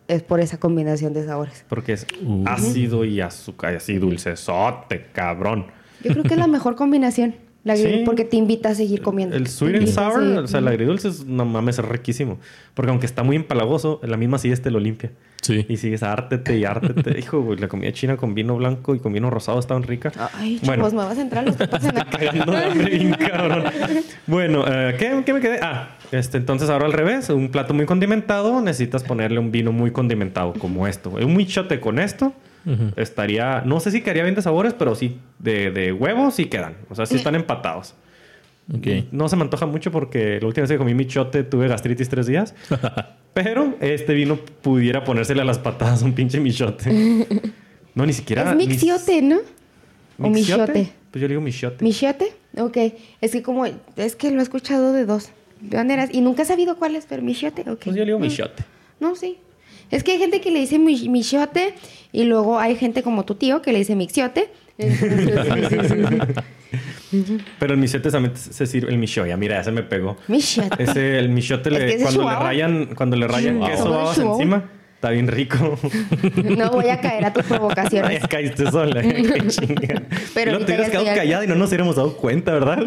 [0.08, 1.64] Es por esa combinación de sabores.
[1.70, 2.44] Porque es Uh.
[2.48, 5.68] ácido y azúcar, y así dulcesote, cabrón.
[6.04, 7.36] Yo creo que es la mejor combinación.
[7.64, 8.02] La Sí.
[8.04, 9.38] Porque te invita a seguir comiendo.
[9.38, 12.38] El sweet and sour, o sea, el agridulce es, no mames, es riquísimo.
[12.74, 15.12] Porque aunque está muy empalagoso, la misma te lo limpia.
[15.44, 15.66] Sí.
[15.70, 17.20] Y sigues ártete y ártete.
[17.20, 20.12] Hijo, güey, la comida china con vino blanco y con vino rosado está tan rica.
[20.34, 20.84] Ay, Bueno.
[20.84, 22.06] chavos, me vas a entrar los papas en la
[23.30, 23.64] cabrón.
[24.26, 25.60] Bueno, eh, ¿qué, qué me quedé?
[25.62, 27.30] Ah, este, entonces ahora al revés.
[27.30, 31.10] Un plato muy condimentado, necesitas ponerle un vino muy condimentado, como esto.
[31.12, 32.34] Un michote con esto
[32.96, 33.62] estaría...
[33.66, 36.76] No sé si quedaría bien de sabores, pero sí de, de huevos sí quedan.
[36.90, 37.94] O sea, sí están empatados.
[38.72, 38.88] Ok.
[39.12, 42.28] No se me antoja mucho porque la última vez que comí michote tuve gastritis tres
[42.28, 42.54] días.
[43.34, 47.26] Pero este vino pudiera ponérsele a las patadas un pinche michote.
[47.96, 48.50] No, ni siquiera...
[48.50, 49.38] Es mixiote, ¿no?
[50.18, 50.90] O michote.
[51.12, 51.84] Pues yo le digo michote.
[51.86, 52.34] ¿Michiote?
[52.58, 52.76] Ok.
[53.22, 53.68] Es que como...
[53.98, 55.30] Es que lo he escuchado de dos
[55.72, 56.10] maneras.
[56.12, 57.82] Y nunca he sabido cuál es, pero michiote, ok.
[57.84, 58.22] Pues yo le digo Mm.
[58.24, 58.64] michote.
[59.00, 59.38] No, sí.
[59.92, 61.76] Es que hay gente que le dice mi- michiote
[62.12, 64.50] y luego hay gente como tu tío que le dice mixiote.
[64.78, 65.88] Entonces, sí,
[67.12, 67.38] sí, sí.
[67.60, 68.92] Pero el michote también se sirve...
[68.92, 70.18] El michoya, mira, ese me pegó.
[70.28, 70.84] Michiote.
[70.84, 74.64] Ese, el michote, Es que cuando, le rayan, cuando le rayan queso babas encima,
[74.96, 75.78] está bien rico.
[76.44, 78.22] No voy a caer a tus provocaciones.
[78.22, 79.02] Ya caíste sola.
[79.02, 80.02] Qué.
[80.34, 82.84] Pero no te hubieras quedado callada y no nos hubiéramos dado cuenta, ¿verdad?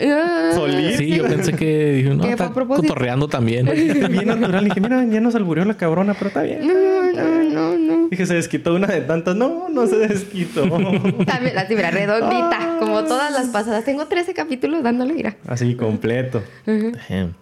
[0.00, 0.96] Ah, Solís.
[0.96, 3.66] Sí, yo pensé que dije, no, está cotorreando también.
[3.68, 4.62] Está bien natural.
[4.62, 6.66] Y dije, mira, ya nos alburió la cabrona, pero está bien.
[6.66, 8.08] No, no, no, no.
[8.08, 9.34] Dije, se desquitó una de tantas.
[9.34, 10.62] No, no se desquitó.
[11.26, 13.84] También así, mira, redondita, como todas las pasadas.
[13.84, 15.36] Tengo 13 capítulos dándole, mira.
[15.46, 16.42] Así, completo.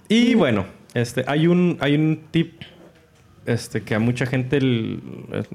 [0.08, 0.64] Y bueno,
[0.94, 2.62] este, hay un, hay un tip
[3.44, 5.00] este, que a mucha gente el-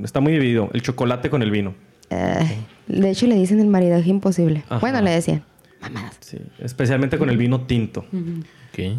[0.03, 0.69] está muy dividido.
[0.73, 1.73] El chocolate con el vino.
[2.11, 2.57] Eh,
[2.87, 4.63] de hecho, le dicen el maridaje imposible.
[4.69, 4.79] Ajá.
[4.79, 5.43] Bueno, le decían.
[5.81, 6.17] Mamadas.
[6.21, 8.05] Sí, especialmente con el vino tinto.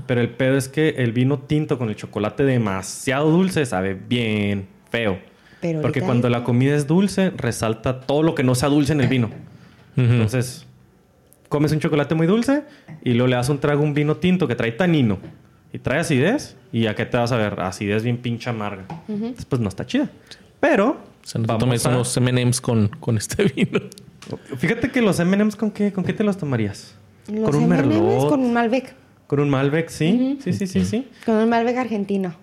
[0.07, 4.67] Pero el pedo es que el vino tinto con el chocolate demasiado dulce sabe bien
[4.91, 5.19] feo.
[5.61, 8.93] Pero Porque cuando es- la comida es dulce, resalta todo lo que no sea dulce
[8.93, 9.31] en el vino.
[9.97, 10.67] Entonces,
[11.49, 12.65] comes un chocolate muy dulce
[13.05, 15.19] y luego le das un trago a un vino tinto que trae tanino
[15.73, 16.57] y trae acidez.
[16.73, 17.61] ¿Y a qué te vas a ver?
[17.61, 18.87] Acidez bien pinche amarga.
[19.07, 20.11] Después no está chida.
[20.61, 23.81] Pero, O sea, no te tomes a- unos M&M's con, con este vino.
[24.57, 26.95] Fíjate que los M&M's, ¿con qué, ¿con qué te los tomarías?
[27.33, 28.29] Los con un merlot.
[28.29, 28.95] Con un Malbec.
[29.27, 30.39] Con un Malbec, sí.
[30.43, 31.09] Sí, sí, sí, sí.
[31.25, 32.35] Con un Malbec argentino.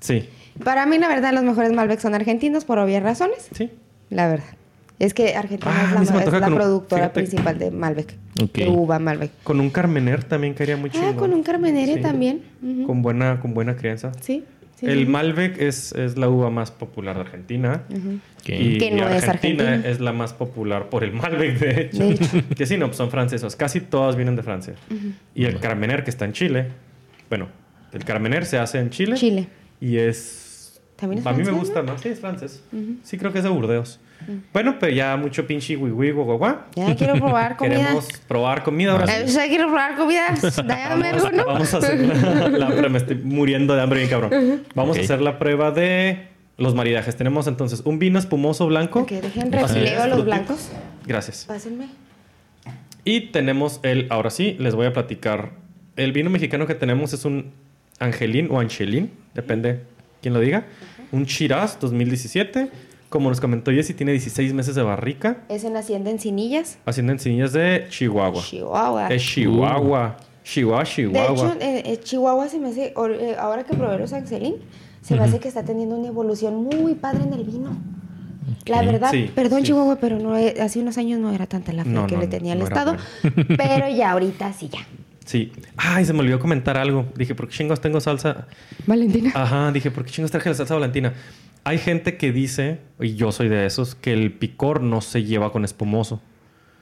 [0.00, 0.28] Sí,
[0.64, 3.48] Para mí, la verdad, los mejores Malbec son argentinos por obvias razones.
[3.52, 3.70] sí.
[4.10, 4.46] La verdad.
[4.98, 8.14] Es que Argentina Ah, es la, es antoja la con un- productora principal de Malbec.
[8.34, 9.30] De uva Malbec.
[9.44, 11.04] Con un Carmener también caería muy chido.
[11.08, 12.00] Ah, con un Carmenere Sí.
[12.00, 12.42] también.
[12.86, 14.10] Con buena, con buena crianza.
[14.20, 14.44] Sí.
[14.78, 15.06] Sí, el sí.
[15.06, 17.82] Malbec es, es la uva más popular de Argentina.
[18.46, 19.90] Y Que no es Argentina Argentina.
[19.90, 21.98] es la más popular por el Malbec, de hecho.
[21.98, 22.26] De hecho.
[22.56, 23.56] que sí, no, pues son francesos.
[23.56, 24.74] Casi todas vienen de Francia.
[25.34, 26.66] Y el Carmener, que está en Chile.
[27.28, 27.48] Bueno,
[27.92, 29.16] el Carmener se hace en Chile.
[29.16, 29.48] Chile.
[29.80, 30.80] Y es...
[30.96, 32.00] ¿También es A mí me gusta más.
[32.00, 32.62] Sí, es francés.
[33.02, 34.00] Sí, creo que es de Burdeos.
[34.52, 36.66] Bueno, pero ya mucho pinche wiwi, guagua.
[36.74, 37.76] Ya quiero probar comida.
[37.76, 39.12] Queremos probar comida ahora sí.
[39.14, 40.26] Eh, ya quiero probar comida.
[40.64, 41.46] Dame algo, ¿no?
[41.46, 42.88] Vamos a hacer la, la prueba.
[42.88, 44.64] Me estoy muriendo de hambre bien cabrón.
[44.74, 47.16] Vamos a hacer la prueba de los maridajes.
[47.16, 49.00] Tenemos entonces un vino espumoso blanco.
[49.00, 50.70] Ok, dejen refileo los blancos.
[51.06, 51.44] Gracias.
[51.46, 51.86] Pásenme.
[53.04, 55.52] Y tenemos el, ahora sí, les voy a platicar.
[55.96, 57.52] El vino mexicano que tenemos es un
[57.98, 59.80] Angelín o Anchelín, depende
[60.20, 60.66] quién lo diga.
[61.10, 62.68] Un Shiraz 2017.
[63.08, 65.38] Como nos comentó Jessy, tiene 16 meses de barrica.
[65.48, 66.78] Es en Hacienda Encinillas.
[66.84, 68.42] Haciendo encinillas de Chihuahua.
[68.42, 69.08] Chihuahua.
[69.08, 70.16] Es Chihuahua.
[70.44, 71.32] Chihuahua, De Chihuahua.
[71.34, 74.56] hecho, eh, eh, Chihuahua se me hace, eh, ahora que probé los Angelín,
[75.02, 77.76] se me hace que está teniendo una evolución muy padre en el vino.
[78.66, 79.66] La verdad, Sí, perdón sí.
[79.66, 82.20] Chihuahua, pero no, eh, hace unos años no era tanta la fe No, que no,
[82.22, 82.96] le tenía al no era Estado,
[83.56, 84.80] pero ya ahorita sí ya.
[85.26, 85.52] Sí.
[85.76, 87.04] Ay, se me olvidó comentar algo.
[87.14, 88.46] Dije, ¿por qué chingos tengo salsa?
[88.86, 89.30] Valentina.
[89.34, 91.12] Ajá, dije, ¿por qué chingos traje la salsa valentina?
[91.68, 95.52] Hay gente que dice, y yo soy de esos, que el picor no se lleva
[95.52, 96.22] con espumoso.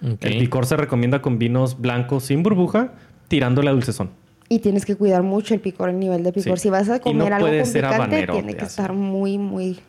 [0.01, 2.93] El picor se recomienda con vinos blancos sin burbuja,
[3.27, 4.11] tirándole a dulcezón.
[4.49, 6.57] Y tienes que cuidar mucho el picor, el nivel de picor.
[6.59, 6.65] Sí.
[6.65, 9.39] Si vas a Y comer no algo puede con ser picante, tiene que estar muy,
[9.39, 9.81] muy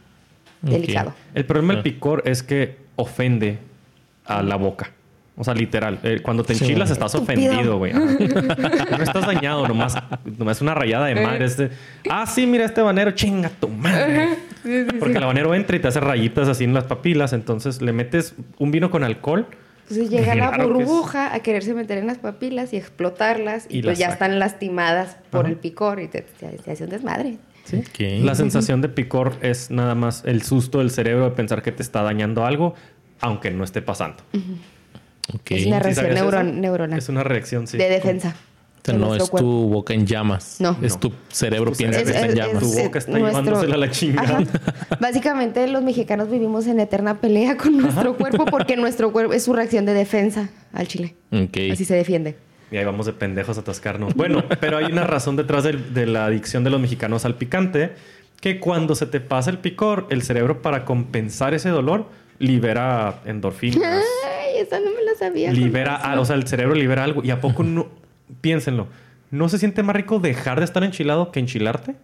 [0.63, 1.13] delicado.
[1.35, 1.83] El problema del Ah.
[1.83, 3.59] picor es que ofende
[4.25, 4.93] a la boca.
[5.39, 5.99] O sea, literal.
[6.01, 6.63] eh, cuando te Sí.
[6.65, 7.51] enchilas estás Estúpido.
[7.51, 7.93] ofendido, güey.
[8.97, 9.95] No estás dañado, nomás,
[10.37, 11.45] nomás una rayada de madre.
[11.45, 11.69] Este,
[12.09, 14.29] ah, sí, mira este habanero, chinga tu madre.
[14.99, 17.33] Porque el habanero entra y te hace rayitas así en las papilas.
[17.33, 19.45] Entonces le metes un vino con alcohol.
[19.83, 20.89] Entonces llega la Claro que es.
[20.89, 24.13] burbuja a quererse meter en las papilas y explotarlas y, Y pues ya saca.
[24.25, 25.49] están lastimadas por Ajá.
[25.49, 27.37] el picor y te, te- te hace un desmadre.
[27.71, 28.23] Ok.
[28.23, 31.83] La sensación de picor es nada más el susto del cerebro de pensar que te
[31.83, 32.73] está dañando algo,
[33.21, 34.23] aunque no esté pasando.
[35.27, 36.59] Es una ¿Sí reacción sabías neuron- eso?
[36.59, 36.99] neuronal.
[36.99, 37.77] Es una reacción, sí.
[37.77, 38.35] de defensa.
[38.37, 39.47] O sea, de no nuestro es cuerpo.
[39.49, 40.57] tu boca en llamas.
[40.61, 40.77] No.
[40.81, 42.59] Es tu cerebro Tu piensa que está en Es- llamas.
[42.63, 44.37] Tu boca está llevándosela a la chingada.
[44.39, 44.97] Ajá.
[45.01, 49.51] Básicamente los mexicanos vivimos en eterna pelea con nuestro cuerpo porque nuestro cuerpo es su
[49.53, 51.15] reacción de defensa al chile.
[51.31, 51.57] Ok.
[51.73, 52.35] Así se defiende.
[52.71, 54.13] Y ahí vamos de pendejos a atascarnos.
[54.13, 57.91] Bueno, pero hay una razón detrás de, la adicción de los mexicanos al picante.
[58.41, 62.05] que cuando se te pasa el picor, el cerebro para compensar ese dolor
[62.39, 64.03] libera endorfinas.
[64.25, 65.51] Ay, esa no me la sabía.
[65.51, 67.23] libera, o sea, el cerebro libera algo.
[67.23, 67.87] ¿Y a poco no?
[68.41, 68.87] Piénsenlo.
[69.31, 71.95] ¿No se siente más rico dejar de estar enchilado que enchilarte?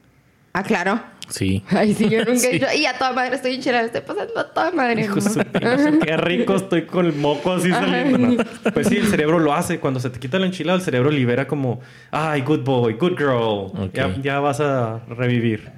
[0.56, 1.02] Ah, claro.
[1.30, 1.64] Sí.
[1.70, 2.48] Ay, sí, yo nunca Sí.
[2.48, 5.02] he dicho, y a toda madre estoy enchilada, estoy pasando a toda madre.
[5.04, 5.16] Hijo
[5.52, 8.18] pinche, qué rico estoy con el moco así saliendo.
[8.18, 8.72] ¿no?
[8.74, 9.80] Pues sí, el cerebro lo hace.
[9.80, 11.80] Cuando se te quita el enchilado, el cerebro libera como,
[12.12, 13.92] ay, good boy, good girl.
[13.94, 15.72] Ya, ya vas a revivir.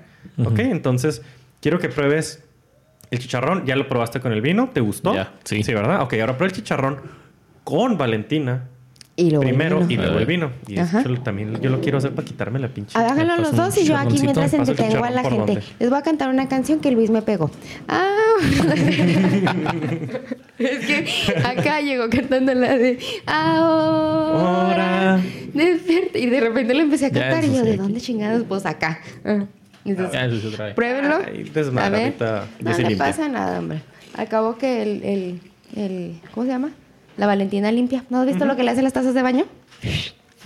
[0.44, 1.22] Ok, entonces
[1.61, 2.44] quiero que pruebes
[3.15, 3.65] el chicharrón.
[3.65, 5.13] Ya lo probaste con el vino, ¿te gustó?
[5.13, 5.63] Ya, sí.
[5.63, 6.01] Sí, ¿verdad?
[6.01, 6.97] Ok, ahora prueba el chicharrón
[7.63, 8.69] con Valentina.
[9.17, 9.91] Y luego el primero vino.
[9.91, 10.51] y luego el vino.
[10.67, 10.99] Y Ajá.
[10.99, 12.99] eso también yo lo quiero hacer para quitarme la pinche.
[12.99, 15.61] Háganlo ¿Me los dos y yo aquí mientras entretengo a la chicharrón, ¿por gente.
[15.61, 15.75] dónde?
[15.79, 17.49] Les voy a cantar una canción que Luis me pegó.
[17.87, 18.11] Ah,
[20.59, 21.05] es que
[21.45, 25.19] acá llegó cantando la de Ahora
[25.53, 26.17] despierta.
[26.17, 27.77] Y de repente le empecé a Ya, cantar y yo, sí, ¿de aquí.
[27.77, 28.43] dónde chingados?
[28.47, 28.99] Pues acá.
[29.23, 29.45] Ah,
[29.91, 30.75] entonces, Ya, eso es otra vez.
[30.75, 31.17] Pruébenlo.
[31.17, 32.13] Ay, a ver.
[32.61, 32.97] No, limpia.
[32.97, 33.81] pasa nada, hombre.
[34.17, 35.41] Acabo que el, el,
[35.75, 36.71] el- ¿Cómo se llama?
[37.17, 38.03] La Valentina limpia.
[38.09, 39.45] ¿No has visto lo que le hacen las tazas de baño?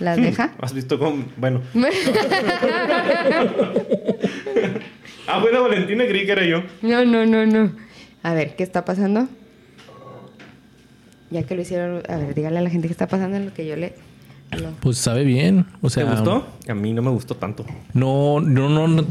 [0.00, 0.52] Las deja.
[0.62, 1.26] ¿Has visto cómo?
[1.36, 1.60] Bueno.
[5.26, 6.62] ah, fue la Valentina, creí que era yo.
[6.82, 7.72] No, no, no, no.
[8.22, 9.28] A ver, ¿qué está pasando?
[11.30, 13.54] Ya que lo hicieron, a ver, dígale a la gente qué está pasando en lo
[13.54, 13.94] que yo le...
[14.80, 15.66] Pues sabe bien.
[15.80, 16.46] O sea, ¿Te gustó?
[16.68, 17.64] A mí no me gustó tanto.
[17.94, 19.04] No, no, no, no,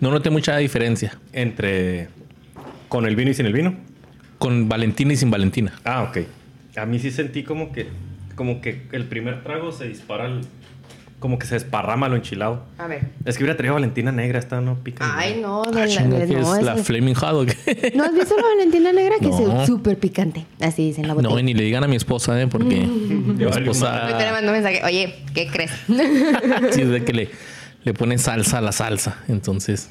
[0.00, 2.08] no noté mucha diferencia Entre
[2.88, 3.74] con el vino y sin el vino.
[4.38, 5.72] con Valentina y sin Valentina.
[5.84, 6.18] Ah, ok.
[6.76, 7.88] A mí sí sentí como que,
[8.34, 10.40] como que el primer trago se dispara, el-
[11.18, 12.62] como que se desparrama lo enchilado.
[12.78, 13.08] A ver.
[13.24, 15.04] Es que hubiera traído Valentina negra, esta no pica.
[15.18, 17.32] Ay, no, Ah, de la, chinga, de- ¿qué no, es es la que- Flaming Hot?
[17.94, 19.16] ¿No has visto la Valentina negra?
[19.20, 19.60] Que No.
[19.62, 20.46] es súper picante.
[20.60, 21.32] Así dicen la botella.
[21.34, 22.46] No, y ni le digan a mi esposa, ¿eh?
[22.46, 24.80] Porque mi esposa Ahorita le mando un mensaje.
[24.84, 25.72] Oye, ¿qué crees?
[26.72, 27.30] sí es de que le,
[27.84, 29.18] le pone salsa a la salsa.
[29.28, 29.90] Entonces,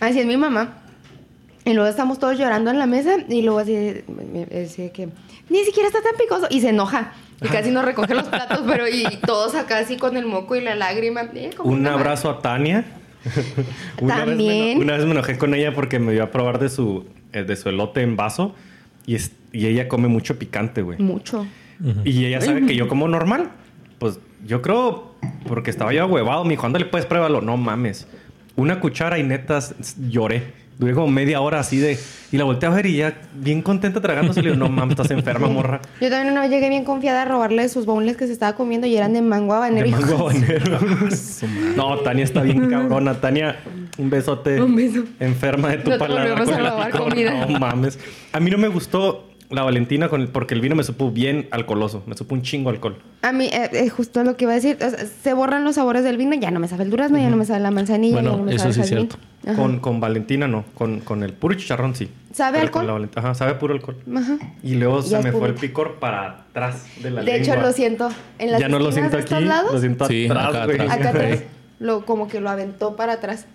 [0.00, 0.78] Así es mi mamá.
[1.64, 4.92] Y luego estamos todos llorando en la mesa y luego así, de- me- me decía
[4.92, 5.08] que
[5.48, 7.12] ni siquiera está tan picoso y se enoja.
[7.44, 10.60] Y casi nos recoge los platos, pero y todos acá así con el moco y
[10.60, 11.22] la lágrima.
[11.34, 12.84] Eh, como Un abrazo a Tania.
[14.00, 14.68] una, Vez me, También.
[14.68, 17.44] eno- una vez me enojé con ella porque me dio a probar de su, eh,
[17.44, 18.54] de su elote en vaso
[19.06, 20.98] y, es- y ella come mucho picante, güey.
[20.98, 21.46] Mucho.
[22.04, 23.50] Y ella sabe que yo como normal.
[23.98, 25.14] Pues yo creo,
[25.46, 27.40] porque estaba yo huevado, me dijo, ándale, pues pruébalo.
[27.40, 28.06] No mames.
[28.56, 29.74] Una cuchara y netas
[30.08, 30.52] lloré.
[30.82, 31.96] Duré como media hora así de...
[32.32, 34.42] Y la volteé a ver y ya bien contenta tragándose.
[34.42, 35.80] Le digo, no mames, estás enferma, morra.
[36.00, 38.86] Yo también una vez llegué bien confiada a robarle sus boneless que se estaba comiendo
[38.86, 39.84] y eran de mango habanero.
[39.86, 40.78] De mango habanero.
[41.76, 43.14] no, Tania está bien cabrona.
[43.20, 43.60] Tania,
[43.98, 44.60] un besote.
[44.60, 45.04] Un beso.
[45.20, 46.44] Enferma de tu No palabra.
[46.44, 47.08] con a el robar picor.
[47.10, 47.46] comida.
[47.46, 47.98] No mames.
[48.32, 51.48] A mí no me gustó la Valentina con el- porque el vino me supo bien
[51.50, 52.02] alcoholoso.
[52.06, 52.96] Me supo un chingo alcohol.
[53.20, 55.74] A mí, eh, eh, justo lo que iba a decir, o sea, se borran los
[55.74, 58.14] sabores del vino, ya no me sabe el durazno, ya no me sabe la manzanilla,
[58.14, 59.16] Bueno, ya no me eso sabe sí el es cierto.
[59.16, 59.26] Ajá.
[59.56, 60.64] Con, con Valentina no.
[60.74, 62.08] Con, con el puro chicharrón sí.
[62.32, 62.86] ¿Sabe Pero alcohol?
[62.86, 63.96] con la Ajá, sabe puro alcohol.
[64.16, 64.38] Ajá.
[64.62, 67.54] Y luego Ya se me fue el picor para atrás de la De lengua.
[67.54, 68.08] hecho, lo siento.
[68.38, 70.80] En las ya no lo siento aquí, lados, lo siento Sí, atrás, acá güey.
[70.80, 70.90] atrás.
[70.98, 71.42] acá atrás,
[71.80, 73.46] lo, como que lo aventó para atrás.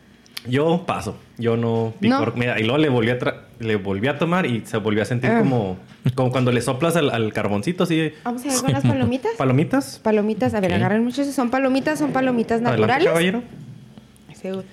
[0.47, 1.18] Yo paso.
[1.38, 2.30] Yo no picor.
[2.30, 2.34] No.
[2.39, 5.05] Mira, y luego le volví a tra- le volví a tomar y se volvió a
[5.05, 5.39] sentir Ah.
[5.39, 5.77] como,
[6.15, 8.11] como cuando le soplas al, al carboncito así.
[8.23, 9.31] Vamos a ver con las palomitas.
[9.38, 9.99] ¿Palomitas?
[10.03, 10.76] Palomitas, a ver, Ok.
[10.77, 11.27] agarren muchos.
[11.27, 13.07] Son palomitas, son palomitas Adelante, naturales.
[13.07, 13.43] caballero.
[14.35, 14.64] Seguro.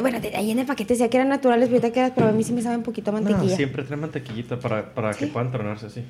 [0.00, 2.30] Bueno, de- ahí en el paquete decía que eran naturales, pero ahorita que las probé
[2.30, 3.56] a mí sí me sabe un poquito a No, mantequilla.
[3.56, 6.02] siempre trae mantequillita para, para que puedan tronarse así.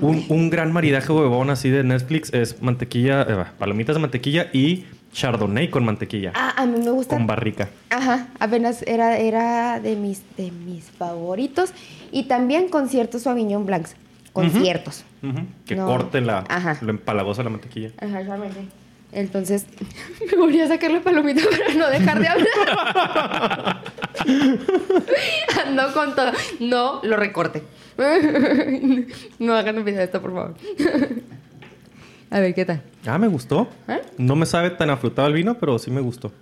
[0.00, 4.84] Un, un gran maridaje huevón así de Netflix es mantequilla, eh, palomitas de mantequilla y
[5.12, 6.32] chardonnay con mantequilla.
[6.36, 7.16] Ah, a mí me gusta.
[7.16, 7.68] Con barrica.
[7.90, 11.72] Ajá, apenas era, era de mis de mis favoritos.
[12.12, 13.96] Y también con ciertos Sauvignon Blancs.
[14.32, 14.60] Con Ujú.
[14.60, 15.04] ciertos.
[15.24, 15.86] Ujú, Que No.
[15.86, 16.78] corte la, Ajá.
[16.82, 17.90] lo empalagoso de la mantequilla.
[17.98, 18.60] Ajá, exactamente.
[19.12, 19.66] Entonces,
[20.30, 23.82] me volví a sacar la palomita para no dejar de hablar.
[25.66, 26.32] Ando con todo.
[26.60, 27.62] No lo recorte.
[29.38, 30.54] no hagan un video de esto, por favor.
[32.30, 32.82] a ver, ¿qué tal?
[33.06, 33.68] Ah, me gustó.
[33.88, 34.00] ¿Eh?
[34.18, 36.32] No me sabe tan afrutado el vino, pero sí me gustó.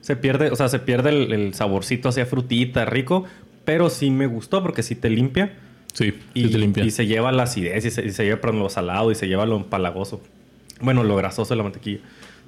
[0.00, 3.24] Se pierde, o sea, se pierde el, el saborcito hacia frutita, rico,
[3.64, 5.58] pero sí me gustó porque sí te limpia.
[5.92, 6.84] sí, Y, sí te limpia.
[6.84, 9.26] y se lleva la acidez y se, y se lleva perdón, lo salado y se
[9.28, 10.22] lleva lo empalagoso.
[10.80, 12.00] Bueno, lo grasoso de la mantequilla.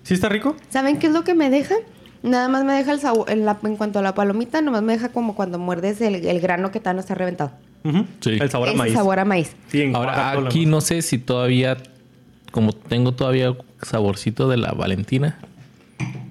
[0.02, 0.56] ¿Sí está rico?
[0.70, 1.74] ¿Saben qué es lo que me deja?
[2.22, 4.92] Nada más me deja el sabor, en, la- en cuanto a la palomita, nomás me
[4.92, 7.52] deja como cuando muerdes el, el grano que todavía no está reventado.
[8.20, 8.38] Sí.
[8.40, 8.94] El sabor a Ese maíz.
[8.94, 9.56] sabor a maíz.
[9.68, 11.76] Sí, en Ahora, aquí no sé si todavía,
[12.52, 15.38] como tengo todavía saborcito de la Valentina,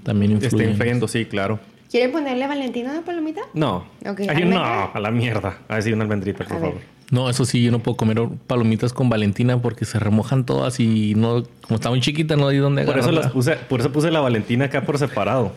[0.04, 0.48] también influye.
[0.56, 1.60] Está en influyendo, sí, claro.
[1.90, 3.42] ¿Quieren ponerle Valentina a la palomita?
[3.54, 3.86] No.
[4.10, 4.60] Ok, Ay, almendra.
[4.60, 5.58] no, a la mierda.
[5.68, 6.74] A ver si una almendrita, por A favor.
[6.76, 6.84] ver.
[7.12, 11.14] No, eso sí, yo no puedo comer palomitas con Valentina porque se remojan todas y
[11.16, 14.10] no, como está muy chiquita, no hay dónde Por eso, las puse, por eso puse
[14.12, 15.52] la Valentina acá por separado.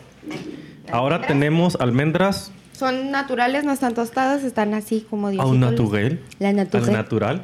[0.91, 5.71] Ahora tenemos almendras Son naturales, no están tostadas, están así como a Diosito un las-
[5.71, 6.19] natural.
[6.39, 6.91] La Al natural.
[6.91, 7.41] natural.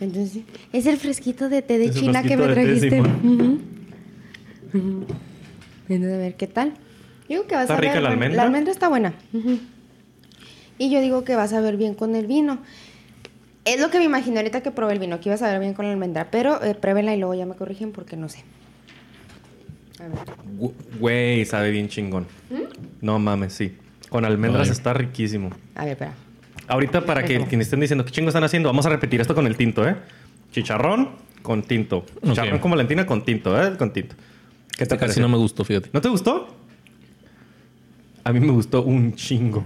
[0.00, 0.42] Entonces,
[0.72, 3.00] es el fresquito de té de Es China que me trajiste.
[3.00, 3.58] Ujú.
[5.88, 6.74] Entonces, a ver qué tal.
[7.28, 7.90] Digo que vas ¿Está a ver.
[7.90, 8.36] rica la almendra?
[8.36, 9.14] La almendra está buena.
[10.82, 12.58] Y yo digo que vas a ver bien con el vino.
[13.64, 15.74] Es lo que me imaginé ahorita que probé el vino, que ibas a ver bien
[15.74, 16.28] con la almendra.
[16.32, 18.42] Pero eh, pruébenla y luego ya me corrigen porque no sé.
[20.00, 20.72] A ver.
[20.98, 22.26] Güey, sabe bien chingón.
[22.50, 22.62] ¿Mm?
[23.00, 23.76] No mames, sí.
[24.08, 24.72] Con almendras Ay.
[24.72, 25.50] está riquísimo.
[25.76, 26.14] A ver, espera.
[26.66, 29.46] Ahorita, para que quienes estén diciendo qué chingo están haciendo, vamos a repetir esto con
[29.46, 29.94] el tinto, ¿eh?
[30.50, 31.10] Chicharrón
[31.42, 32.04] con tinto.
[32.24, 33.76] Chicharrón con Valentina con tinto, ¿eh?
[33.78, 34.16] Con tinto.
[34.70, 35.90] ¿Qué te Esta casi no me gustó, fíjate.
[35.92, 36.56] ¿No te gustó?
[38.24, 39.64] A mí me gustó un chingo.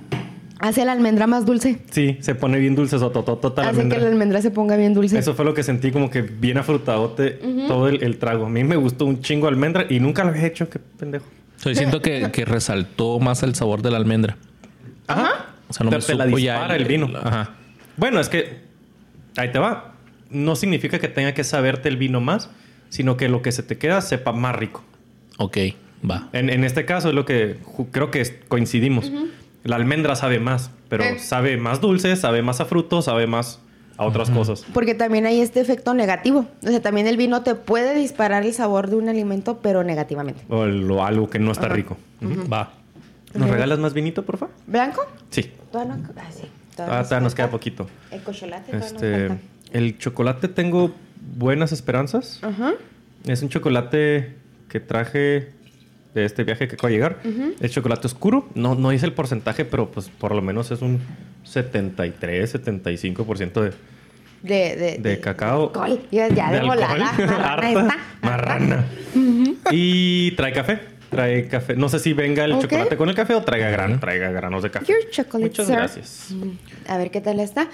[0.58, 1.78] Hace la almendra más dulce.
[1.90, 3.98] Sí, se pone bien dulce, sototota la Hace almendra.
[3.98, 5.18] que la almendra se ponga bien dulce.
[5.18, 7.30] Eso fue lo que sentí como que bien afrutadote
[7.68, 8.46] todo el, el trago.
[8.46, 11.26] A mí me gustó un chingo almendra y nunca lo había hecho, qué pendejo.
[11.56, 14.36] Sea, siento que, que resaltó más el sabor de la almendra.
[15.06, 15.46] Ajá.
[15.68, 17.10] O sea, no Te- me te la ya dispara el vino.
[17.22, 17.50] Ajá.
[17.96, 18.60] Bueno, es que
[19.36, 19.92] ahí te va.
[20.30, 22.50] No significa que tenga que saberte el vino más,
[22.88, 24.82] sino que lo que se te queda sepa más rico.
[25.38, 25.58] Ok,
[26.08, 26.28] va.
[26.32, 27.56] En, en este caso es lo que
[27.90, 29.10] creo que coincidimos.
[29.66, 31.18] La almendra sabe más, pero Eh.
[31.18, 33.58] sabe más dulce, sabe más a fruto, sabe más
[33.98, 34.64] a otras cosas.
[34.74, 36.46] Porque también hay este efecto negativo.
[36.62, 40.42] O sea, también el vino te puede disparar el sabor de un alimento, pero negativamente.
[40.48, 41.96] O lo- algo que no está rico.
[42.52, 42.72] Va.
[43.34, 44.54] ¿Nos regalas más vinito, por favor?
[44.66, 45.04] ¿Blanco?
[45.30, 45.50] Sí.
[45.72, 46.42] Todavía no- ah, sí.
[46.78, 47.86] Ah, todavía nos queda poquito.
[48.10, 49.42] El chocolate todavía nos Este, falta.
[49.72, 50.90] el chocolate tengo
[51.36, 52.38] buenas esperanzas.
[52.42, 52.74] Ajá.
[53.26, 54.36] Es un chocolate
[54.68, 55.52] que traje
[56.20, 57.18] de este viaje que acaba de llegar.
[57.60, 58.48] Es chocolate oscuro.
[58.54, 61.00] No, no dice el porcentaje, pero pues por lo menos es un
[61.44, 63.72] 73, 75% de,
[64.42, 65.64] De, de, de cacao.
[65.66, 66.00] alcohol.
[66.10, 66.76] Ya, ya de, alcohol.
[66.76, 67.96] volada.
[68.22, 68.84] Marrana.
[69.70, 70.78] Y trae café.
[71.10, 71.76] Trae café.
[71.76, 74.70] No sé si venga el chocolate con el café o traiga, gran, traiga granos de
[74.70, 74.86] café.
[74.86, 75.76] Your chocolate, Muchas sir.
[75.76, 76.28] gracias.
[76.30, 76.50] Mm,
[76.88, 77.68] A ver qué tal está.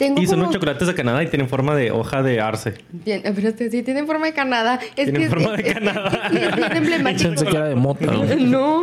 [0.00, 0.42] Tengo Y son como...
[0.44, 2.74] unos chocolates de Canadá y tienen forma de hoja de arce.
[2.90, 4.80] Bien, pero este sí tienen forma de Canadá.
[4.96, 6.22] Es Tienen que es- forma de es- es- Canadá.
[6.32, 7.28] Es, bien emblemático.
[7.28, 8.06] Pensé que era de mota.
[8.06, 8.24] ¿no?
[8.40, 8.82] No,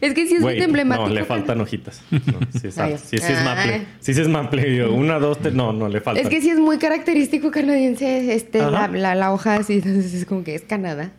[0.00, 1.08] es que sí es Güey, bien emblemático.
[1.08, 2.02] no, le faltan hojitas.
[2.10, 2.20] No,
[2.60, 2.96] sí, es, Ay.
[2.98, 3.86] sí, sí es maple.
[4.00, 4.76] Sí, sí es maple.
[4.76, 5.54] Yo, una, dos, tres.
[5.54, 6.20] No, no, le falta.
[6.20, 8.88] Es que sí es muy característico canadiense este, la, Ajá.
[8.88, 11.12] la, la hoja así, entonces es como que es Canadá.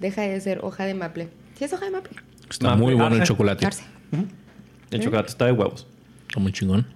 [0.00, 1.28] Deja de ser hoja de maple.
[1.58, 2.12] Sí es hoja de maple.
[2.48, 3.66] Está Maple, muy bueno el chocolate.
[3.66, 3.82] Arce.
[4.90, 5.86] El chocolate está de huevos.
[6.28, 6.86] Está muy chingón.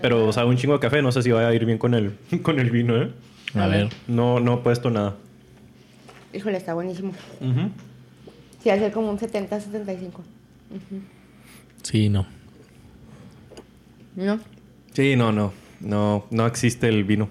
[0.00, 1.02] Pero sabe un chingo de café.
[1.02, 3.10] No sé si va a ir bien con el, con el vino, ¿eh?
[3.54, 3.88] A ver.
[4.06, 5.16] No, no he puesto nada.
[6.32, 7.12] Híjole, está buenísimo.
[8.62, 10.22] Sí, hace como un 70, 75.
[11.82, 12.26] Sí, no.
[14.16, 14.38] ¿No?
[14.92, 15.52] Sí, no, no.
[15.80, 17.30] No, no existe el vino.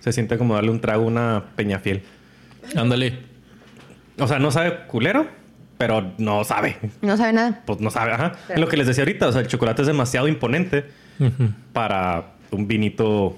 [0.00, 2.02] Se siente como darle un trago a una peñafiel.
[2.76, 3.18] Ándale.
[4.18, 5.26] O sea, no sabe culero,
[5.78, 6.76] pero no sabe.
[7.02, 7.62] No sabe nada.
[7.66, 8.32] Pues no sabe, ajá.
[8.48, 9.28] Es lo que les decía ahorita.
[9.28, 10.84] O sea, el chocolate es demasiado imponente
[11.72, 13.36] Para un vinito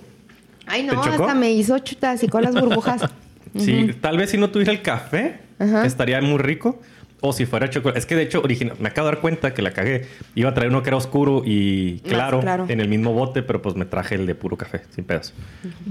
[0.66, 1.24] Ay, ¿Te no, chocó?
[1.24, 3.02] hasta me hizo chuta así con las burbujas.
[3.56, 5.38] Sí, tal vez si no tuviera el café,
[5.84, 6.80] estaría muy rico.
[7.20, 8.00] O si fuera chocolate.
[8.00, 10.08] Es que de hecho, original, me acabo de dar cuenta que la cagué.
[10.34, 12.66] Iba a traer uno que era oscuro y Más claro, claro.
[12.68, 15.32] en el mismo bote, pero pues me traje el de puro café, sin pedos.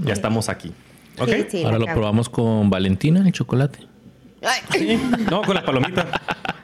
[0.04, 0.72] Ya estamos aquí.
[1.18, 1.28] ¿Ok?
[1.28, 3.78] Sí, sí, Ahora lo probamos con Valentina, el chocolate.
[4.72, 5.00] Sí.
[5.30, 6.06] No, con la palomita.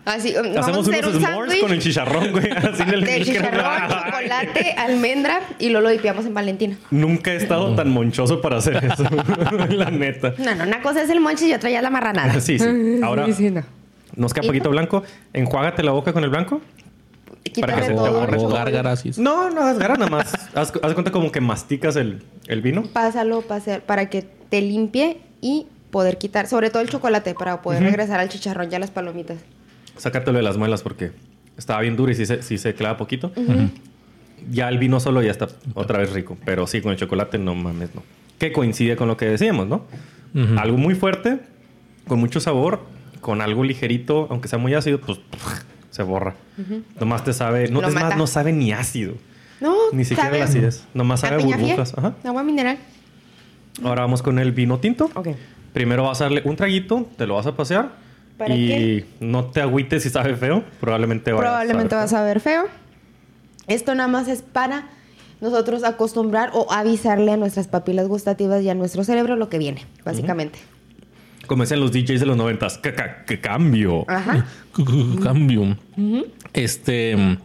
[0.05, 2.51] Así, vamos Hacemos a hacer unos un s'mores con el chicharrón, güey.
[2.57, 6.77] Así en el de chicharrón, chocolate, almendra y luego lo dipiamos en Valentina.
[6.91, 9.05] Nunca he estado tan monchoso para hacer eso.
[9.69, 10.35] la neta.
[10.39, 12.41] No, no, una cosa es el monche y otra ya la marranada.
[12.41, 13.01] Sí, sí.
[13.03, 13.63] Ahora Sí, sí, no.
[14.17, 15.03] nos queda poquito blanco.
[15.33, 16.61] Enjuágate la boca con el blanco.
[17.61, 18.49] Para que se te todo.
[18.49, 19.05] gárgaras.
[19.19, 20.33] No, no hagas gara nada más.
[20.55, 22.85] Haz, haz de cuenta como que masticas el, el vino.
[22.93, 27.83] Pásalo pase- para que te limpie y poder quitar, sobre todo el chocolate, para poder
[27.83, 29.39] regresar al chicharrón y a las palomitas.
[29.97, 31.13] Sácatelo de las muelas porque
[31.57, 33.33] estaba bien duro y sí se, sí se clava poquito.
[34.51, 36.39] Ya el vino solo ya está otra vez rico.
[36.45, 38.03] Pero sí, con el chocolate no mames, no.
[38.39, 39.85] Que coincide con lo que decíamos, ¿no?
[40.57, 41.41] Algo muy fuerte,
[42.07, 42.81] con mucho sabor,
[43.21, 45.19] con algo ligerito, aunque sea muy ácido, pues
[45.91, 46.35] se borra.
[46.99, 47.69] Nomás te sabe...
[47.69, 49.15] No, más, no sabe ni ácido.
[49.61, 50.87] No, Ni siquiera la acidez.
[50.95, 51.93] Nomás sabe burbujas.
[51.97, 52.15] Ajá.
[52.25, 52.79] Agua mineral.
[53.85, 55.11] Ahora vamos con el vino tinto.
[55.15, 55.29] Ok.
[55.73, 57.91] Primero vas a darle un traguito, te lo vas a pasear.
[58.37, 59.07] ¿Para y qué?
[59.21, 60.65] no te agüites si sabe feo.
[60.81, 62.65] Probablemente va Probablemente a vas a ver feo.
[63.67, 64.89] Esto nada más es para
[65.41, 69.87] nosotros acostumbrar o avisarle a nuestras papilas gustativas y a nuestro cerebro lo que viene,
[70.05, 70.59] básicamente.
[71.47, 72.79] Como decían los DJs de los noventas.
[72.79, 74.05] ¡Que, ca- que cambio!
[74.09, 74.47] Ajá.
[75.23, 75.77] Cambio.
[76.53, 77.17] Este.
[77.17, 77.37] mm,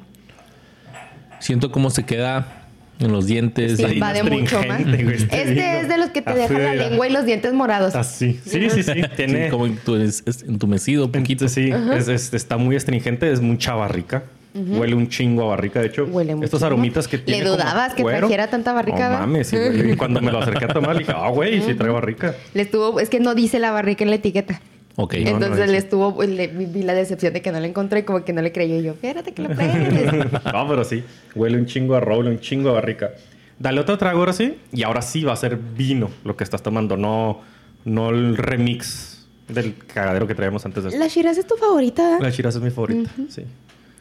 [1.40, 2.55] Siento como se queda
[3.00, 3.78] En los dientes.
[3.78, 4.80] Sí, va de mucho más.
[4.82, 7.94] este Este es de los que te dejan la lengua y los dientes morados.
[7.96, 8.40] Así.
[8.46, 9.02] Sí, sí, sí.
[9.18, 9.46] Tiene.
[9.46, 11.48] Sí, como entumecido, poquito.
[11.50, 14.24] Sí, es- es- está muy astringente, es mucha barrica.
[14.58, 16.06] Huele un chingo a barrica, de hecho.
[16.06, 17.44] Huele Estos aromitas que ¿Le tiene.
[17.44, 18.20] como dudabas que cuero.
[18.20, 19.58] trajera tanta barrica, No mames, sí.
[19.58, 22.34] Y cuando me lo acerqué a tomar, le dije, ah, güey, sí trae barrica.
[22.54, 24.62] Le estuvo, es que no dice la barrica en la etiqueta.
[24.98, 25.14] Ok.
[25.16, 25.78] No, Entonces no le dice.
[25.78, 28.52] estuvo, le, vi la decepción de que no la encontré y como que no le
[28.52, 28.92] creyó Y yo.
[28.94, 30.32] Espérate que lo pruebes.
[30.32, 31.04] no, pero sí.
[31.36, 33.12] Huele un chingo a roble, un chingo a barrica.
[33.60, 34.58] Dale otro trago ahora sí.
[34.72, 37.42] Y ahora sí va a ser vino lo que estás tomando, no,
[37.84, 42.18] no el remix del cagadero que traíamos antes de la Shiraz es tu favorita.
[42.20, 43.44] La Shiraz es mi favorita, sí.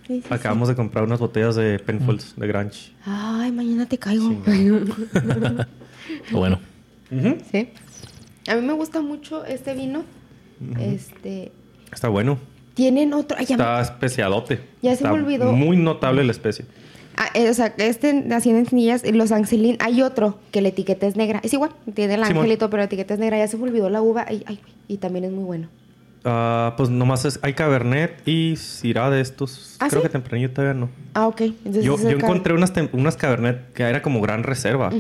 [0.07, 2.93] Sí, sí, Acabamos de comprar unas botellas de Penfolds de Grange.
[3.07, 4.35] Ay, mañana te caigo.
[6.31, 6.61] Bueno.
[7.51, 7.71] Sí.
[8.47, 10.05] A mí me gusta mucho este vino.
[10.81, 11.53] Este.
[11.93, 12.39] Está bueno.
[12.75, 13.37] Tienen otro.
[13.39, 14.61] Ay, ya me- Está especiadote.
[14.83, 15.53] Ya se Está me olvidó.
[15.53, 16.65] Muy notable la especie.
[17.17, 21.07] Ah, eh, o sea, este así en semillas, los Angelín, hay otro que la etiqueta
[21.07, 21.39] es negra.
[21.45, 23.39] Es igual, tiene el angelito, pero la etiqueta es negra.
[23.39, 24.25] Ya se me olvidó la uva.
[24.27, 24.59] Ay, ay,
[24.89, 25.69] y también es muy bueno.
[26.25, 29.77] Ah, pues nomás es, hay Cabernet y Syrah de estos.
[29.79, 30.09] ¿Ah, Creo sí?
[30.09, 30.89] que tempranillo todavía no.
[31.13, 31.43] Ah, ok.
[31.43, 34.91] Entonces Yo, encontré unas, unas Cabernet que era como gran reserva.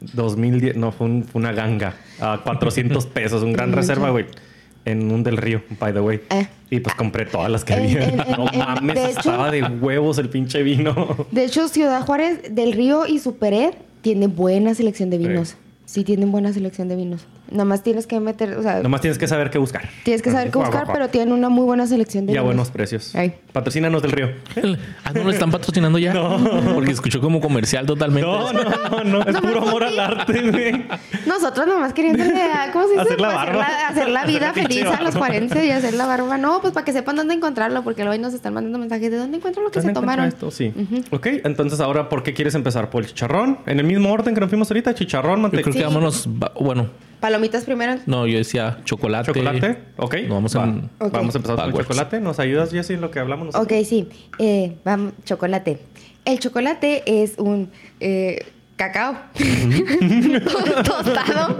[0.00, 1.94] 2010, no, fue, un- fue una ganga.
[2.20, 4.26] A 400 pesos, un gran reserva, güey.
[4.84, 6.20] En un del río, by the way.
[6.30, 6.46] Eh.
[6.70, 8.04] Y pues compré todas las que En- había.
[8.08, 11.26] en- en- no en- mames, de hecho- estaba de huevos el pinche vino.
[11.30, 15.48] De hecho, Ciudad Juárez del Río y Supered tiene buena selección de vinos.
[15.50, 15.56] Sí.
[15.84, 17.26] Sí, tienen buena selección de vinos.
[17.50, 19.88] Nada más tienes que meter, o sea, Nomás tienes que saber qué buscar.
[20.04, 22.40] tienes que saber qué Guau, buscar, pero tienen una muy buena selección de Y a
[22.40, 22.46] vinos.
[22.54, 23.14] buenos precios.
[23.16, 23.34] Ay.
[23.52, 24.28] Patrocínanos del río.
[25.04, 26.12] Ah, no lo están patrocinando ya.
[26.74, 28.28] Porque escuchó como comercial totalmente.
[28.28, 29.20] No, no, no, no.
[29.22, 30.86] Es No, puro no, amor no, al arte, güey.
[31.26, 33.02] Nosotros nomás queriéndole, a- ¿cómo se dice?
[33.02, 33.62] Hacer la Pues barba.
[33.64, 35.18] Hacer la, hacer la vida feliz a los barba.
[35.26, 36.38] 40 y hacer la barba.
[36.38, 39.16] No, pues para que sepan dónde encontrarlo, porque luego ahí nos están mandando mensajes de
[39.16, 40.26] dónde encuentro lo que se ¿Dónde encuentro tomaron.
[40.28, 40.50] Esto?
[40.50, 40.72] Sí.
[41.10, 42.90] Ok, entonces ahora, ¿por qué quieres empezar?
[42.90, 43.58] ¿Por el chicharrón?
[43.66, 45.62] En el mismo orden que nos fuimos ahorita, chicharrón, Yo mantequilla.
[45.64, 45.84] creo que Sí.
[45.84, 46.28] vámonos.
[46.60, 46.86] Bueno,
[47.40, 47.96] Palomitas primero.
[48.04, 49.32] no, yo decía chocolate.
[49.32, 49.78] ¿Chocolate?
[49.96, 50.14] Ok.
[50.28, 50.64] No, vamos Va.
[50.64, 51.12] en- Ok.
[51.12, 52.20] Vamos a empezar con chocolate.
[52.20, 53.78] ¿Nos ayudas, Jessy, en lo que hablamos nosotros?
[53.80, 54.08] Ok, sí.
[54.38, 55.78] Eh, vamos, chocolate.
[56.26, 58.44] El chocolate es un eh,
[58.76, 59.16] cacao
[60.84, 61.56] tostado,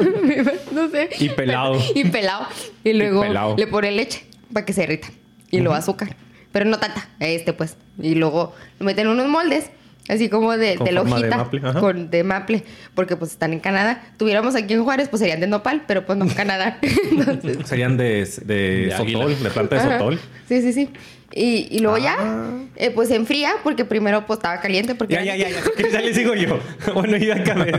[0.72, 1.08] no sé.
[1.18, 1.78] Y pelado.
[1.94, 2.46] Y pelado.
[2.84, 3.56] Y luego pelado.
[3.56, 5.08] le pone leche para que se derrita.
[5.50, 6.14] Y luego azúcar.
[6.52, 7.76] Pero no tanta, este pues.
[8.02, 9.70] Y luego lo meten en unos moldes,
[10.08, 11.36] así como de, Con de forma de hojita.
[11.36, 11.80] maple, ajá.
[11.80, 12.64] con, de maple.
[12.94, 14.02] Porque pues están en Canadá.
[14.16, 16.78] Tuviéramos aquí en Juárez, pues serían de nopal, pero pues no en Canadá.
[16.82, 19.18] Entonces, Serían de, de, De águila.
[19.20, 19.98] sotol, de planta de Ajá.
[19.98, 20.20] sotol.
[20.48, 20.90] Sí, sí, sí.
[21.32, 22.00] Y, y luego Ah.
[22.00, 24.94] ya, eh, pues se enfría, porque primero pues estaba caliente.
[24.96, 25.56] Porque Ya, ya, ya, ya.
[25.76, 26.58] ¿Qué- Ya le sigo yo.
[26.94, 27.72] Bueno, ya acabé.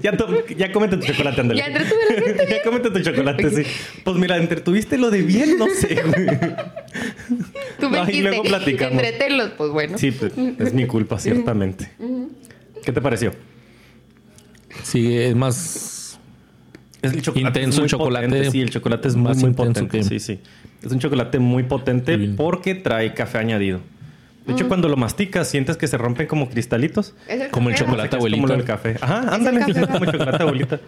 [0.00, 1.60] Ya, to- ya cómete tu chocolate, ándale.
[1.60, 3.62] Ya entretuve la gente ya cómete tu chocolate, sí.
[4.04, 6.26] Pues mira, entretuviste lo de bien, no sé, güey.
[7.78, 8.94] Tú me dijiste, luego platicamos.
[9.02, 9.98] entretenlos, pues bueno.
[9.98, 11.90] Sí, pues, es mi culpa, ciertamente.
[12.84, 13.32] ¿Qué te pareció?
[14.82, 15.98] Sí, es más.
[17.02, 18.26] Es el chocolate Intenso es muy el chocolate.
[18.28, 19.98] potente, Sí, el chocolate es muy, Más muy intenso potente.
[19.98, 20.40] que- Sí, sí.
[20.82, 22.36] Es un chocolate muy potente Bien.
[22.36, 23.80] porque trae café añadido.
[24.46, 27.14] De hecho, cuando lo masticas, sientes que se rompen como cristalitos.
[27.28, 28.16] Es el Como el café, chocolate.
[28.16, 28.96] Es como del café.
[29.00, 29.88] Ajá, ándale, café, es ¿no?
[29.88, 30.80] como chocolate abuelita.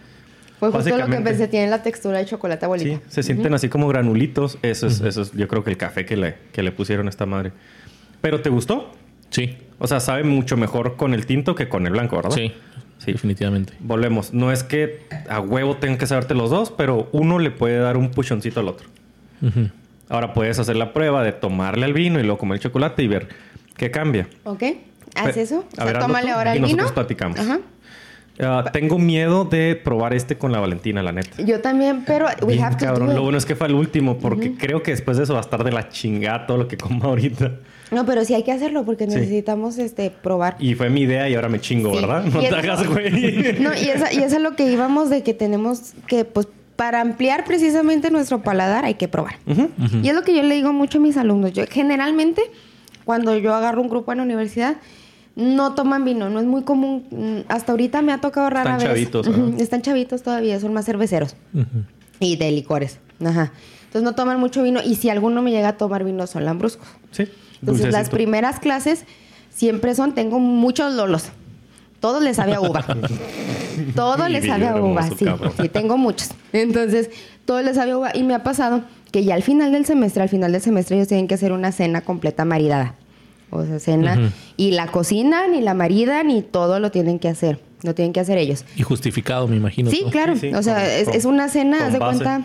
[0.58, 2.96] Fue justo lo que pensé, tiene la textura de chocolate abuelita.
[2.96, 4.58] Sí, se sienten así como granulitos.
[4.62, 7.10] Eso es, eso es, yo creo que el café que le, que le pusieron a
[7.10, 7.52] esta madre.
[8.20, 8.92] ¿Pero te gustó?
[9.30, 12.30] Sí, O sea, sabe mucho mejor con el tinto que con el blanco, ¿verdad?
[12.30, 12.52] sí,
[12.98, 13.12] Sí.
[13.12, 13.74] definitivamente.
[13.80, 14.32] Volvemos.
[14.32, 17.96] No es que a huevo tengan que saberte los dos, pero uno le puede dar
[17.96, 18.88] un puchoncito al otro.
[20.08, 23.08] Ahora puedes hacer la prueba de tomarle al vino y luego comer el chocolate y
[23.08, 23.28] ver
[23.76, 24.28] qué cambia.
[24.44, 24.62] ¿Ok?
[25.16, 25.58] ¿Haz eso?
[25.60, 26.94] O a sea, ver, tómale ahora y el nosotros vino.
[26.94, 27.38] platicamos.
[27.38, 27.58] Ajá.
[28.40, 31.40] Ah, tengo miedo de probar este con la Valentina, la neta.
[31.42, 33.06] Yo también, pero we Bien have to cabrón.
[33.06, 33.16] do it.
[33.16, 35.42] Lo bueno es que fue el último, porque creo que después de eso va a
[35.42, 37.52] estar de la chingada todo lo que coma ahorita.
[37.90, 39.14] No, pero sí hay que hacerlo porque Sí.
[39.14, 40.56] necesitamos este probar.
[40.58, 42.00] Y fue mi idea y ahora me chingo, Sí.
[42.00, 42.24] ¿verdad?
[42.24, 43.10] No Y te eso- hagas, güey.
[43.60, 47.00] No, y esa, y eso es lo que íbamos de que tenemos que, pues, para
[47.00, 49.36] ampliar precisamente nuestro paladar hay que probar.
[50.02, 51.52] Y es lo que yo le digo mucho a mis alumnos.
[51.52, 52.42] Yo generalmente,
[53.04, 54.76] cuando yo agarro un grupo en la universidad,
[55.36, 57.04] no toman vino, no es muy común.
[57.10, 58.88] Mm, Hasta ahorita me ha tocado rara Están vez.
[58.88, 59.28] chavitos.
[59.60, 61.36] Están chavitos todavía, son más cerveceros
[62.18, 62.98] y de licores.
[63.24, 63.52] Ajá.
[63.86, 66.88] Entonces no toman mucho vino y si alguno me llega a tomar vino son lambruscos.
[67.12, 67.28] Sí.
[67.72, 69.04] Entonces las primeras clases
[69.50, 71.26] siempre son, tengo muchos lolos.
[72.00, 72.84] Todo le sabe a uva.
[73.94, 75.24] todo Mi le sabe a uva, hermoso, sí.
[75.24, 75.52] cabrón.
[75.60, 76.30] Sí, tengo muchos.
[76.52, 77.10] Entonces,
[77.44, 78.10] todo le sabe a uva.
[78.14, 81.08] Y me ha pasado que ya al final del semestre, al final del semestre, ellos
[81.08, 82.94] tienen que hacer una cena completa maridada.
[83.50, 84.32] O sea, cena.
[84.56, 87.60] Y la cocinan, y la maridan, y todo lo tienen que hacer.
[87.82, 88.64] Lo tienen que hacer ellos.
[88.76, 89.90] Y justificado, me imagino.
[89.90, 90.34] Sí, claro.
[90.34, 92.18] Sí, sí, o sea, con- es, con- es una cena, haz de base.
[92.24, 92.42] cuenta,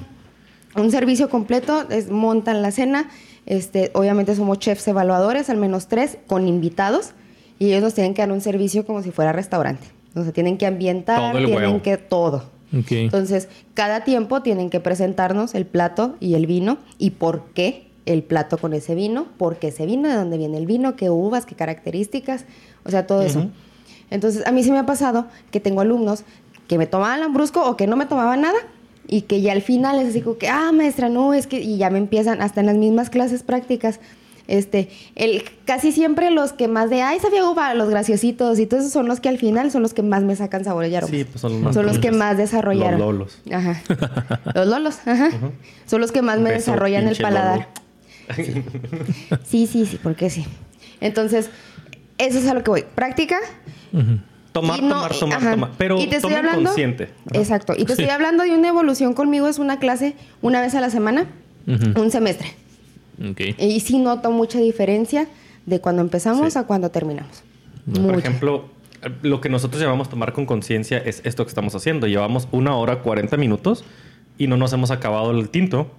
[0.76, 3.10] un servicio completo, es- montan la cena.
[3.50, 7.12] Este, obviamente somos chefs evaluadores, al menos tres, con invitados.
[7.58, 9.86] y ellos nos tienen que dar un servicio como si fuera restaurante.
[10.16, 11.82] O sea, tienen que ambientar, Todo el tienen huevo.
[11.84, 12.44] que todo.
[12.72, 18.24] Entonces, cada tiempo tienen que presentarnos el plato y el vino y por qué el
[18.24, 21.46] plato con ese vino, por qué ese vino, de dónde viene el vino, qué uvas,
[21.46, 22.46] qué características,
[22.86, 23.50] o sea, todo eso.
[24.10, 26.24] Entonces, a mí sí me ha pasado que tengo alumnos
[26.68, 28.58] que me tomaban lambrusco o que no me tomaban nada
[29.11, 31.77] y que ya al final es así como que, ah, maestra, no, es que, y
[31.77, 33.99] ya me empiezan hasta en las mismas clases prácticas.
[34.48, 38.81] Este, el, casi siempre los que más de, ay, sabía uva, los graciositos y todos
[38.81, 41.15] esos son los que al final son los que más me sacan sabor y aromas.
[41.15, 42.99] Sí, pues son los más Son los que más desarrollaron.
[42.99, 43.40] Los lolos.
[43.52, 43.81] Ajá.
[44.56, 45.30] Los lolos, ajá.
[45.86, 47.68] Son los que más me Beso, desarrollan el paladar.
[49.44, 50.45] Sí, sí, sí, porque sí.
[51.02, 51.49] Entonces,
[52.18, 52.86] eso es a lo que voy.
[52.95, 53.38] Práctica.
[54.52, 55.52] Tomar, no- tomar, tomar, ajá.
[55.52, 55.72] tomar.
[55.78, 57.10] Pero Y te estoy hablando- consciente.
[57.34, 57.74] Exacto.
[57.78, 60.90] Y te estoy hablando de una evolución conmigo, es una clase una vez a la
[60.90, 61.28] semana,
[61.68, 62.02] Ujú.
[62.02, 62.54] un semestre.
[63.30, 63.42] Ok.
[63.60, 65.28] Y sí noto mucha diferencia
[65.66, 66.60] de cuando empezamos Sí.
[66.60, 67.44] a cuando terminamos.
[67.92, 68.18] Por Mucha.
[68.20, 68.66] ejemplo,
[69.22, 72.08] lo que nosotros llamamos tomar con conciencia es esto que estamos haciendo.
[72.08, 73.84] Llevamos una hora 40 minutos
[74.38, 75.92] y no nos hemos acabado el tinto.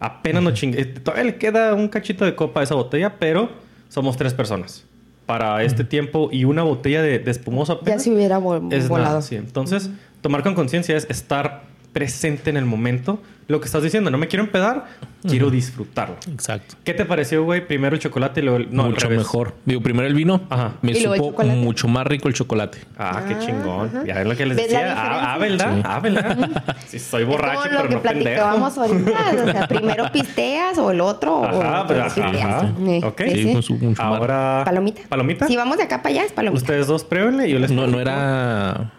[0.00, 0.84] Apenas nos chingue.
[0.84, 3.48] Todavía le queda un cachito de copa a esa botella, pero
[3.88, 4.84] somos tres personas.
[5.26, 9.08] Para este tiempo y una botella de, de espumoso ya se hubiera vol- es volado.
[9.10, 9.34] nada, sí.
[9.36, 9.90] Entonces,
[10.20, 13.20] tomar con conciencia es estar presente en el momento.
[13.48, 14.86] Lo que estás diciendo, no me quiero empedar,
[15.28, 16.16] quiero disfrutarlo.
[16.32, 16.74] Exacto.
[16.82, 17.64] ¿Qué te pareció, güey?
[17.64, 18.74] Primero el chocolate y luego el...
[18.74, 19.18] No, al mucho revés.
[19.18, 19.54] mejor.
[19.64, 20.40] Digo, primero el vino.
[20.50, 20.72] Ajá.
[20.82, 22.78] Me supo mucho más rico el chocolate.
[22.98, 23.86] Ah, qué Ah, chingón.
[23.88, 24.04] ajá.
[24.04, 24.94] Ya es lo que les ¿Ves la decía.
[24.98, 25.38] Ah, ah?
[25.38, 25.80] ¿verdad?
[25.84, 26.62] Ah, ¿verdad?
[26.88, 28.42] Sí, soy Es borracho, como pero lo que no pendejo.
[28.46, 29.10] ahorita.
[29.44, 31.44] O sea, primero pisteas o el otro.
[31.44, 32.72] Ajá, o pero ajá.
[32.84, 33.22] Sí, Ok.
[33.26, 33.94] sí, Sí, sí.
[33.98, 34.62] Ahora...
[34.64, 35.02] Palomita.
[35.08, 35.46] ¿Palomita?
[35.46, 36.60] Si vamos de acá para allá, es palomita.
[36.62, 37.70] Ustedes dos pruébenle y yo les...
[37.70, 38.90] No, no era.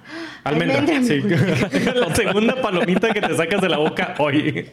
[0.43, 0.79] Almendra.
[0.79, 1.03] Almendra.
[1.03, 1.21] Sí.
[1.95, 4.69] la segunda palomita que te sacas de la boca hoy.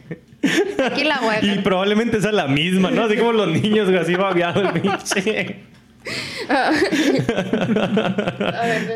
[0.83, 3.03] Aquí la voy a Y probablemente sea la misma, ¿no?
[3.03, 5.63] Así como los niños, así babeado el pinche.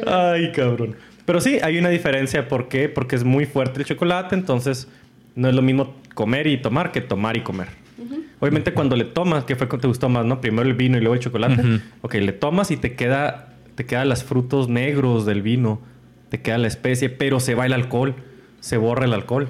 [0.06, 0.96] Ay, cabrón.
[1.26, 2.48] Pero sí, hay una diferencia.
[2.48, 2.90] ¿Por qué?
[2.90, 4.88] Porque es muy fuerte el chocolate, entonces
[5.36, 7.68] no es lo mismo comer y tomar que tomar y comer.
[8.40, 10.40] Obviamente cuando le tomas, que fue cuando te gustó más, ¿no?
[10.40, 11.62] Primero el vino y luego el chocolate.
[11.62, 11.80] Ujú.
[12.02, 15.82] Ok, le tomas y te queda, te quedan los frutos negros del vino,
[16.30, 18.16] te queda la especie, pero se va el alcohol,
[18.60, 19.50] se borra el alcohol.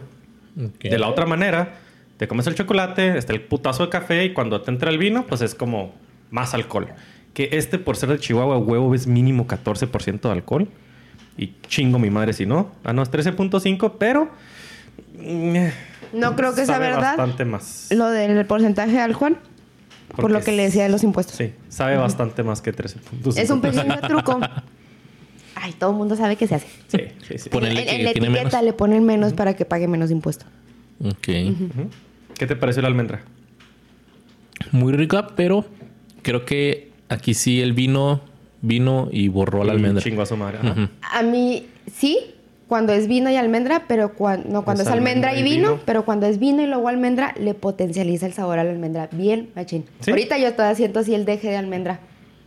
[0.55, 1.75] De la otra manera,
[2.17, 5.25] te comes el chocolate, está el putazo de café y cuando te entra el vino,
[5.25, 5.93] pues es como
[6.31, 6.87] más alcohol.
[7.33, 10.67] Que este, por ser de Chihuahua, huevo es mínimo 14% de alcohol.
[11.37, 12.71] Y chingo mi madre si no.
[12.83, 14.29] Ah, no, es 13.5, pero...
[15.17, 15.67] mm,
[16.13, 17.15] No creo que sea sabe verdad.
[17.17, 17.87] bastante más.
[17.91, 19.37] Lo del porcentaje de alcohol.
[20.15, 21.35] Por lo que le decía de los impuestos.
[21.37, 23.37] Sí, sabe bastante más que 13.5.
[23.37, 24.39] Es un pequeño truco.
[25.61, 26.67] Ay, todo el mundo sabe que se hace.
[26.87, 27.49] Sí, sí, sí.
[27.49, 28.63] Ponele en, la etiqueta menos.
[28.63, 30.45] le ponen menos para que pague menos impuesto.
[31.03, 31.27] Ok.
[32.37, 33.21] ¿Qué te pareció la almendra?
[34.71, 35.65] Muy rica, pero
[36.21, 38.21] creo que aquí sí el vino
[38.61, 40.03] vino y borró la almendra.
[40.03, 40.59] Chingo a su madre.
[41.01, 42.19] A mí sí,
[42.67, 45.71] cuando es vino y almendra, pero cuando, no, cuando Es es, almendra, almendra y vino,
[45.71, 45.81] vino.
[45.85, 49.09] pero cuando es vino y luego almendra, le potencializa el sabor a la almendra.
[49.11, 49.85] Bien, machín.
[50.01, 50.11] ¿Sí?
[50.11, 51.99] Ahorita yo estoy haciendo así el deje de almendra.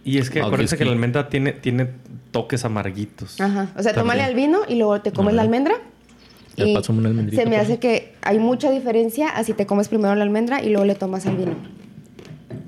[0.04, 1.88] Y es que ok, acuérdense es que la almendra tiene, tiene
[2.32, 3.40] toques amarguitos.
[3.40, 3.68] Ajá.
[3.76, 3.94] O sea, También.
[3.94, 5.74] tómale al vino y luego te comes la almendra.
[6.56, 9.88] Le y paso una almendrita, se me hace que hay mucha diferencia así te comes
[9.88, 11.54] primero la almendra y luego le tomas al vino.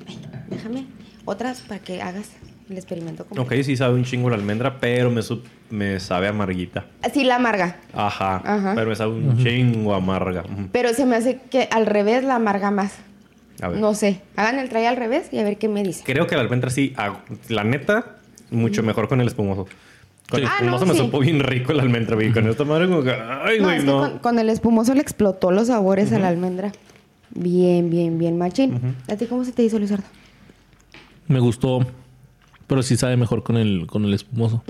[0.07, 0.19] Ay,
[0.49, 0.87] déjame
[1.27, 2.31] otras para que hagas
[2.71, 3.27] el experimento.
[3.27, 3.43] completo.
[3.55, 5.21] Ok, sí sabe un chingo la almendra, pero me,
[5.69, 6.87] me sabe amarguita.
[7.03, 7.77] Así la amarga.
[7.93, 8.73] Ajá, Ajá.
[8.75, 10.45] Pero me sabe un chingo amarga.
[10.73, 12.95] Pero se me hace que al revés la amarga más.
[13.61, 13.81] A ver.
[13.81, 14.23] No sé.
[14.37, 16.03] Hagan el try al revés y a ver qué me dice.
[16.05, 16.95] Creo que la almendra sí,
[17.49, 18.17] la neta,
[18.55, 19.67] mucho mejor con el espumoso.
[20.31, 21.05] Con el Ah, espumoso no, me sí.
[21.05, 22.33] supo bien rico la almendra, güey.
[22.33, 23.99] Con esta madre como que, ay, No, güey, es que no.
[24.01, 26.73] con, con el espumoso le explotó los sabores a la almendra.
[27.35, 28.97] Bien, bien, bien, machín.
[29.09, 30.05] ¿A ti cómo se te hizo, Luzardo?
[31.27, 31.87] Me gustó,
[32.67, 34.63] pero sí sabe mejor con el, con el espumoso.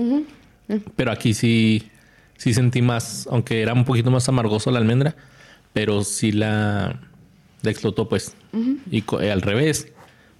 [0.96, 1.90] Pero aquí sí,
[2.36, 5.14] sí sentí más, aunque era un poquito más amargoso la almendra,
[5.72, 7.00] pero sí la,
[7.62, 8.34] la explotó pues.
[8.90, 9.92] Y eh, al revés,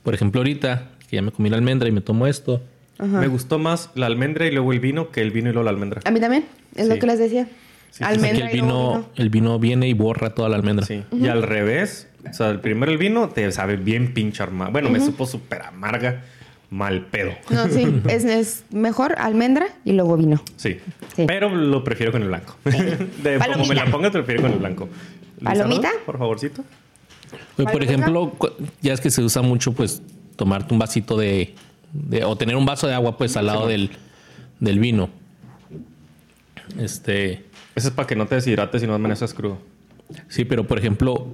[0.02, 2.62] por ejemplo ahorita, que ya me comí la almendra y me tomo esto,
[2.98, 5.70] Me gustó más la almendra y luego el vino que el vino y luego la
[5.70, 6.00] almendra.
[6.04, 6.44] A mí también,
[6.76, 7.46] es lo que les decía.
[7.90, 10.86] Sí, sí, almendra el y luego vino, el vino viene y borra toda la almendra.
[10.86, 11.02] Sí.
[11.12, 14.72] Y al revés, o sea, el primero el vino te sabe bien pinche amarga.
[14.72, 16.22] Bueno, me supo súper amarga,
[16.70, 17.32] mal pedo.
[17.50, 20.42] No, sí, es, es mejor almendra y luego vino.
[20.56, 20.78] Sí.
[21.16, 21.24] Sí.
[21.26, 22.56] Pero lo prefiero con el blanco.
[22.64, 23.74] De como me Palomita.
[23.74, 24.88] la pongas, te prefiero con el blanco.
[25.42, 25.88] ¿Palomita?
[25.88, 26.64] Lizardo, Por favorcito.
[27.58, 28.32] Oye, por ejemplo,
[28.80, 30.02] ya es que se usa mucho, pues,
[30.36, 31.54] tomarte un vasito de,
[31.94, 33.90] de- o tener un vaso de agua, pues, al lado del,
[34.60, 35.08] del vino.
[36.78, 37.44] Este,
[37.74, 39.58] Eso es para que no te deshidrates y no amaneces crudo.
[40.28, 41.26] sí, pero por ejemplo,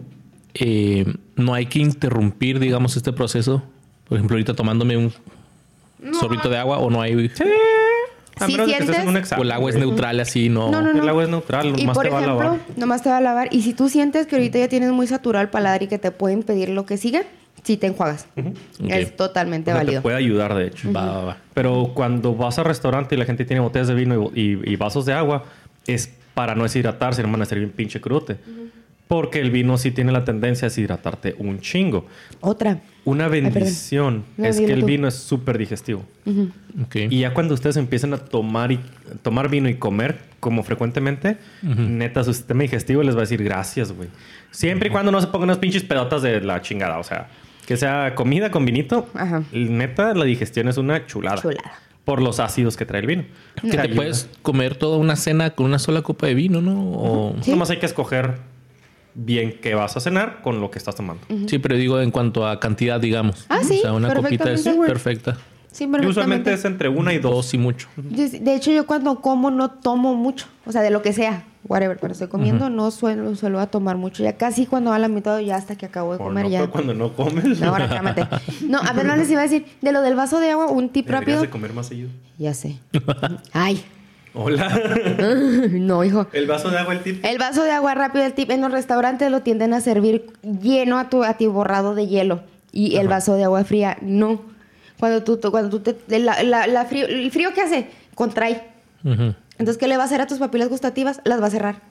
[0.55, 1.05] eh,
[1.37, 3.63] no hay que interrumpir, digamos, este proceso.
[4.09, 5.13] Por ejemplo, ahorita tomándome un
[6.19, 7.31] sorbito de agua o no hay.
[8.41, 9.45] A Si estés en sientes- un O examen.
[9.47, 10.71] el agua es neutral así, no.
[10.71, 11.03] No, no, no.
[11.03, 12.61] El agua es neutral, Y nomás por te va a ejemplo, lavar.
[12.77, 13.49] nomás te va a lavar.
[13.53, 16.11] Y si tú sientes que ahorita ya tienes muy saturado el paladar y que te
[16.11, 17.23] puede impedir lo que sigue,
[17.63, 18.27] sí te enjuagas.
[18.89, 20.03] Es totalmente O sea, te válido.
[20.03, 20.93] puede ayudar, de hecho.
[20.93, 21.37] Va, va, va.
[21.55, 24.77] Pero cuando vas al restaurante y la gente tiene botellas de vino y, y- y
[24.77, 25.45] vasos de agua,
[25.87, 28.37] es para no deshidratarse, no van a ser bien pinche crudote.
[29.09, 32.07] Porque el vino sí tiene la tendencia a deshidratarte un chingo.
[32.41, 32.79] Otra.
[33.05, 34.87] Una bendición No, es que el tú.
[34.87, 36.05] vino es súper digestivo.
[36.95, 38.79] Y ya cuando ustedes empiezan a tomar, y,
[39.23, 43.91] tomar vino y comer como frecuentemente, neta, su sistema digestivo les va a decir gracias,
[43.91, 44.09] güey.
[44.53, 46.99] Siempre y cuando no se pongan unas pinches pedotas de la chingada.
[46.99, 47.27] O sea,
[47.71, 49.45] que sea comida con vinito, Ajá.
[49.53, 51.41] neta, la digestión es una chulada.
[51.41, 51.73] Chulada.
[52.05, 53.25] Por los ácidos que trae el vino.
[53.63, 53.95] Que te ayuda.
[53.95, 56.73] puedes comer toda una cena con una sola copa de vino, ¿no?
[56.91, 57.53] O- Sí.
[57.53, 58.39] Nomás hay que escoger
[59.15, 61.23] bien qué vas a cenar con lo que estás tomando.
[61.47, 63.47] Sí, pero digo en cuanto a cantidad, digamos.
[63.49, 65.37] Ah, sí, O sea, una copita es perfecta.
[65.71, 67.31] Sí, Y usualmente es entre una y dos.
[67.31, 67.87] Dos y mucho.
[67.97, 70.47] De hecho, yo cuando como no tomo mucho.
[70.67, 71.45] O sea, de lo que sea.
[71.69, 71.99] Whatever.
[72.01, 74.23] Pero estoy comiendo, no suelo, suelo a tomar mucho.
[74.23, 76.67] Ya casi cuando va a la mitad, ya hasta que acabo de comer no, ya.
[76.69, 77.61] cuando no comes.
[77.61, 78.27] No, ahora cálmate.
[78.67, 79.67] No, a ver, no les iba a decir.
[79.83, 81.41] De lo del vaso de agua, un tip deberías rápido.
[81.43, 82.09] de comer más seguido.
[82.39, 82.79] Ya sé.
[83.53, 83.85] Ay.
[84.33, 84.69] Hola.
[85.71, 86.27] No, hijo.
[86.33, 87.25] el vaso de agua, el tip.
[87.25, 90.27] El vaso de agua rápido, el tip en los restaurantes lo tienden a servir
[90.63, 92.43] lleno a tu atiborrado de hielo.
[92.73, 94.41] Y el vaso de agua fría, no.
[94.99, 96.19] Cuando tú, cuando tú te.
[96.19, 97.89] la- la- la frío, ¿El frío qué hace?
[98.15, 98.63] Contrae.
[99.61, 101.21] Entonces, ¿qué le va a hacer a tus papilas gustativas?
[101.25, 101.83] Las va a cerrar.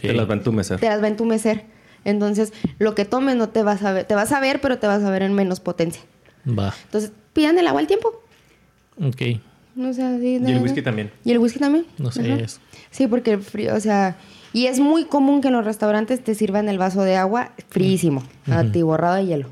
[0.00, 0.80] Te las va a entumecer.
[0.80, 1.66] Te las va a entumecer.
[2.04, 4.06] Entonces, lo que tomes no te vas a ver.
[4.06, 6.02] Te vas a ver, pero te vas a ver en menos potencia.
[6.46, 6.74] Va.
[6.86, 8.08] Entonces, pidan el agua al tiempo.
[9.00, 9.22] Ok.
[9.78, 11.12] O sea, sí, Y el whisky también.
[11.24, 11.86] ¿Y el whisky también?
[11.96, 12.42] No sé Ajá.
[12.42, 12.58] eso.
[12.90, 14.16] Sí, porque el frío, o sea,
[14.52, 18.24] y es muy común que en los restaurantes te sirvan el vaso de agua fríísimo,
[18.50, 19.48] atiborrado de hielo.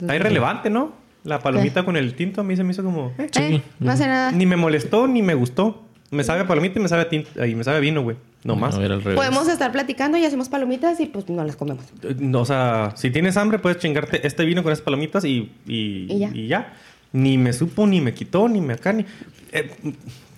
[0.00, 0.92] Está irrelevante, ¿no?
[1.22, 3.12] La palomita con el tinto a mí se me hizo como...
[3.18, 3.42] eh, Sí.
[3.42, 4.32] Eh, no hace nada.
[4.32, 5.84] Ni me molestó ni me gustó.
[6.10, 7.44] Me sabe a palomita y me sabe a tinto.
[7.44, 8.16] Y me sabe a vino, güey.
[8.44, 8.74] No más.
[8.74, 9.16] A ver, al revés.
[9.16, 11.84] Podemos estar platicando y hacemos palomitas y pues no las comemos.
[12.02, 15.52] Eh, no, o sea, si tienes hambre, puedes chingarte este vino con esas palomitas y,
[15.66, 16.30] y, Y ya.
[16.32, 16.72] y ya.
[17.12, 19.04] Ni me supo, ni me quitó, ni me acá, ni...
[19.52, 19.70] Eh,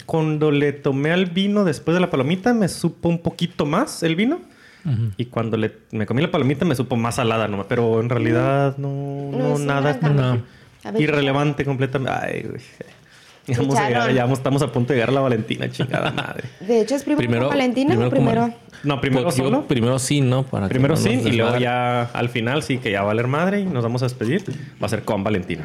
[0.07, 4.17] cuando le tomé al vino después de la palomita, me supo un poquito más el
[4.17, 4.41] vino.
[5.19, 7.69] Y cuando le, me comí la palomita, me supo más salada, ¿no?
[7.69, 9.93] Pero en realidad, no, nada.
[9.93, 10.23] gran cambio.
[10.23, 10.43] No.
[10.83, 12.19] A ver, Irrelevante completamente.
[12.19, 12.63] Ay, güey.
[13.51, 14.17] Ya vamos a llegar, Chicharrón.
[14.17, 16.45] ya vamos- estamos a punto de llegar a la Valentina, chingada madre.
[16.61, 18.41] De hecho, es primero, Primero- con Valentina primero o primero.
[18.43, 19.67] como- No, primero Pues, solo.
[19.67, 20.43] Primero sí, ¿no?
[20.45, 23.27] Para Primero no sí, y luego ya al final sí que ya va a valer
[23.27, 24.43] madre y nos vamos a despedir.
[24.83, 25.65] Va a ser con Valentina.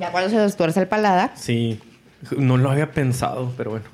[0.00, 1.32] Ya cuando se tuerce el paladar.
[1.34, 1.78] Sí,
[2.38, 3.84] no lo había pensado, pero bueno.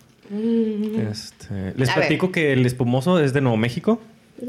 [1.11, 2.01] Este, les A ver.
[2.07, 4.01] platico que el espumoso es de Nuevo México.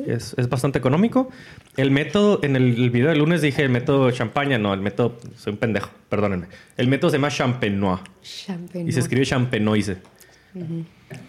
[0.08, 1.30] Es, es bastante económico.
[1.78, 4.58] El método, en el, el video del lunes dije el método champaña.
[4.58, 6.48] No, el método, soy un pendejo, perdónenme.
[6.78, 8.90] El método se llama champenois Champenois.
[8.90, 9.98] y se escribe champenoise.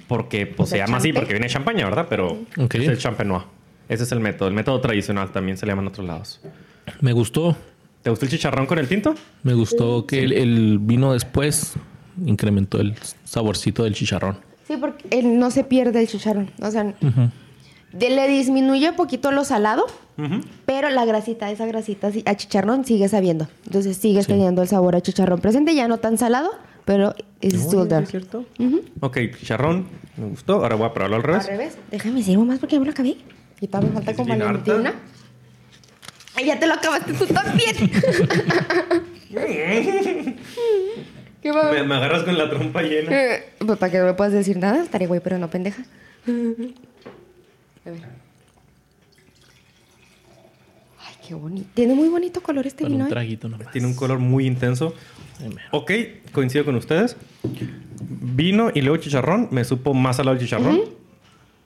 [0.08, 2.06] Porque pues, O se llama así porque viene de champaña, ¿verdad?
[2.08, 3.44] Pero es el champenois.
[3.88, 4.48] Ese es el método.
[4.48, 6.40] El método tradicional también se le llama en otros lados.
[7.00, 7.56] Me gustó.
[8.02, 9.14] ¿Te gustó el chicharrón con el tinto?
[9.42, 11.74] Me gustó que el, el vino después
[12.24, 14.38] incrementó el saborcito del chicharrón.
[14.68, 16.50] Sí, porque él no se pierde el chicharrón.
[16.60, 16.94] O sea,
[17.94, 19.86] de- le disminuye un poquito lo salado,
[20.66, 23.48] pero la grasita, esa grasita a chicharrón sigue sabiendo.
[23.66, 26.50] Entonces sigues teniendo el sabor a chicharrón presente, ya no tan salado,
[26.84, 28.02] pero it's still Oye, ¿sí there.
[28.04, 28.44] ¿Es cierto?
[29.00, 29.86] Ok, chicharrón.
[30.16, 30.54] Me gustó.
[30.62, 31.46] Ahora voy a probarlo al Al revés.
[31.46, 31.78] revés.
[31.90, 33.16] Déjame sirvo más porque ya me lo acabé.
[33.60, 34.94] Y todavía me falta Es bien Valentina.
[36.36, 37.74] Ay, ya te lo acabaste tú también.
[41.42, 41.70] ¿Qué va?
[41.72, 43.10] Me, me agarras con la trompa llena.
[43.12, 45.82] Eh, pues para que no me puedas decir nada, estaré güey, pero no pendeja.
[47.86, 48.01] A ver.
[51.06, 51.69] Ay, qué bonito.
[51.74, 53.05] Tiene muy bonito color este Con vino.
[53.05, 53.12] un ¿eh?
[53.12, 53.70] traguito nomás.
[53.73, 54.94] Tiene un color muy intenso.
[55.73, 55.90] Ok,
[56.32, 57.16] coincido con ustedes.
[58.01, 59.48] Vino y luego chicharrón.
[59.51, 60.81] Me supo más salado el chicharrón.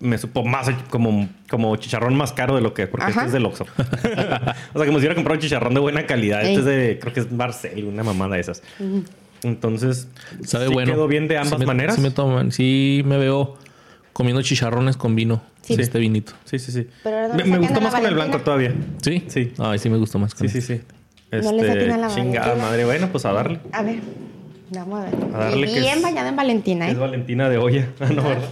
[0.01, 2.87] Me supo más como, como chicharrón más caro de lo que...
[2.87, 3.13] Porque Ajá.
[3.23, 3.65] este es del Oxxo.
[3.77, 6.41] o sea, como si hubiera comprado un chicharrón de buena calidad.
[6.43, 6.59] Este Ey.
[6.59, 6.99] es de...
[7.01, 8.63] Creo que es Barcel, una mamada de esas.
[9.43, 10.09] Entonces...
[10.45, 10.93] Sabe sí bueno.
[10.93, 11.97] quedó bien de Sí ambas me- maneras.
[11.97, 13.57] Sí me, toman, sí me veo
[14.19, 15.41] comiendo chicharrones con vino.
[15.63, 15.77] Sí.
[15.77, 15.81] Sí.
[15.81, 16.33] Este vinito.
[16.45, 16.89] Sí, sí, sí.
[17.05, 18.75] Pero no me, me gustó más con el blanco todavía.
[19.01, 19.23] ¿Sí?
[19.29, 19.53] Sí.
[19.59, 20.79] Ay, sí me gustó más con Sí, sí, este.
[21.31, 21.47] sí.
[21.47, 22.69] No le saquen a la chingada Valentina.
[22.69, 22.85] madre.
[22.85, 23.61] Bueno, pues a darle.
[23.71, 24.01] A ver.
[24.71, 25.15] Vamos a ver.
[25.35, 26.99] A darle que bien es- bañada en Valentina, Es ¿eh?
[26.99, 27.89] Valentina de olla.
[28.01, 28.49] Ah, no, ¿verdad?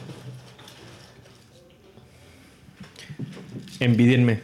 [3.80, 4.40] Envidienme.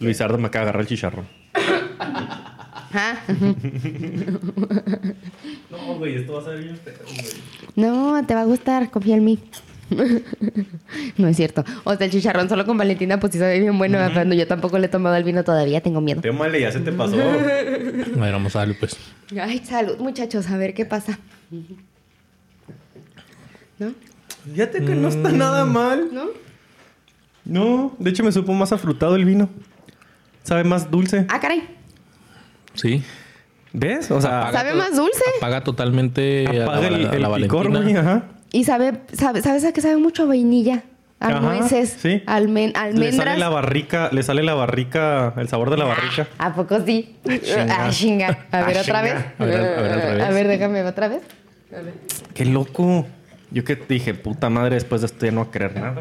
[0.00, 1.26] Luisardo me acaba de agarrar el chicharrón.
[1.98, 3.18] Ajá.
[5.70, 7.26] No, güey, esto va a ser bien feo, güey.
[7.76, 9.38] No, te va a gustar, confía en mí.
[11.16, 11.64] No es cierto.
[11.84, 13.98] O sea, el chicharrón solo con Valentina, pues sí sabe bien bueno.
[14.12, 16.20] Pero yo tampoco le he tomado el vino todavía, tengo miedo.
[16.20, 17.16] Te male, ya se te pasó.
[17.20, 17.36] A
[18.20, 18.96] ver, vamos a darle pues.
[19.40, 21.18] Ay, salud, muchachos, a ver qué pasa.
[23.78, 23.92] ¿No?
[24.52, 26.08] Fíjate que no está nada mal.
[26.12, 26.26] ¿No?
[27.44, 29.48] No, de hecho me supo más afrutado el vino.
[30.42, 31.26] Sabe más dulce.
[31.28, 31.62] Ah, caray.
[32.74, 33.02] Sí.
[33.72, 34.10] ¿Ves?
[34.10, 35.22] O sea, Sabe más dulce.
[35.38, 36.98] Apaga totalmente a la, apaga el, a
[37.28, 37.80] la el picor, Valentina.
[37.82, 38.24] güey, ajá.
[38.56, 40.22] Y sabe, sabe, ¿sabes a qué sabe mucho?
[40.22, 40.82] A vainilla.
[41.20, 41.96] A Ajá, nueces.
[41.98, 42.22] sí.
[42.26, 43.38] almen- Le sale almendras.
[43.38, 46.26] la barrica, le sale la barrica, el sabor de la barrica.
[46.38, 47.16] ¿A poco sí?
[47.42, 47.66] chinga.
[47.86, 48.46] Ah, chinga.
[48.50, 49.14] A ver, Ah, otra vez.
[49.38, 50.24] A ver, a ver, al revés.
[50.24, 51.20] A ver, déjame otra vez.
[52.34, 53.06] Qué loco.
[53.50, 56.00] Yo que dije, puta madre, después de esto ya no voy a querer nada.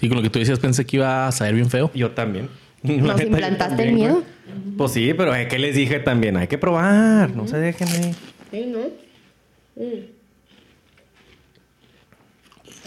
[0.00, 1.90] Sí, con lo que tú decías pensé que iba a saber bien feo.
[1.94, 2.48] Yo también.
[2.82, 4.12] ¿Nos implantaste también, el miedo?
[4.14, 4.76] güey.
[4.76, 6.36] Pues sí, pero eh, ¿qué les dije también?
[6.36, 7.30] Hay que probar.
[7.36, 8.14] No se dejen ahí.
[8.50, 8.78] Sí, ¿no?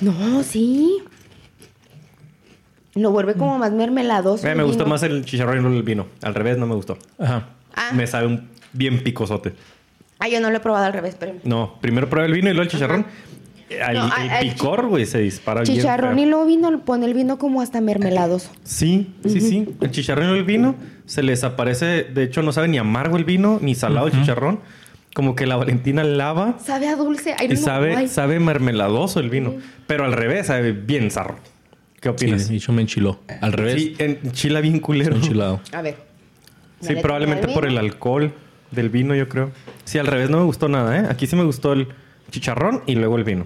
[0.02, 0.98] No, sí.
[2.96, 4.46] Lo vuelve como más mermeladoso.
[4.46, 6.08] Eh, el me gustó más el chicharrón y no el vino.
[6.22, 6.98] Al revés, no me gustó.
[7.20, 7.48] Ajá.
[7.74, 7.92] Ah.
[7.94, 9.54] Me sabe un bien picosote.
[10.20, 11.34] Ah, yo no lo he probado al revés, pero.
[11.46, 13.06] No, primero prueba el vino y luego el chicharrón.
[13.70, 17.06] El, No, el al- al picor, güey, se dispara bien Chicharrón y luego vino, pone
[17.06, 18.52] el vino como hasta mermeladoso.
[18.64, 19.70] Sí, sí, sí.
[19.80, 20.76] El chicharrón y el vino
[21.06, 22.04] se les aparece.
[22.04, 24.60] De hecho, no sabe ni amargo el vino ni salado el chicharrón.
[25.14, 27.36] Como que la Valentina lava Sabe a dulce.
[27.38, 28.08] Ay, no, y sabe, ay.
[28.08, 29.56] sabe mermeladoso el vino.
[29.88, 31.38] Pero al revés, sabe bien zarro.
[32.00, 32.50] ¿Qué Sí, opinas?
[32.50, 33.20] de hecho me enchiló.
[33.42, 35.16] Al revés, Sí, en chila bien culero.
[35.16, 35.60] enchilado.
[35.74, 35.98] A ver.
[36.80, 38.34] Sí, probablemente por el alcohol
[38.72, 39.52] del vino, yo creo.
[39.84, 41.06] Sí, al revés no me gustó nada, ¿eh?
[41.10, 41.90] Aquí sí me gustó el
[42.32, 43.46] chicharrón y luego el vino.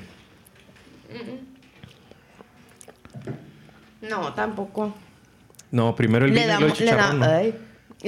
[4.01, 4.93] No, tampoco.
[5.71, 7.19] No, primero el vino Le y da, luego el mu- le da, chicharrón.
[7.19, 7.25] ¿no?
[7.25, 7.55] ay,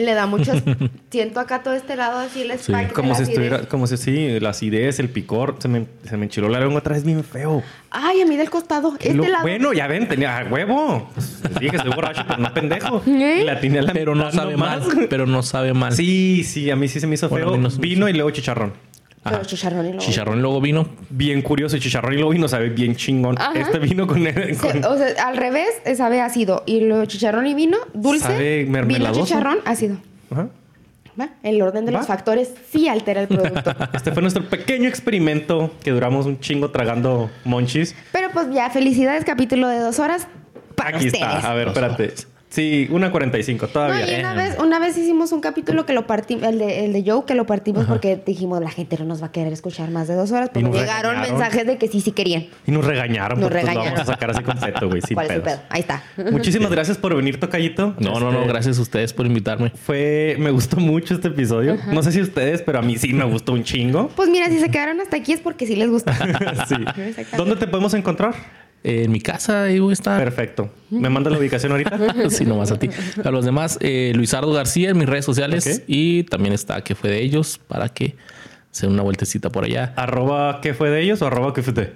[0.03, 0.61] le da muchas.
[1.11, 3.30] siento acá todo este lado así el spike Como si acidez.
[3.30, 6.80] estuviera, como si sí, la acidez, el picor, se me, se me enchiló la lengua
[6.80, 7.64] otra vez bien feo.
[7.90, 8.94] Ay, a mí del costado.
[8.99, 9.41] Este lo- lado.
[9.44, 11.10] Bueno, ya ven, tenía a huevo.
[11.14, 13.02] Pues, dije que soy borracho, pero no pendejo.
[13.07, 13.40] ¿Eh?
[13.41, 14.88] Y la tenía la Pero no sabe nomás.
[14.88, 15.07] mal.
[15.10, 15.94] Pero no sabe mal.
[15.94, 17.57] Sí, sí, a mí sí se me hizo Bueno, feo.
[17.57, 18.74] no vino y luego chicharrón.
[19.31, 19.99] Pero chicharrón y luego.
[20.05, 20.87] Chicharrón y luego vino.
[21.09, 23.37] Bien curioso, el chicharrón y luego vino sabe bien chingón.
[23.39, 23.51] Ajá.
[23.59, 26.63] Este vino con, con- o sea, al revés, eh, sabe ácido.
[26.65, 28.23] Y luego chicharrón y vino, dulce.
[28.25, 29.23] Sabe vino, mermeladoso.
[29.25, 29.97] chicharrón, ácido.
[30.31, 30.47] Ajá.
[31.19, 31.29] ¿Va?
[31.41, 31.97] El orden de ¿Va?
[31.99, 33.73] los factores sí altera el producto.
[33.93, 37.95] Este fue nuestro pequeño experimento que duramos un chingo tragando monchis.
[38.11, 40.27] Pero pues ya, felicidades, capítulo de dos horas
[40.75, 41.25] para Aquí ustedes.
[41.27, 41.49] está.
[41.51, 42.13] A ver, espérate.
[42.49, 44.18] Sí, una 45 No, todavía.
[44.18, 44.38] y una Eh.
[44.49, 47.36] vez, una vez hicimos un capítulo que lo partimos, el de, el de Joe, que
[47.36, 50.32] lo partimos porque dijimos la gente no nos va a querer escuchar más de dos
[50.32, 51.38] horas, Y pero llegaron regañaron.
[51.40, 52.48] mensajes de que sí, sí querían.
[52.65, 53.40] Y nos regañaron.
[53.40, 53.86] Nos porque, pues, regañaron.
[53.90, 55.02] Lo vamos a sacar así completo, güey.
[55.02, 55.57] Sin ¿Cuál es el pedos.
[55.60, 55.68] pedo?
[55.69, 56.03] Ahí está.
[56.32, 57.95] Muchísimas gracias por venir, Tocayito.
[57.99, 58.38] No, no, no.
[58.40, 59.72] Este, Gracias a ustedes por invitarme.
[59.72, 61.78] Fue, me gustó mucho este episodio.
[61.91, 64.07] No sé si ustedes, pero a mí sí me gustó un chingo.
[64.15, 66.14] Pues mira, si se quedaron hasta aquí es porque sí les gusta.
[66.68, 66.76] sí.
[67.36, 68.36] ¿Dónde te podemos encontrar?
[68.83, 70.23] Eh, en mi casa, ahí voy a estar.
[70.23, 70.69] Perfecto.
[70.89, 71.97] ¿Me mandas la ubicación ahorita?
[72.29, 72.89] sí, nomás a ti.
[73.23, 75.83] A los demás, eh, Luisardo García en mis redes sociales.
[75.87, 78.15] Y también está que fue de ellos para que
[78.71, 79.93] se den una vueltecita por allá.
[79.95, 81.93] arroba qué fue de ellos o arroba qué fue de.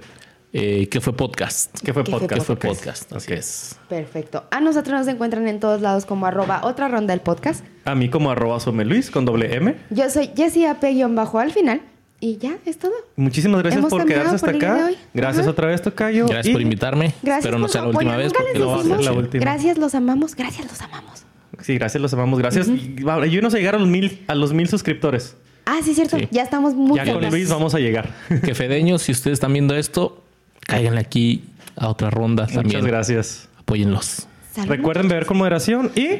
[0.53, 1.73] Eh, que fue podcast.
[1.81, 2.45] ¿Qué fue ¿Qué fue Que podcast?
[2.45, 3.13] fue podcast.
[3.13, 3.77] Así es.
[3.87, 4.43] Perfecto.
[4.51, 7.63] A nosotros nos encuentran en todos lados como arroba otra ronda del podcast.
[7.85, 9.75] A mí como arroba Luis con doble M.
[9.91, 11.81] Yo soy Jessie AP-bajo al final.
[12.23, 12.93] Y ya, es todo.
[13.15, 14.89] Muchísimas gracias Hemos por quedarse hasta por acá.
[15.13, 15.49] Gracias Ajá.
[15.51, 16.27] otra vez, Tocayo.
[16.27, 17.13] Gracias Y- por invitarme.
[17.23, 18.97] Gracias Pero no sea la última vez Nunca porque les lo va a decimos.
[18.99, 19.23] hacer La chido.
[19.23, 19.41] última.
[19.41, 20.35] Gracias, los amamos.
[20.35, 21.23] Gracias, los amamos.
[21.61, 22.37] Sí, gracias, los amamos.
[22.39, 22.67] Gracias.
[22.67, 25.35] Y va- Ayúdenos a llegar a los mil, a los mil suscriptores.
[25.65, 26.17] Ah, sí, cierto.
[26.19, 26.27] Sí.
[26.31, 27.27] Ya estamos muy ya con.
[27.29, 28.13] Luis vamos a llegar.
[28.45, 30.23] Que fedeños, si ustedes están viendo esto,
[30.67, 31.43] cáiganle aquí
[31.75, 32.85] a otra ronda Muchas también.
[32.85, 33.49] gracias.
[33.57, 34.27] Apóyenlos.
[34.53, 34.69] Salud.
[34.69, 36.19] Recuerden beber con moderación y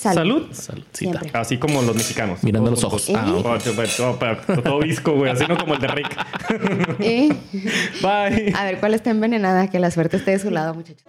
[0.00, 0.42] Salud.
[0.42, 0.48] salud.
[0.54, 1.20] Saludcita.
[1.20, 1.30] Siempre.
[1.40, 2.42] Así como los mexicanos.
[2.42, 3.06] Mirando Todos los ojos.
[3.06, 3.22] juntos.
[3.24, 5.30] Ah, Oh, todo visco, güey.
[5.30, 6.16] Así no como el de Rick.
[7.00, 7.28] Eh,
[8.02, 8.52] Bye.
[8.56, 9.68] A ver, ¿cuál está envenenada?
[9.68, 11.04] Que la suerte esté de su lado, muchachos.